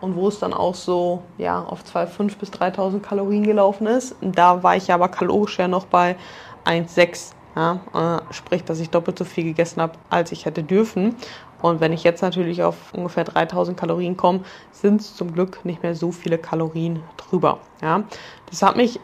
und 0.00 0.16
wo 0.16 0.28
es 0.28 0.38
dann 0.38 0.52
auch 0.52 0.74
so 0.74 1.22
ja, 1.38 1.62
auf 1.62 1.82
2.500 1.82 2.38
bis 2.38 2.50
3.000 2.50 3.00
Kalorien 3.00 3.44
gelaufen 3.44 3.86
ist. 3.86 4.14
Da 4.20 4.62
war 4.62 4.76
ich 4.76 4.92
aber 4.92 5.08
kalorisch 5.08 5.58
ja 5.58 5.68
noch 5.68 5.86
bei 5.86 6.16
1,6. 6.64 7.32
Ja, 7.56 7.80
äh, 7.92 8.32
sprich, 8.32 8.62
dass 8.62 8.78
ich 8.78 8.90
doppelt 8.90 9.18
so 9.18 9.24
viel 9.24 9.42
gegessen 9.42 9.82
habe, 9.82 9.94
als 10.10 10.30
ich 10.30 10.44
hätte 10.44 10.62
dürfen. 10.62 11.16
Und 11.60 11.80
wenn 11.80 11.92
ich 11.92 12.04
jetzt 12.04 12.22
natürlich 12.22 12.62
auf 12.62 12.76
ungefähr 12.92 13.24
3000 13.24 13.76
Kalorien 13.76 14.16
komme, 14.16 14.40
sind 14.72 15.00
es 15.00 15.16
zum 15.16 15.32
Glück 15.32 15.64
nicht 15.64 15.82
mehr 15.82 15.94
so 15.94 16.12
viele 16.12 16.38
Kalorien 16.38 17.02
drüber. 17.16 17.58
Ja, 17.82 18.04
das 18.48 18.62
hat 18.62 18.76
mich 18.76 19.00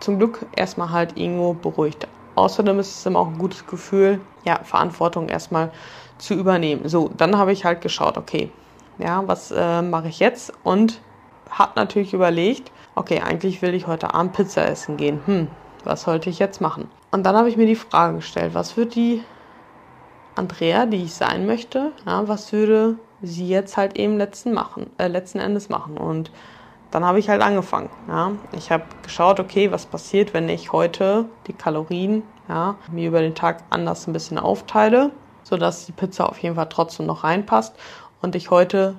zum 0.00 0.18
Glück 0.18 0.46
erstmal 0.54 0.90
halt 0.90 1.16
irgendwo 1.16 1.54
beruhigt. 1.54 2.06
Außerdem 2.36 2.78
ist 2.78 2.98
es 2.98 3.06
immer 3.06 3.18
auch 3.18 3.26
ein 3.26 3.38
gutes 3.38 3.66
Gefühl, 3.66 4.20
ja, 4.44 4.60
Verantwortung 4.62 5.28
erstmal 5.28 5.72
zu 6.18 6.34
übernehmen. 6.34 6.88
So, 6.88 7.10
dann 7.16 7.36
habe 7.36 7.52
ich 7.52 7.64
halt 7.64 7.80
geschaut, 7.80 8.16
okay, 8.16 8.50
ja, 8.98 9.26
was 9.26 9.50
äh, 9.50 9.82
mache 9.82 10.08
ich 10.08 10.20
jetzt? 10.20 10.52
Und 10.62 11.00
habe 11.50 11.72
natürlich 11.76 12.14
überlegt, 12.14 12.70
okay, 12.94 13.20
eigentlich 13.20 13.62
will 13.62 13.74
ich 13.74 13.86
heute 13.86 14.14
Abend 14.14 14.34
Pizza 14.34 14.66
essen 14.66 14.96
gehen. 14.96 15.20
Hm, 15.26 15.48
was 15.84 16.02
sollte 16.02 16.30
ich 16.30 16.38
jetzt 16.38 16.60
machen? 16.60 16.88
Und 17.10 17.24
dann 17.24 17.36
habe 17.36 17.48
ich 17.48 17.56
mir 17.56 17.66
die 17.66 17.76
Frage 17.76 18.16
gestellt, 18.16 18.54
was 18.54 18.76
wird 18.76 18.94
die 18.94 19.22
Andrea, 20.38 20.86
die 20.86 21.02
ich 21.02 21.14
sein 21.14 21.46
möchte, 21.46 21.92
ja, 22.06 22.28
was 22.28 22.52
würde 22.52 22.96
sie 23.22 23.48
jetzt 23.48 23.76
halt 23.76 23.98
eben 23.98 24.16
letzten, 24.16 24.52
machen, 24.52 24.88
äh, 24.96 25.08
letzten 25.08 25.40
Endes 25.40 25.68
machen? 25.68 25.98
Und 25.98 26.30
dann 26.90 27.04
habe 27.04 27.18
ich 27.18 27.28
halt 27.28 27.42
angefangen. 27.42 27.90
Ja. 28.06 28.32
Ich 28.52 28.70
habe 28.70 28.84
geschaut, 29.02 29.40
okay, 29.40 29.72
was 29.72 29.86
passiert, 29.86 30.32
wenn 30.34 30.48
ich 30.48 30.72
heute 30.72 31.26
die 31.46 31.52
Kalorien 31.52 32.22
ja, 32.48 32.76
mir 32.90 33.08
über 33.08 33.20
den 33.20 33.34
Tag 33.34 33.64
anders 33.70 34.06
ein 34.06 34.12
bisschen 34.12 34.38
aufteile, 34.38 35.10
sodass 35.42 35.86
die 35.86 35.92
Pizza 35.92 36.28
auf 36.28 36.38
jeden 36.38 36.54
Fall 36.54 36.68
trotzdem 36.68 37.06
noch 37.06 37.24
reinpasst 37.24 37.74
und 38.22 38.34
ich 38.34 38.50
heute 38.50 38.94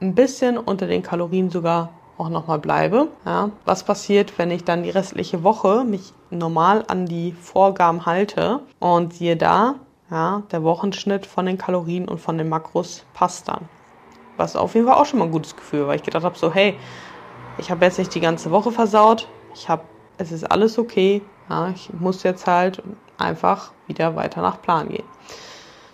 ein 0.00 0.14
bisschen 0.14 0.58
unter 0.58 0.86
den 0.86 1.02
Kalorien 1.02 1.50
sogar 1.50 1.90
auch 2.18 2.28
nochmal 2.28 2.58
bleibe. 2.58 3.08
Ja. 3.24 3.50
Was 3.64 3.84
passiert, 3.84 4.38
wenn 4.38 4.50
ich 4.50 4.64
dann 4.64 4.82
die 4.82 4.90
restliche 4.90 5.42
Woche 5.44 5.84
mich 5.84 6.12
normal 6.30 6.84
an 6.88 7.06
die 7.06 7.32
Vorgaben 7.32 8.06
halte 8.06 8.60
und 8.80 9.14
siehe 9.14 9.36
da, 9.36 9.76
ja, 10.12 10.42
der 10.52 10.62
Wochenschnitt 10.62 11.24
von 11.24 11.46
den 11.46 11.56
Kalorien 11.56 12.06
und 12.06 12.20
von 12.20 12.36
den 12.36 12.48
Makros 12.48 13.02
passt 13.14 13.48
dann. 13.48 13.66
Was 14.36 14.54
auf 14.56 14.74
jeden 14.74 14.86
Fall 14.86 14.96
auch 14.96 15.06
schon 15.06 15.18
mal 15.18 15.24
ein 15.24 15.32
gutes 15.32 15.56
Gefühl, 15.56 15.86
weil 15.86 15.96
ich 15.96 16.02
gedacht 16.02 16.22
habe, 16.22 16.38
so 16.38 16.52
hey, 16.52 16.78
ich 17.58 17.70
habe 17.70 17.84
jetzt 17.84 17.98
nicht 17.98 18.14
die 18.14 18.20
ganze 18.20 18.50
Woche 18.50 18.70
versaut, 18.70 19.26
ich 19.54 19.68
habe, 19.68 19.82
es 20.18 20.30
ist 20.30 20.44
alles 20.44 20.78
okay, 20.78 21.22
ja, 21.48 21.70
ich 21.70 21.90
muss 21.98 22.22
jetzt 22.22 22.46
halt 22.46 22.82
einfach 23.18 23.72
wieder 23.86 24.14
weiter 24.14 24.42
nach 24.42 24.60
Plan 24.60 24.88
gehen. 24.88 25.04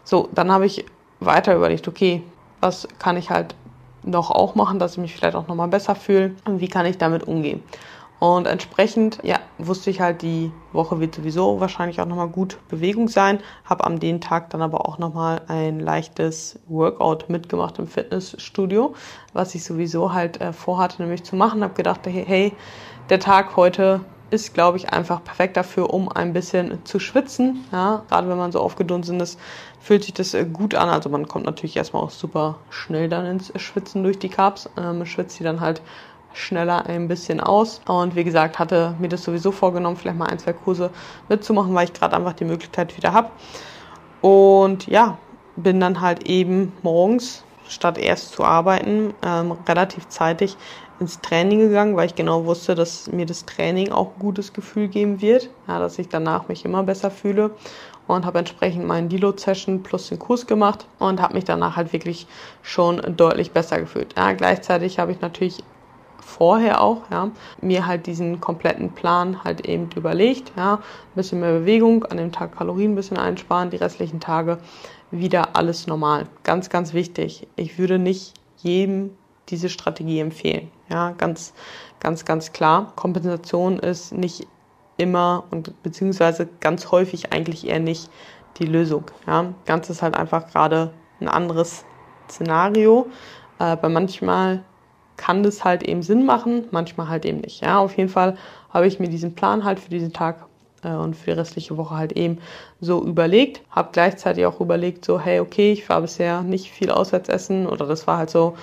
So, 0.02 0.28
dann 0.34 0.50
habe 0.50 0.66
ich 0.66 0.84
weiter 1.20 1.54
überlegt, 1.54 1.86
okay, 1.86 2.22
was 2.60 2.88
kann 2.98 3.16
ich 3.16 3.30
halt 3.30 3.54
noch 4.02 4.30
auch 4.30 4.54
machen, 4.54 4.78
dass 4.78 4.92
ich 4.92 4.98
mich 4.98 5.14
vielleicht 5.14 5.36
auch 5.36 5.46
nochmal 5.46 5.68
besser 5.68 5.94
fühle 5.94 6.34
und 6.44 6.60
wie 6.60 6.68
kann 6.68 6.86
ich 6.86 6.98
damit 6.98 7.24
umgehen. 7.24 7.62
Und 8.20 8.46
entsprechend, 8.46 9.20
ja, 9.22 9.38
wusste 9.58 9.90
ich 9.90 10.00
halt, 10.00 10.22
die 10.22 10.50
Woche 10.72 10.98
wird 10.98 11.14
sowieso 11.14 11.60
wahrscheinlich 11.60 12.00
auch 12.00 12.06
nochmal 12.06 12.28
gut 12.28 12.58
Bewegung 12.68 13.08
sein. 13.08 13.38
Habe 13.64 13.84
am 13.84 14.00
den 14.00 14.20
Tag 14.20 14.50
dann 14.50 14.60
aber 14.60 14.88
auch 14.88 14.98
nochmal 14.98 15.42
ein 15.46 15.78
leichtes 15.78 16.58
Workout 16.66 17.28
mitgemacht 17.28 17.78
im 17.78 17.86
Fitnessstudio, 17.86 18.94
was 19.34 19.54
ich 19.54 19.62
sowieso 19.62 20.12
halt 20.12 20.40
äh, 20.40 20.52
vorhatte, 20.52 21.00
nämlich 21.00 21.22
zu 21.22 21.36
machen. 21.36 21.62
Habe 21.62 21.74
gedacht, 21.74 22.00
hey, 22.06 22.52
der 23.08 23.20
Tag 23.20 23.56
heute 23.56 24.00
ist, 24.30 24.52
glaube 24.52 24.76
ich, 24.76 24.92
einfach 24.92 25.22
perfekt 25.24 25.56
dafür, 25.56 25.90
um 25.90 26.10
ein 26.10 26.32
bisschen 26.32 26.84
zu 26.84 26.98
schwitzen. 26.98 27.64
Ja, 27.72 28.02
gerade 28.08 28.28
wenn 28.28 28.36
man 28.36 28.52
so 28.52 28.60
aufgedunsen 28.60 29.20
ist, 29.20 29.38
fühlt 29.80 30.02
sich 30.02 30.12
das 30.12 30.34
äh, 30.34 30.44
gut 30.44 30.74
an. 30.74 30.88
Also 30.88 31.08
man 31.08 31.28
kommt 31.28 31.46
natürlich 31.46 31.76
erstmal 31.76 32.02
auch 32.02 32.10
super 32.10 32.56
schnell 32.68 33.08
dann 33.08 33.26
ins 33.26 33.52
Schwitzen 33.60 34.02
durch 34.02 34.18
die 34.18 34.28
Carbs. 34.28 34.68
Ähm, 34.76 35.06
schwitzt 35.06 35.36
sie 35.36 35.44
dann 35.44 35.60
halt 35.60 35.82
schneller 36.38 36.86
ein 36.86 37.08
bisschen 37.08 37.40
aus. 37.40 37.80
Und 37.86 38.14
wie 38.16 38.24
gesagt, 38.24 38.58
hatte 38.58 38.94
mir 38.98 39.08
das 39.08 39.24
sowieso 39.24 39.52
vorgenommen, 39.52 39.96
vielleicht 39.96 40.18
mal 40.18 40.26
ein, 40.26 40.38
zwei 40.38 40.52
Kurse 40.52 40.90
mitzumachen, 41.28 41.74
weil 41.74 41.84
ich 41.84 41.92
gerade 41.92 42.16
einfach 42.16 42.32
die 42.32 42.44
Möglichkeit 42.44 42.96
wieder 42.96 43.12
habe. 43.12 43.30
Und 44.20 44.86
ja, 44.86 45.18
bin 45.56 45.80
dann 45.80 46.00
halt 46.00 46.28
eben 46.28 46.72
morgens, 46.82 47.44
statt 47.68 47.98
erst 47.98 48.32
zu 48.32 48.44
arbeiten, 48.44 49.12
ähm, 49.22 49.52
relativ 49.68 50.08
zeitig 50.08 50.56
ins 51.00 51.20
Training 51.20 51.60
gegangen, 51.60 51.96
weil 51.96 52.06
ich 52.06 52.14
genau 52.14 52.44
wusste, 52.44 52.74
dass 52.74 53.10
mir 53.12 53.26
das 53.26 53.44
Training 53.44 53.92
auch 53.92 54.14
ein 54.14 54.18
gutes 54.18 54.52
Gefühl 54.52 54.88
geben 54.88 55.20
wird, 55.20 55.50
ja, 55.68 55.78
dass 55.78 55.98
ich 55.98 56.08
danach 56.08 56.48
mich 56.48 56.64
immer 56.64 56.82
besser 56.82 57.10
fühle 57.10 57.50
und 58.06 58.24
habe 58.24 58.38
entsprechend 58.40 58.86
meinen 58.86 59.08
Deload-Session 59.08 59.82
plus 59.82 60.08
den 60.08 60.18
Kurs 60.18 60.46
gemacht 60.46 60.86
und 60.98 61.20
habe 61.20 61.34
mich 61.34 61.44
danach 61.44 61.76
halt 61.76 61.92
wirklich 61.92 62.26
schon 62.62 63.00
deutlich 63.16 63.52
besser 63.52 63.78
gefühlt. 63.78 64.14
Ja, 64.16 64.32
gleichzeitig 64.32 64.98
habe 64.98 65.12
ich 65.12 65.20
natürlich 65.20 65.62
vorher 66.28 66.82
auch, 66.82 67.02
ja, 67.10 67.30
mir 67.62 67.86
halt 67.86 68.06
diesen 68.06 68.40
kompletten 68.40 68.92
Plan 68.92 69.42
halt 69.44 69.66
eben 69.66 69.88
überlegt, 69.96 70.52
ja, 70.56 70.74
ein 70.74 70.80
bisschen 71.14 71.40
mehr 71.40 71.58
Bewegung, 71.58 72.04
an 72.04 72.18
dem 72.18 72.32
Tag 72.32 72.56
Kalorien 72.56 72.92
ein 72.92 72.96
bisschen 72.96 73.16
einsparen, 73.16 73.70
die 73.70 73.76
restlichen 73.76 74.20
Tage 74.20 74.58
wieder 75.10 75.56
alles 75.56 75.86
normal. 75.86 76.26
Ganz, 76.44 76.68
ganz 76.68 76.92
wichtig. 76.92 77.48
Ich 77.56 77.78
würde 77.78 77.98
nicht 77.98 78.34
jedem 78.58 79.16
diese 79.48 79.70
Strategie 79.70 80.20
empfehlen. 80.20 80.70
Ja, 80.90 81.12
ganz, 81.12 81.54
ganz, 81.98 82.26
ganz 82.26 82.52
klar. 82.52 82.92
Kompensation 82.94 83.78
ist 83.78 84.12
nicht 84.12 84.46
immer 84.98 85.44
und 85.50 85.82
beziehungsweise 85.82 86.46
ganz 86.60 86.90
häufig 86.90 87.32
eigentlich 87.32 87.66
eher 87.66 87.80
nicht 87.80 88.10
die 88.58 88.66
Lösung. 88.66 89.04
Ja, 89.26 89.54
ganz 89.64 89.88
ist 89.88 90.02
halt 90.02 90.14
einfach 90.14 90.48
gerade 90.48 90.92
ein 91.20 91.28
anderes 91.28 91.84
Szenario. 92.28 93.06
Äh, 93.58 93.76
bei 93.76 93.88
manchmal 93.88 94.64
kann 95.18 95.42
das 95.42 95.64
halt 95.64 95.82
eben 95.82 96.02
Sinn 96.02 96.24
machen, 96.24 96.64
manchmal 96.70 97.08
halt 97.08 97.26
eben 97.26 97.40
nicht. 97.40 97.60
Ja, 97.62 97.78
auf 97.78 97.98
jeden 97.98 98.08
Fall 98.08 98.38
habe 98.70 98.86
ich 98.86 98.98
mir 98.98 99.08
diesen 99.08 99.34
Plan 99.34 99.64
halt 99.64 99.80
für 99.80 99.90
diesen 99.90 100.14
Tag 100.14 100.46
äh, 100.82 100.92
und 100.92 101.14
für 101.14 101.32
die 101.32 101.38
restliche 101.38 101.76
Woche 101.76 101.96
halt 101.96 102.12
eben 102.12 102.38
so 102.80 103.04
überlegt. 103.04 103.60
Habe 103.70 103.90
gleichzeitig 103.92 104.46
auch 104.46 104.60
überlegt, 104.60 105.04
so, 105.04 105.20
hey, 105.20 105.40
okay, 105.40 105.72
ich 105.72 105.86
war 105.88 106.00
bisher 106.00 106.42
nicht 106.42 106.70
viel 106.70 106.90
auswärts 106.90 107.28
essen 107.28 107.66
oder 107.66 107.86
das 107.86 108.06
war 108.06 108.16
halt 108.16 108.30
so 108.30 108.56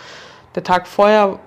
der 0.56 0.64
Tag 0.64 0.88
vorher, 0.88 1.40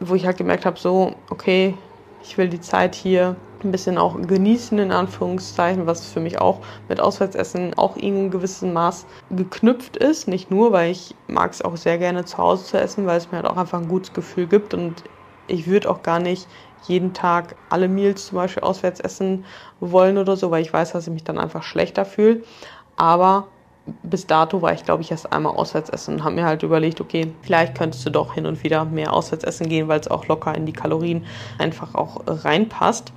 wo 0.00 0.14
ich 0.14 0.26
halt 0.26 0.36
gemerkt 0.36 0.66
habe, 0.66 0.78
so, 0.78 1.14
okay, 1.30 1.74
ich 2.22 2.36
will 2.36 2.48
die 2.48 2.60
Zeit 2.60 2.94
hier 2.94 3.36
ein 3.64 3.72
bisschen 3.72 3.98
auch 3.98 4.20
genießen, 4.20 4.78
in 4.78 4.92
Anführungszeichen, 4.92 5.86
was 5.86 6.06
für 6.06 6.20
mich 6.20 6.40
auch 6.40 6.62
mit 6.88 7.00
Auswärtsessen 7.00 7.74
auch 7.74 7.96
in 7.96 8.30
gewissem 8.30 8.72
Maß 8.72 9.06
geknüpft 9.30 9.96
ist. 9.96 10.28
Nicht 10.28 10.50
nur, 10.50 10.72
weil 10.72 10.90
ich 10.90 11.16
mag 11.26 11.52
es 11.52 11.62
auch 11.62 11.76
sehr 11.76 11.98
gerne 11.98 12.24
zu 12.24 12.38
Hause 12.38 12.64
zu 12.64 12.78
essen, 12.80 13.06
weil 13.06 13.18
es 13.18 13.30
mir 13.30 13.38
halt 13.38 13.46
auch 13.46 13.56
einfach 13.56 13.80
ein 13.80 13.88
gutes 13.88 14.12
Gefühl 14.12 14.46
gibt 14.48 14.74
und 14.74 15.04
ich 15.46 15.66
würde 15.66 15.90
auch 15.90 16.02
gar 16.02 16.20
nicht 16.20 16.50
jeden 16.80 17.14
Tag 17.14 17.56
alle 17.68 17.88
Meals 17.88 18.26
zum 18.26 18.36
Beispiel 18.36 18.62
auswärts 18.62 19.00
essen 19.00 19.44
wollen 19.80 20.18
oder 20.18 20.36
so, 20.36 20.50
weil 20.50 20.62
ich 20.62 20.72
weiß, 20.72 20.92
dass 20.92 21.06
ich 21.06 21.12
mich 21.12 21.24
dann 21.24 21.38
einfach 21.38 21.62
schlechter 21.62 22.04
fühle. 22.04 22.42
Aber 22.96 23.57
bis 24.02 24.26
dato 24.26 24.62
war 24.62 24.72
ich, 24.72 24.84
glaube 24.84 25.02
ich, 25.02 25.10
erst 25.10 25.32
einmal 25.32 25.54
auswärts 25.54 25.90
essen 25.90 26.14
und 26.14 26.24
habe 26.24 26.34
mir 26.34 26.44
halt 26.44 26.62
überlegt, 26.62 27.00
okay, 27.00 27.32
vielleicht 27.42 27.76
könntest 27.76 28.04
du 28.06 28.10
doch 28.10 28.34
hin 28.34 28.46
und 28.46 28.62
wieder 28.62 28.84
mehr 28.84 29.12
auswärts 29.12 29.44
essen 29.44 29.68
gehen, 29.68 29.88
weil 29.88 30.00
es 30.00 30.08
auch 30.08 30.26
locker 30.26 30.54
in 30.54 30.66
die 30.66 30.72
Kalorien 30.72 31.24
einfach 31.58 31.94
auch 31.94 32.22
reinpasst. 32.26 33.12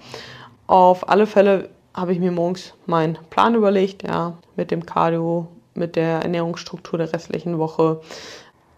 Auf 0.68 1.10
alle 1.10 1.28
Fälle 1.28 1.70
habe 1.94 2.14
ich 2.14 2.20
mir 2.20 2.32
morgens 2.32 2.74
meinen 2.86 3.18
Plan 3.30 3.56
überlegt, 3.56 4.04
ja, 4.04 4.38
mit 4.56 4.72
dem 4.72 4.86
Cardio, 4.86 5.48
mit 5.74 5.96
der 5.96 6.22
Ernährungsstruktur 6.22 6.98
der 6.98 7.12
restlichen 7.12 7.58
Woche, 7.58 8.02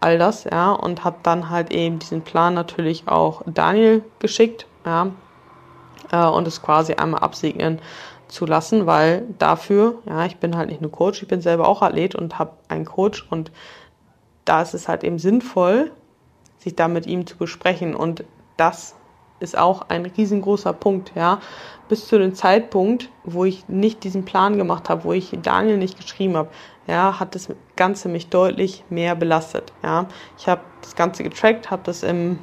all 0.00 0.18
das, 0.18 0.44
ja, 0.44 0.72
und 0.72 1.04
habe 1.04 1.16
dann 1.22 1.50
halt 1.50 1.72
eben 1.72 1.98
diesen 1.98 2.22
Plan 2.22 2.54
natürlich 2.54 3.08
auch 3.08 3.42
Daniel 3.46 4.02
geschickt, 4.18 4.66
ja, 4.84 5.10
äh, 6.12 6.26
und 6.26 6.46
es 6.46 6.62
quasi 6.62 6.94
einmal 6.94 7.20
absegnen 7.20 7.80
zu 8.28 8.46
lassen, 8.46 8.86
weil 8.86 9.26
dafür, 9.38 9.96
ja, 10.06 10.24
ich 10.24 10.38
bin 10.38 10.56
halt 10.56 10.68
nicht 10.68 10.80
nur 10.80 10.90
Coach, 10.90 11.22
ich 11.22 11.28
bin 11.28 11.40
selber 11.40 11.68
auch 11.68 11.82
Athlet 11.82 12.14
und 12.14 12.38
habe 12.38 12.52
einen 12.68 12.84
Coach 12.84 13.26
und 13.30 13.52
da 14.44 14.62
ist 14.62 14.74
es 14.74 14.88
halt 14.88 15.04
eben 15.04 15.18
sinnvoll, 15.18 15.90
sich 16.58 16.74
da 16.74 16.88
mit 16.88 17.06
ihm 17.06 17.26
zu 17.26 17.36
besprechen 17.36 17.94
und 17.94 18.24
das 18.56 18.94
ist 19.40 19.58
auch 19.58 19.82
ein 19.88 20.06
riesengroßer 20.06 20.72
Punkt, 20.72 21.12
ja. 21.14 21.40
Bis 21.88 22.06
zu 22.06 22.18
dem 22.18 22.34
Zeitpunkt, 22.34 23.10
wo 23.24 23.44
ich 23.44 23.68
nicht 23.68 24.04
diesen 24.04 24.24
Plan 24.24 24.56
gemacht 24.56 24.88
habe, 24.88 25.04
wo 25.04 25.12
ich 25.12 25.36
Daniel 25.42 25.76
nicht 25.76 25.98
geschrieben 25.98 26.36
habe, 26.36 26.48
ja, 26.86 27.20
hat 27.20 27.34
das 27.34 27.48
Ganze 27.76 28.08
mich 28.08 28.28
deutlich 28.28 28.84
mehr 28.90 29.14
belastet, 29.14 29.72
ja. 29.82 30.06
Ich 30.38 30.48
habe 30.48 30.62
das 30.80 30.96
Ganze 30.96 31.22
getrackt, 31.22 31.70
habe 31.70 31.82
das 31.84 32.02
im, 32.02 32.38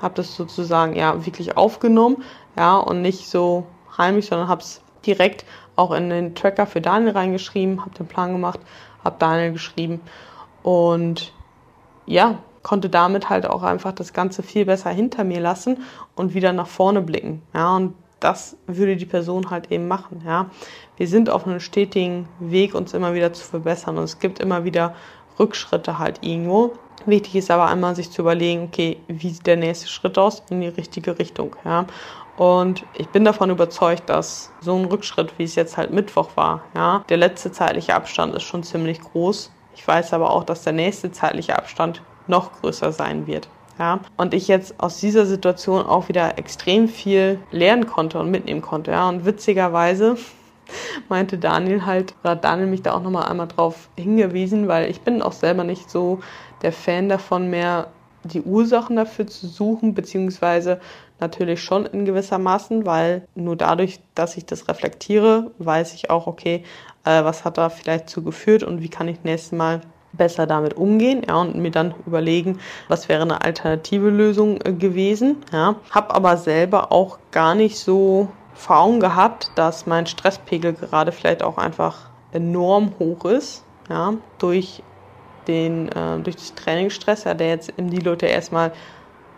habe 0.00 0.14
das 0.14 0.34
sozusagen, 0.34 0.96
ja, 0.96 1.26
wirklich 1.26 1.56
aufgenommen, 1.56 2.22
ja, 2.56 2.76
und 2.76 3.02
nicht 3.02 3.28
so 3.28 3.66
heimlich, 3.98 4.26
sondern 4.26 4.48
habe 4.48 4.62
es 4.62 4.80
direkt 5.06 5.44
auch 5.76 5.92
in 5.92 6.10
den 6.10 6.34
Tracker 6.34 6.66
für 6.66 6.80
Daniel 6.80 7.12
reingeschrieben, 7.12 7.80
habe 7.80 7.94
den 7.94 8.06
Plan 8.06 8.32
gemacht, 8.32 8.60
habe 9.04 9.16
Daniel 9.18 9.52
geschrieben 9.52 10.00
und 10.62 11.32
ja, 12.06 12.38
konnte 12.62 12.88
damit 12.88 13.28
halt 13.30 13.46
auch 13.46 13.62
einfach 13.62 13.92
das 13.92 14.12
Ganze 14.12 14.42
viel 14.42 14.64
besser 14.64 14.90
hinter 14.90 15.22
mir 15.22 15.40
lassen 15.40 15.78
und 16.16 16.34
wieder 16.34 16.52
nach 16.52 16.66
vorne 16.66 17.00
blicken. 17.00 17.42
Ja, 17.54 17.76
und 17.76 17.94
das 18.18 18.56
würde 18.66 18.96
die 18.96 19.06
Person 19.06 19.50
halt 19.50 19.70
eben 19.70 19.86
machen. 19.86 20.22
Ja, 20.26 20.50
wir 20.96 21.06
sind 21.06 21.30
auf 21.30 21.46
einem 21.46 21.60
stetigen 21.60 22.28
Weg, 22.40 22.74
uns 22.74 22.94
immer 22.94 23.14
wieder 23.14 23.32
zu 23.32 23.44
verbessern 23.44 23.98
und 23.98 24.04
es 24.04 24.18
gibt 24.18 24.40
immer 24.40 24.64
wieder 24.64 24.94
Rückschritte 25.38 25.98
halt 25.98 26.18
irgendwo. 26.22 26.72
Wichtig 27.04 27.36
ist 27.36 27.50
aber 27.52 27.66
einmal 27.66 27.94
sich 27.94 28.10
zu 28.10 28.22
überlegen, 28.22 28.64
okay, 28.64 28.96
wie 29.06 29.30
sieht 29.30 29.46
der 29.46 29.56
nächste 29.56 29.86
Schritt 29.86 30.18
aus 30.18 30.42
in 30.50 30.60
die 30.60 30.68
richtige 30.68 31.18
Richtung, 31.18 31.54
ja. 31.64 31.86
Und 32.36 32.84
ich 32.94 33.08
bin 33.08 33.24
davon 33.24 33.50
überzeugt, 33.50 34.10
dass 34.10 34.50
so 34.60 34.76
ein 34.76 34.84
Rückschritt, 34.84 35.38
wie 35.38 35.44
es 35.44 35.54
jetzt 35.54 35.76
halt 35.76 35.90
Mittwoch 35.90 36.30
war, 36.34 36.62
ja, 36.74 37.02
der 37.08 37.16
letzte 37.16 37.50
zeitliche 37.50 37.94
Abstand 37.94 38.34
ist 38.34 38.42
schon 38.42 38.62
ziemlich 38.62 39.00
groß. 39.00 39.50
Ich 39.74 39.86
weiß 39.86 40.12
aber 40.12 40.30
auch, 40.30 40.44
dass 40.44 40.62
der 40.62 40.72
nächste 40.72 41.10
zeitliche 41.12 41.56
Abstand 41.56 42.02
noch 42.26 42.52
größer 42.60 42.92
sein 42.92 43.26
wird. 43.26 43.48
Ja, 43.78 44.00
und 44.16 44.32
ich 44.32 44.48
jetzt 44.48 44.80
aus 44.80 45.00
dieser 45.00 45.26
Situation 45.26 45.84
auch 45.84 46.08
wieder 46.08 46.38
extrem 46.38 46.88
viel 46.88 47.38
lernen 47.50 47.86
konnte 47.86 48.18
und 48.18 48.30
mitnehmen 48.30 48.62
konnte. 48.62 48.90
Ja, 48.90 49.08
und 49.08 49.26
witzigerweise 49.26 50.16
meinte 51.08 51.36
Daniel 51.36 51.84
halt, 51.84 52.14
oder 52.22 52.32
hat 52.32 52.44
Daniel 52.44 52.68
mich 52.68 52.82
da 52.82 52.94
auch 52.94 53.02
nochmal 53.02 53.28
einmal 53.28 53.48
drauf 53.48 53.88
hingewiesen, 53.96 54.66
weil 54.66 54.90
ich 54.90 55.02
bin 55.02 55.20
auch 55.20 55.32
selber 55.32 55.62
nicht 55.64 55.90
so 55.90 56.20
der 56.62 56.72
Fan 56.72 57.10
davon, 57.10 57.50
mehr 57.50 57.88
die 58.24 58.42
Ursachen 58.42 58.96
dafür 58.96 59.26
zu 59.26 59.46
suchen, 59.46 59.94
beziehungsweise 59.94 60.80
natürlich 61.20 61.62
schon 61.62 61.86
in 61.86 62.04
gewisser 62.04 62.38
Maßen, 62.38 62.86
weil 62.86 63.26
nur 63.34 63.56
dadurch, 63.56 64.00
dass 64.14 64.36
ich 64.36 64.46
das 64.46 64.68
reflektiere, 64.68 65.50
weiß 65.58 65.94
ich 65.94 66.10
auch, 66.10 66.26
okay, 66.26 66.62
äh, 67.04 67.24
was 67.24 67.44
hat 67.44 67.58
da 67.58 67.68
vielleicht 67.68 68.08
zu 68.08 68.22
geführt 68.22 68.62
und 68.62 68.82
wie 68.82 68.88
kann 68.88 69.08
ich 69.08 69.24
nächstes 69.24 69.52
Mal 69.52 69.80
besser 70.12 70.46
damit 70.46 70.74
umgehen 70.74 71.22
ja, 71.26 71.36
und 71.36 71.56
mir 71.56 71.70
dann 71.70 71.94
überlegen, 72.06 72.58
was 72.88 73.08
wäre 73.08 73.22
eine 73.22 73.42
alternative 73.42 74.10
Lösung 74.10 74.58
äh, 74.64 74.72
gewesen. 74.72 75.36
Ja. 75.52 75.76
Habe 75.90 76.14
aber 76.14 76.36
selber 76.36 76.92
auch 76.92 77.18
gar 77.30 77.54
nicht 77.54 77.78
so 77.78 78.28
vor 78.54 78.78
Augen 78.78 79.00
gehabt, 79.00 79.50
dass 79.54 79.86
mein 79.86 80.06
Stresspegel 80.06 80.72
gerade 80.72 81.12
vielleicht 81.12 81.42
auch 81.42 81.58
einfach 81.58 82.10
enorm 82.32 82.92
hoch 82.98 83.24
ist, 83.26 83.64
ja, 83.88 84.14
durch 84.38 84.82
den, 85.46 85.88
äh, 85.88 86.18
durch 86.20 86.36
den 86.36 86.56
Trainingsstress, 86.56 87.24
ja, 87.24 87.34
der 87.34 87.48
jetzt 87.48 87.72
im 87.76 87.90
Deload 87.90 88.26
ja 88.26 88.32
erstmal 88.32 88.72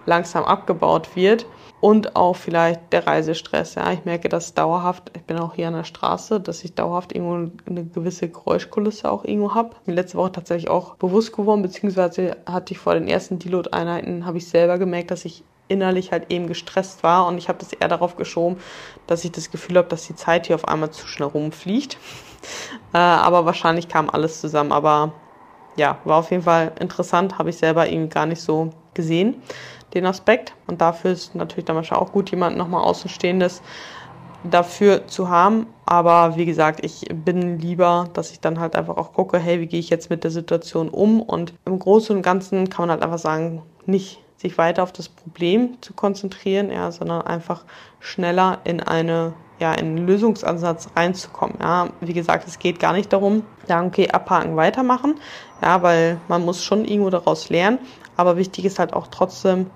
langsam 0.07 0.45
abgebaut 0.45 1.15
wird 1.15 1.47
und 1.81 2.17
auch 2.17 2.35
vielleicht 2.35 2.93
der 2.93 3.07
Reisestress. 3.07 3.77
Ja, 3.77 3.93
ich 3.93 4.05
merke 4.05 4.29
das 4.29 4.55
dauerhaft. 4.55 5.13
Ich 5.15 5.23
bin 5.23 5.39
auch 5.39 5.55
hier 5.55 5.69
an 5.69 5.75
der 5.75 5.85
Straße, 5.85 6.41
dass 6.41 6.65
ich 6.65 6.75
dauerhaft 6.75 7.15
irgendwo 7.15 7.53
eine 7.67 7.85
gewisse 7.85 8.29
Geräuschkulisse 8.29 9.11
auch 9.11 9.25
irgendwo 9.25 9.55
habe. 9.55 9.77
Letzte 9.87 10.19
Woche 10.19 10.33
tatsächlich 10.33 10.71
auch 10.71 10.97
bewusst 10.97 11.33
geworden, 11.33 11.63
beziehungsweise 11.63 12.37
hatte 12.47 12.73
ich 12.73 12.79
vor 12.79 12.95
den 12.95 13.09
ersten 13.09 13.39
Deload-Einheiten 13.39 14.27
habe 14.27 14.39
ich 14.39 14.49
selber 14.49 14.79
gemerkt, 14.79 15.11
dass 15.11 15.25
ich 15.25 15.45
innerlich 15.69 16.13
halt 16.13 16.33
eben 16.33 16.47
gestresst 16.47 17.03
war 17.03 17.27
und 17.27 17.39
ich 17.39 17.49
habe 17.49 17.59
das 17.59 17.73
eher 17.73 17.89
darauf 17.89 18.17
geschoben, 18.17 18.57
dass 19.07 19.25
ich 19.25 19.33
das 19.33 19.51
Gefühl 19.51 19.77
habe, 19.77 19.89
dass 19.89 20.07
die 20.07 20.17
Zeit 20.17 20.47
hier 20.47 20.57
auf 20.57 20.67
einmal 20.67 20.91
zu 20.91 21.07
schnell 21.07 21.29
rumfliegt. 21.29 21.99
äh, 22.95 22.99
aber 22.99 23.45
wahrscheinlich 23.45 23.89
kam 23.89 24.11
alles 24.11 24.41
zusammen. 24.41 24.73
Aber 24.73 25.13
ja, 25.79 25.99
war 26.05 26.19
auf 26.19 26.31
jeden 26.31 26.43
Fall 26.43 26.73
interessant, 26.81 27.39
habe 27.39 27.51
ich 27.51 27.57
selber 27.57 27.89
irgendwie 27.89 28.09
gar 28.09 28.27
nicht 28.27 28.43
so 28.43 28.71
gesehen 28.95 29.43
den 29.95 30.07
Aspekt. 30.07 30.55
Und 30.67 30.81
dafür 30.81 31.13
ist 31.13 31.35
natürlich 31.35 31.65
dann 31.65 31.77
wahrscheinlich 31.77 32.07
auch 32.07 32.13
gut, 32.13 32.31
jemand 32.31 32.57
nochmal 32.57 32.83
Außenstehendes 32.85 33.63
dafür 34.45 35.07
zu 35.07 35.29
haben. 35.29 35.67
Aber 35.87 36.37
wie 36.37 36.47
gesagt, 36.47 36.85
ich 36.85 37.07
bin 37.25 37.59
lieber, 37.59 38.09
dass 38.13 38.31
ich 38.31 38.41
dann 38.41 38.61
halt 38.61 38.77
einfach 38.77 38.97
auch 38.97 39.13
gucke, 39.13 39.39
hey, 39.39 39.61
wie 39.61 39.67
gehe 39.67 39.81
ich 39.81 39.91
jetzt 39.91 40.11
mit 40.11 40.25
der 40.25 40.31
Situation 40.31 40.89
um? 40.89 41.23
Und 41.23 41.55
im 41.65 41.79
Großen 41.79 42.15
und 42.15 42.23
Ganzen 42.23 42.69
kann 42.69 42.85
man 42.85 42.91
halt 42.91 43.03
einfach 43.03 43.19
sagen, 43.19 43.63
nicht 43.87 44.21
sich 44.37 44.57
weiter 44.59 44.83
auf 44.83 44.93
das 44.93 45.09
Problem 45.09 45.79
zu 45.81 45.95
konzentrieren, 45.95 46.71
ja, 46.71 46.93
sondern 46.93 47.23
einfach 47.23 47.65
schneller 47.99 48.59
in 48.65 48.81
eine 48.81 49.33
ja, 49.59 49.73
in 49.73 49.87
einen 49.87 50.07
Lösungsansatz 50.07 50.89
reinzukommen. 50.95 51.57
Ja, 51.61 51.89
wie 52.01 52.13
gesagt, 52.13 52.47
es 52.47 52.59
geht 52.59 52.79
gar 52.79 52.93
nicht 52.93 53.13
darum, 53.13 53.43
sagen, 53.67 53.89
okay, 53.89 54.09
abhaken, 54.11 54.57
weitermachen, 54.57 55.17
ja, 55.63 55.83
weil 55.83 56.21
man 56.29 56.45
muss 56.45 56.63
schon 56.63 56.85
irgendwo 56.85 57.11
daraus 57.11 57.49
lernen. 57.49 57.79
Aber 58.17 58.37
wichtig 58.37 58.65
ist 58.65 58.79
halt 58.79 58.95
auch 58.95 59.09
trotzdem 59.09 59.67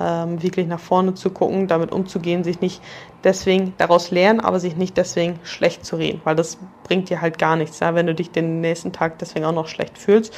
ähm, 0.00 0.42
wirklich 0.42 0.66
nach 0.66 0.80
vorne 0.80 1.14
zu 1.14 1.30
gucken, 1.30 1.68
damit 1.68 1.92
umzugehen, 1.92 2.44
sich 2.44 2.60
nicht 2.60 2.82
deswegen 3.22 3.74
daraus 3.76 4.10
lernen, 4.10 4.40
aber 4.40 4.58
sich 4.58 4.76
nicht 4.76 4.96
deswegen 4.96 5.38
schlecht 5.42 5.84
zu 5.84 5.96
reden, 5.96 6.20
weil 6.24 6.36
das 6.36 6.58
bringt 6.84 7.10
dir 7.10 7.20
halt 7.20 7.38
gar 7.38 7.56
nichts, 7.56 7.80
ja, 7.80 7.94
wenn 7.94 8.06
du 8.06 8.14
dich 8.14 8.30
den 8.30 8.60
nächsten 8.60 8.92
Tag 8.92 9.18
deswegen 9.18 9.44
auch 9.44 9.52
noch 9.52 9.68
schlecht 9.68 9.98
fühlst. 9.98 10.34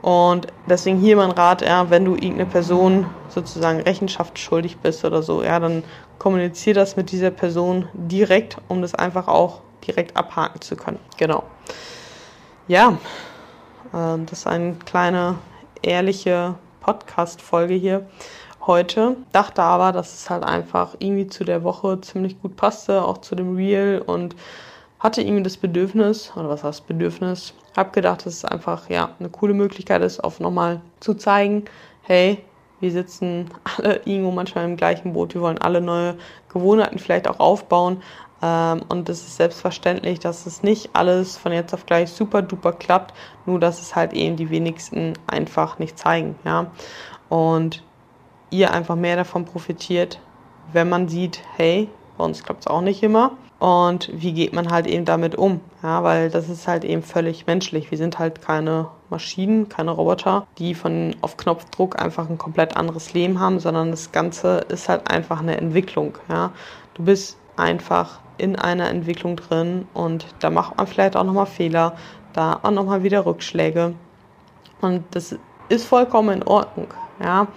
Und 0.00 0.48
deswegen 0.68 0.98
hier 0.98 1.16
mein 1.16 1.30
Rat, 1.30 1.62
ja, 1.62 1.88
wenn 1.90 2.04
du 2.04 2.14
irgendeine 2.14 2.46
Person 2.46 3.06
sozusagen 3.28 3.80
Rechenschaft 3.80 4.36
schuldig 4.38 4.78
bist 4.78 5.04
oder 5.04 5.22
so, 5.22 5.44
ja, 5.44 5.60
dann 5.60 5.84
kommuniziere 6.22 6.78
das 6.78 6.94
mit 6.94 7.10
dieser 7.10 7.32
Person 7.32 7.88
direkt, 7.94 8.56
um 8.68 8.80
das 8.80 8.94
einfach 8.94 9.26
auch 9.26 9.60
direkt 9.84 10.16
abhaken 10.16 10.60
zu 10.60 10.76
können. 10.76 11.00
Genau. 11.16 11.42
Ja, 12.68 12.96
äh, 13.92 14.18
das 14.24 14.38
ist 14.38 14.46
eine 14.46 14.76
kleine 14.86 15.38
ehrliche 15.82 16.54
Podcast-Folge 16.80 17.74
hier 17.74 18.06
heute. 18.64 19.16
Dachte 19.32 19.64
aber, 19.64 19.90
dass 19.90 20.14
es 20.14 20.30
halt 20.30 20.44
einfach 20.44 20.94
irgendwie 21.00 21.26
zu 21.26 21.42
der 21.42 21.64
Woche 21.64 22.00
ziemlich 22.02 22.40
gut 22.40 22.54
passte, 22.54 23.02
auch 23.02 23.18
zu 23.18 23.34
dem 23.34 23.56
Real 23.56 24.00
und 24.00 24.36
hatte 25.00 25.22
irgendwie 25.22 25.42
das 25.42 25.56
Bedürfnis, 25.56 26.30
oder 26.36 26.48
was 26.48 26.62
heißt 26.62 26.86
Bedürfnis, 26.86 27.52
hab 27.76 27.92
gedacht, 27.92 28.26
dass 28.26 28.34
es 28.34 28.44
einfach 28.44 28.88
ja 28.88 29.10
eine 29.18 29.28
coole 29.28 29.54
Möglichkeit 29.54 30.02
ist, 30.02 30.22
auf 30.22 30.38
nochmal 30.38 30.82
zu 31.00 31.14
zeigen, 31.14 31.64
hey, 32.02 32.38
wir 32.82 32.90
sitzen 32.90 33.48
alle 33.64 34.02
irgendwo 34.04 34.32
manchmal 34.32 34.64
im 34.64 34.76
gleichen 34.76 35.12
Boot, 35.12 35.34
wir 35.34 35.40
wollen 35.40 35.58
alle 35.58 35.80
neue 35.80 36.16
Gewohnheiten 36.52 36.98
vielleicht 36.98 37.28
auch 37.28 37.40
aufbauen. 37.40 38.02
Ähm, 38.42 38.82
und 38.88 39.08
es 39.08 39.20
ist 39.22 39.36
selbstverständlich, 39.36 40.18
dass 40.18 40.46
es 40.46 40.62
nicht 40.62 40.90
alles 40.92 41.36
von 41.38 41.52
jetzt 41.52 41.72
auf 41.72 41.86
gleich 41.86 42.10
super 42.10 42.42
duper 42.42 42.72
klappt, 42.72 43.14
nur 43.46 43.60
dass 43.60 43.80
es 43.80 43.94
halt 43.94 44.12
eben 44.12 44.36
die 44.36 44.50
wenigsten 44.50 45.14
einfach 45.28 45.78
nicht 45.78 45.96
zeigen, 45.96 46.34
ja. 46.44 46.66
Und 47.28 47.84
ihr 48.50 48.74
einfach 48.74 48.96
mehr 48.96 49.16
davon 49.16 49.44
profitiert, 49.44 50.20
wenn 50.72 50.88
man 50.88 51.08
sieht, 51.08 51.40
hey, 51.56 51.88
bei 52.22 52.26
uns 52.26 52.44
klappt 52.44 52.60
es 52.60 52.66
auch 52.68 52.82
nicht 52.82 53.02
immer. 53.02 53.32
Und 53.58 54.08
wie 54.12 54.32
geht 54.32 54.52
man 54.52 54.70
halt 54.70 54.86
eben 54.86 55.04
damit 55.04 55.34
um? 55.34 55.60
Ja, 55.82 56.04
weil 56.04 56.30
das 56.30 56.48
ist 56.48 56.68
halt 56.68 56.84
eben 56.84 57.02
völlig 57.02 57.48
menschlich. 57.48 57.90
Wir 57.90 57.98
sind 57.98 58.20
halt 58.20 58.40
keine 58.40 58.86
Maschinen, 59.10 59.68
keine 59.68 59.90
Roboter, 59.90 60.46
die 60.56 60.76
von 60.76 61.16
auf 61.20 61.36
Knopfdruck 61.36 62.00
einfach 62.00 62.30
ein 62.30 62.38
komplett 62.38 62.76
anderes 62.76 63.12
Leben 63.12 63.40
haben, 63.40 63.58
sondern 63.58 63.90
das 63.90 64.12
Ganze 64.12 64.58
ist 64.68 64.88
halt 64.88 65.10
einfach 65.10 65.40
eine 65.40 65.56
Entwicklung. 65.56 66.16
Ja, 66.28 66.52
du 66.94 67.02
bist 67.04 67.38
einfach 67.56 68.20
in 68.38 68.54
einer 68.54 68.88
Entwicklung 68.88 69.34
drin 69.34 69.88
und 69.94 70.26
da 70.38 70.50
macht 70.50 70.78
man 70.78 70.86
vielleicht 70.86 71.16
auch 71.16 71.24
nochmal 71.24 71.46
Fehler, 71.46 71.96
da 72.34 72.60
auch 72.62 72.70
nochmal 72.70 73.02
wieder 73.02 73.26
Rückschläge. 73.26 73.94
Und 74.80 75.02
das 75.10 75.36
ist 75.68 75.86
vollkommen 75.86 76.40
in 76.40 76.42
Ordnung. 76.44 76.86
Ja, 77.20 77.48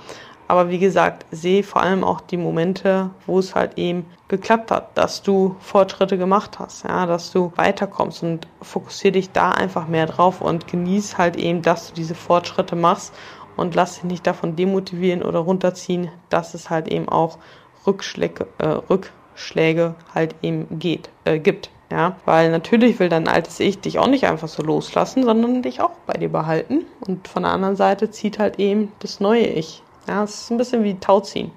aber 0.47 0.69
wie 0.69 0.79
gesagt, 0.79 1.25
sehe 1.31 1.63
vor 1.63 1.81
allem 1.81 2.03
auch 2.03 2.21
die 2.21 2.37
Momente, 2.37 3.09
wo 3.25 3.39
es 3.39 3.55
halt 3.55 3.77
eben 3.77 4.05
geklappt 4.27 4.71
hat, 4.71 4.97
dass 4.97 5.21
du 5.21 5.55
Fortschritte 5.59 6.17
gemacht 6.17 6.59
hast, 6.59 6.83
ja, 6.83 7.05
dass 7.05 7.31
du 7.31 7.51
weiterkommst 7.55 8.23
und 8.23 8.47
fokussiere 8.61 9.13
dich 9.13 9.31
da 9.31 9.51
einfach 9.51 9.87
mehr 9.87 10.05
drauf 10.05 10.41
und 10.41 10.67
genieß 10.67 11.17
halt 11.17 11.35
eben, 11.35 11.61
dass 11.61 11.89
du 11.89 11.95
diese 11.95 12.15
Fortschritte 12.15 12.75
machst 12.75 13.13
und 13.55 13.75
lass 13.75 13.95
dich 13.95 14.03
nicht 14.03 14.27
davon 14.27 14.55
demotivieren 14.55 15.23
oder 15.23 15.39
runterziehen, 15.39 16.09
dass 16.29 16.53
es 16.53 16.69
halt 16.69 16.87
eben 16.87 17.07
auch 17.07 17.37
Rückschläge, 17.85 18.47
äh, 18.57 18.67
Rück, 18.67 19.11
Rückschläge 19.35 19.95
halt 20.13 20.35
eben 20.41 20.79
geht, 20.79 21.09
äh, 21.25 21.39
gibt. 21.39 21.69
Ja, 21.91 22.15
weil 22.25 22.49
natürlich 22.49 22.99
will 22.99 23.09
dein 23.09 23.27
altes 23.27 23.59
Ich 23.59 23.79
dich 23.79 23.99
auch 23.99 24.07
nicht 24.07 24.25
einfach 24.25 24.47
so 24.47 24.63
loslassen, 24.63 25.23
sondern 25.23 25.61
dich 25.61 25.81
auch 25.81 25.91
bei 26.07 26.13
dir 26.13 26.29
behalten. 26.29 26.85
Und 27.05 27.27
von 27.27 27.43
der 27.43 27.51
anderen 27.51 27.75
Seite 27.75 28.09
zieht 28.09 28.39
halt 28.39 28.59
eben 28.59 28.91
das 28.99 29.19
neue 29.19 29.45
Ich. 29.45 29.83
Ja, 30.07 30.23
es 30.23 30.41
ist 30.41 30.51
ein 30.51 30.57
bisschen 30.57 30.83
wie 30.83 30.99
Tauziehen. 30.99 31.51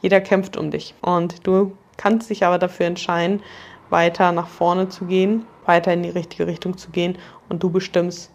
Jeder 0.00 0.20
kämpft 0.20 0.56
um 0.56 0.70
dich. 0.70 0.94
Und 1.00 1.46
du 1.46 1.72
kannst 1.96 2.30
dich 2.30 2.44
aber 2.44 2.58
dafür 2.58 2.86
entscheiden, 2.86 3.42
weiter 3.90 4.32
nach 4.32 4.48
vorne 4.48 4.88
zu 4.88 5.06
gehen, 5.06 5.46
weiter 5.66 5.92
in 5.92 6.02
die 6.02 6.10
richtige 6.10 6.46
Richtung 6.46 6.76
zu 6.76 6.90
gehen 6.90 7.18
und 7.48 7.62
du 7.62 7.70
bestimmst 7.70 8.30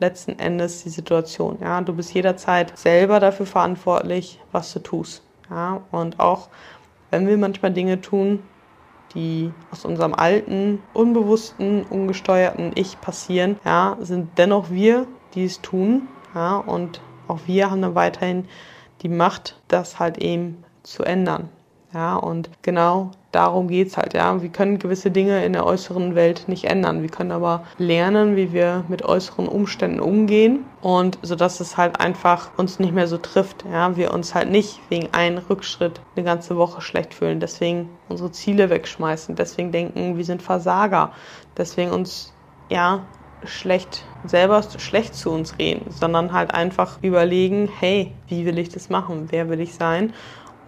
letzten 0.00 0.38
Endes 0.38 0.82
die 0.82 0.90
Situation. 0.90 1.58
Ja, 1.60 1.80
du 1.80 1.92
bist 1.94 2.12
jederzeit 2.14 2.76
selber 2.76 3.20
dafür 3.20 3.46
verantwortlich, 3.46 4.40
was 4.52 4.72
du 4.72 4.80
tust. 4.80 5.22
Ja, 5.50 5.82
und 5.90 6.20
auch 6.20 6.48
wenn 7.10 7.26
wir 7.26 7.36
manchmal 7.36 7.72
Dinge 7.72 8.00
tun, 8.00 8.42
die 9.14 9.52
aus 9.70 9.84
unserem 9.84 10.14
alten, 10.14 10.82
unbewussten, 10.92 11.84
ungesteuerten 11.84 12.72
Ich 12.74 13.00
passieren, 13.00 13.60
ja, 13.64 13.96
sind 14.00 14.30
dennoch 14.36 14.70
wir, 14.70 15.06
die 15.34 15.44
es 15.44 15.60
tun. 15.60 16.08
Ja, 16.34 16.56
und 16.56 17.00
auch 17.28 17.40
wir 17.46 17.70
haben 17.70 17.82
dann 17.82 17.94
weiterhin 17.94 18.48
die 19.04 19.08
Macht, 19.08 19.60
das 19.68 20.00
halt 20.00 20.18
eben 20.18 20.64
zu 20.82 21.04
ändern. 21.04 21.48
Ja, 21.92 22.16
und 22.16 22.50
genau 22.62 23.12
darum 23.30 23.68
geht's 23.68 23.96
halt, 23.96 24.14
ja. 24.14 24.42
Wir 24.42 24.48
können 24.48 24.80
gewisse 24.80 25.12
Dinge 25.12 25.44
in 25.44 25.52
der 25.52 25.64
äußeren 25.64 26.16
Welt 26.16 26.44
nicht 26.48 26.64
ändern. 26.64 27.02
Wir 27.02 27.08
können 27.08 27.30
aber 27.30 27.62
lernen, 27.78 28.34
wie 28.34 28.52
wir 28.52 28.84
mit 28.88 29.04
äußeren 29.04 29.46
Umständen 29.46 30.00
umgehen 30.00 30.64
und 30.82 31.18
so 31.22 31.36
dass 31.36 31.60
es 31.60 31.76
halt 31.76 32.00
einfach 32.00 32.50
uns 32.56 32.80
nicht 32.80 32.92
mehr 32.92 33.06
so 33.06 33.16
trifft, 33.18 33.64
ja. 33.70 33.96
Wir 33.96 34.12
uns 34.12 34.34
halt 34.34 34.50
nicht 34.50 34.80
wegen 34.88 35.14
einem 35.14 35.38
Rückschritt 35.38 36.00
eine 36.16 36.24
ganze 36.24 36.56
Woche 36.56 36.80
schlecht 36.80 37.14
fühlen, 37.14 37.38
deswegen 37.38 37.90
unsere 38.08 38.32
Ziele 38.32 38.70
wegschmeißen, 38.70 39.36
deswegen 39.36 39.70
denken, 39.70 40.16
wir 40.16 40.24
sind 40.24 40.42
Versager, 40.42 41.12
deswegen 41.56 41.92
uns, 41.92 42.32
ja, 42.70 43.06
schlecht 43.46 44.04
selber 44.26 44.62
schlecht 44.78 45.14
zu 45.14 45.30
uns 45.30 45.58
reden, 45.58 45.90
sondern 45.90 46.32
halt 46.32 46.54
einfach 46.54 46.98
überlegen, 47.02 47.68
hey, 47.78 48.12
wie 48.28 48.46
will 48.46 48.58
ich 48.58 48.70
das 48.70 48.88
machen? 48.88 49.26
Wer 49.30 49.50
will 49.50 49.60
ich 49.60 49.74
sein? 49.74 50.12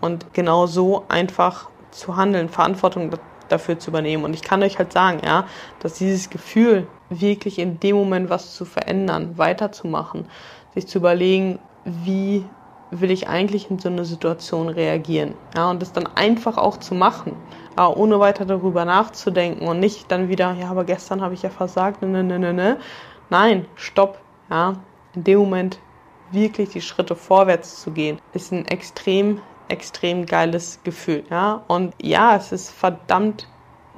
und 0.00 0.32
genau 0.34 0.66
so 0.66 1.04
einfach 1.08 1.68
zu 1.90 2.16
handeln, 2.16 2.48
Verantwortung 2.48 3.10
dafür 3.48 3.78
zu 3.78 3.90
übernehmen. 3.90 4.24
Und 4.24 4.34
ich 4.34 4.42
kann 4.42 4.62
euch 4.62 4.78
halt 4.78 4.92
sagen, 4.92 5.20
ja, 5.24 5.46
dass 5.80 5.94
dieses 5.94 6.30
Gefühl, 6.30 6.86
wirklich 7.08 7.58
in 7.58 7.78
dem 7.78 7.96
Moment 7.96 8.30
was 8.30 8.54
zu 8.54 8.64
verändern, 8.64 9.38
weiterzumachen, 9.38 10.26
sich 10.74 10.88
zu 10.88 10.98
überlegen, 10.98 11.58
wie 11.84 12.44
will 12.90 13.10
ich 13.10 13.28
eigentlich 13.28 13.70
in 13.70 13.78
so 13.78 13.88
eine 13.88 14.04
Situation 14.04 14.68
reagieren. 14.68 15.34
Ja, 15.56 15.70
und 15.70 15.82
das 15.82 15.92
dann 15.92 16.08
einfach 16.16 16.56
auch 16.56 16.78
zu 16.78 16.94
machen, 16.94 17.36
aber 17.76 17.96
ohne 17.96 18.18
weiter 18.20 18.44
darüber 18.44 18.84
nachzudenken 18.84 19.66
und 19.66 19.80
nicht 19.80 20.10
dann 20.10 20.28
wieder, 20.28 20.52
ja, 20.54 20.70
aber 20.70 20.84
gestern 20.84 21.22
habe 21.22 21.34
ich 21.34 21.42
ja 21.42 21.50
versagt, 21.50 22.02
ne, 22.02 22.24
ne, 22.24 22.38
ne, 22.38 22.52
ne. 22.52 22.78
Nein, 23.30 23.66
stopp, 23.74 24.18
ja. 24.50 24.74
In 25.14 25.24
dem 25.24 25.38
Moment 25.38 25.78
wirklich 26.30 26.70
die 26.70 26.80
Schritte 26.80 27.14
vorwärts 27.14 27.80
zu 27.82 27.90
gehen, 27.92 28.18
ist 28.32 28.52
ein 28.52 28.66
extrem 28.66 29.40
extrem 29.68 30.26
geiles 30.26 30.80
Gefühl, 30.84 31.24
ja. 31.30 31.62
Und 31.68 31.94
ja, 32.00 32.36
es 32.36 32.52
ist 32.52 32.70
verdammt 32.70 33.48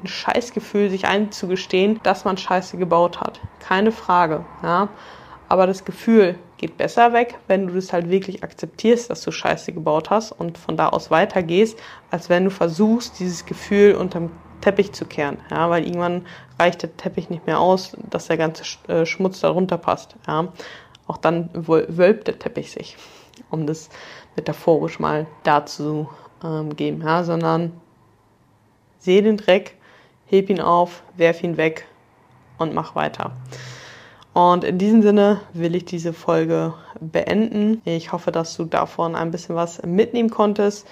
ein 0.03 0.07
Scheißgefühl, 0.07 0.91
sich 0.91 1.07
einzugestehen, 1.07 2.01
dass 2.03 2.25
man 2.25 2.37
Scheiße 2.37 2.77
gebaut 2.77 3.21
hat. 3.21 3.41
Keine 3.61 3.93
Frage, 3.93 4.45
ja. 4.63 4.89
Aber 5.49 5.67
das 5.67 5.85
Gefühl 5.85 6.39
geht 6.59 6.77
besser 6.77 7.13
weg, 7.13 7.39
wenn 7.47 7.69
du 7.69 7.75
das 7.75 7.93
halt 7.93 8.11
wirklich 8.11 8.43
akzeptierst, 8.43 9.09
dass 9.09 9.23
du 9.23 9.31
Scheiße 9.31 9.73
gebaut 9.73 10.11
hast 10.11 10.33
und 10.33 10.59
von 10.59 10.77
da 10.77 10.89
aus 10.89 11.11
weitergehst, 11.11 11.79
als 12.11 12.29
wenn 12.29 12.45
du 12.45 12.51
versuchst, 12.51 13.19
dieses 13.19 13.47
Gefühl 13.47 13.95
unterm 13.95 14.31
Teppich 14.61 14.93
zu 14.93 15.07
kehren, 15.07 15.39
ja, 15.51 15.71
weil 15.71 15.87
irgendwann 15.87 16.27
reicht 16.59 16.83
der 16.83 16.97
Teppich 16.97 17.31
nicht 17.31 17.47
mehr 17.47 17.61
aus, 17.61 17.97
dass 18.11 18.27
der 18.27 18.37
ganze 18.37 18.65
äh, 18.89 19.07
Schmutz 19.07 19.41
darunter 19.41 19.79
passt, 19.79 20.17
ja. 20.27 20.53
Auch 21.07 21.17
dann 21.17 21.49
wölbt 21.55 22.29
der 22.29 22.39
Teppich 22.39 22.71
sich, 22.71 22.99
um 23.49 23.67
das 23.67 23.89
metaphorisch 24.37 24.99
mal 24.99 25.27
dazu 25.43 26.11
ähm, 26.45 26.77
geben, 26.77 27.01
ja, 27.01 27.25
sondern 27.25 27.73
sehe 28.99 29.23
den 29.23 29.39
Dreck, 29.39 29.77
heb 30.27 30.51
ihn 30.51 30.61
auf, 30.61 31.03
werf 31.17 31.43
ihn 31.43 31.57
weg 31.57 31.87
und 32.59 32.75
mach 32.75 32.95
weiter. 32.95 33.33
Und 34.39 34.63
in 34.63 34.79
diesem 34.79 35.03
Sinne 35.03 35.41
will 35.53 35.75
ich 35.75 35.85
diese 35.85 36.13
Folge 36.13 36.73
beenden. 37.01 37.83
Ich 37.85 38.13
hoffe, 38.13 38.31
dass 38.31 38.57
du 38.57 38.67
davon 38.67 39.17
ein 39.17 39.33
bisschen 39.33 39.57
was 39.57 39.83
mitnehmen 39.83 40.31
konntest 40.31 40.87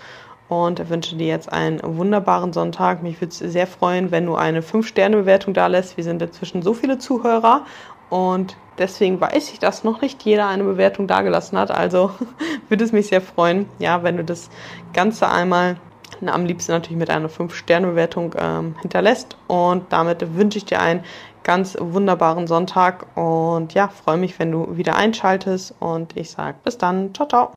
und 0.48 0.90
wünsche 0.90 1.14
dir 1.14 1.28
jetzt 1.28 1.52
einen 1.52 1.78
wunderbaren 1.80 2.52
Sonntag. 2.52 3.04
Mich 3.04 3.20
würde 3.20 3.30
es 3.30 3.38
sehr 3.38 3.68
freuen, 3.68 4.10
wenn 4.10 4.26
du 4.26 4.34
eine 4.34 4.62
5-Sterne-Bewertung 4.62 5.54
da 5.54 5.68
lässt. 5.68 5.96
Wir 5.96 6.02
sind 6.02 6.20
inzwischen 6.22 6.62
so 6.62 6.74
viele 6.74 6.98
Zuhörer 6.98 7.64
und 8.10 8.56
deswegen 8.78 9.20
weiß 9.20 9.52
ich, 9.52 9.60
dass 9.60 9.84
noch 9.84 10.00
nicht 10.00 10.24
jeder 10.24 10.48
eine 10.48 10.64
Bewertung 10.64 11.06
dagelassen 11.06 11.56
hat. 11.56 11.70
Also 11.70 12.10
würde 12.68 12.82
es 12.82 12.90
mich 12.90 13.06
sehr 13.06 13.20
freuen, 13.20 13.66
ja, 13.78 14.02
wenn 14.02 14.16
du 14.16 14.24
das 14.24 14.50
Ganze 14.92 15.28
einmal 15.28 15.76
am 16.24 16.46
liebsten 16.46 16.72
natürlich 16.72 16.98
mit 16.98 17.10
einer 17.10 17.28
5-Sterne-Bewertung 17.28 18.34
ähm, 18.38 18.74
hinterlässt. 18.80 19.36
Und 19.46 19.84
damit 19.90 20.36
wünsche 20.36 20.58
ich 20.58 20.64
dir 20.64 20.80
einen 20.80 21.04
ganz 21.46 21.76
wunderbaren 21.78 22.48
Sonntag 22.48 23.06
und 23.16 23.72
ja, 23.72 23.86
freue 23.86 24.16
mich, 24.16 24.36
wenn 24.40 24.50
du 24.50 24.76
wieder 24.76 24.96
einschaltest 24.96 25.76
und 25.78 26.16
ich 26.16 26.30
sage 26.30 26.58
bis 26.64 26.76
dann. 26.76 27.14
Ciao, 27.14 27.28
ciao. 27.28 27.52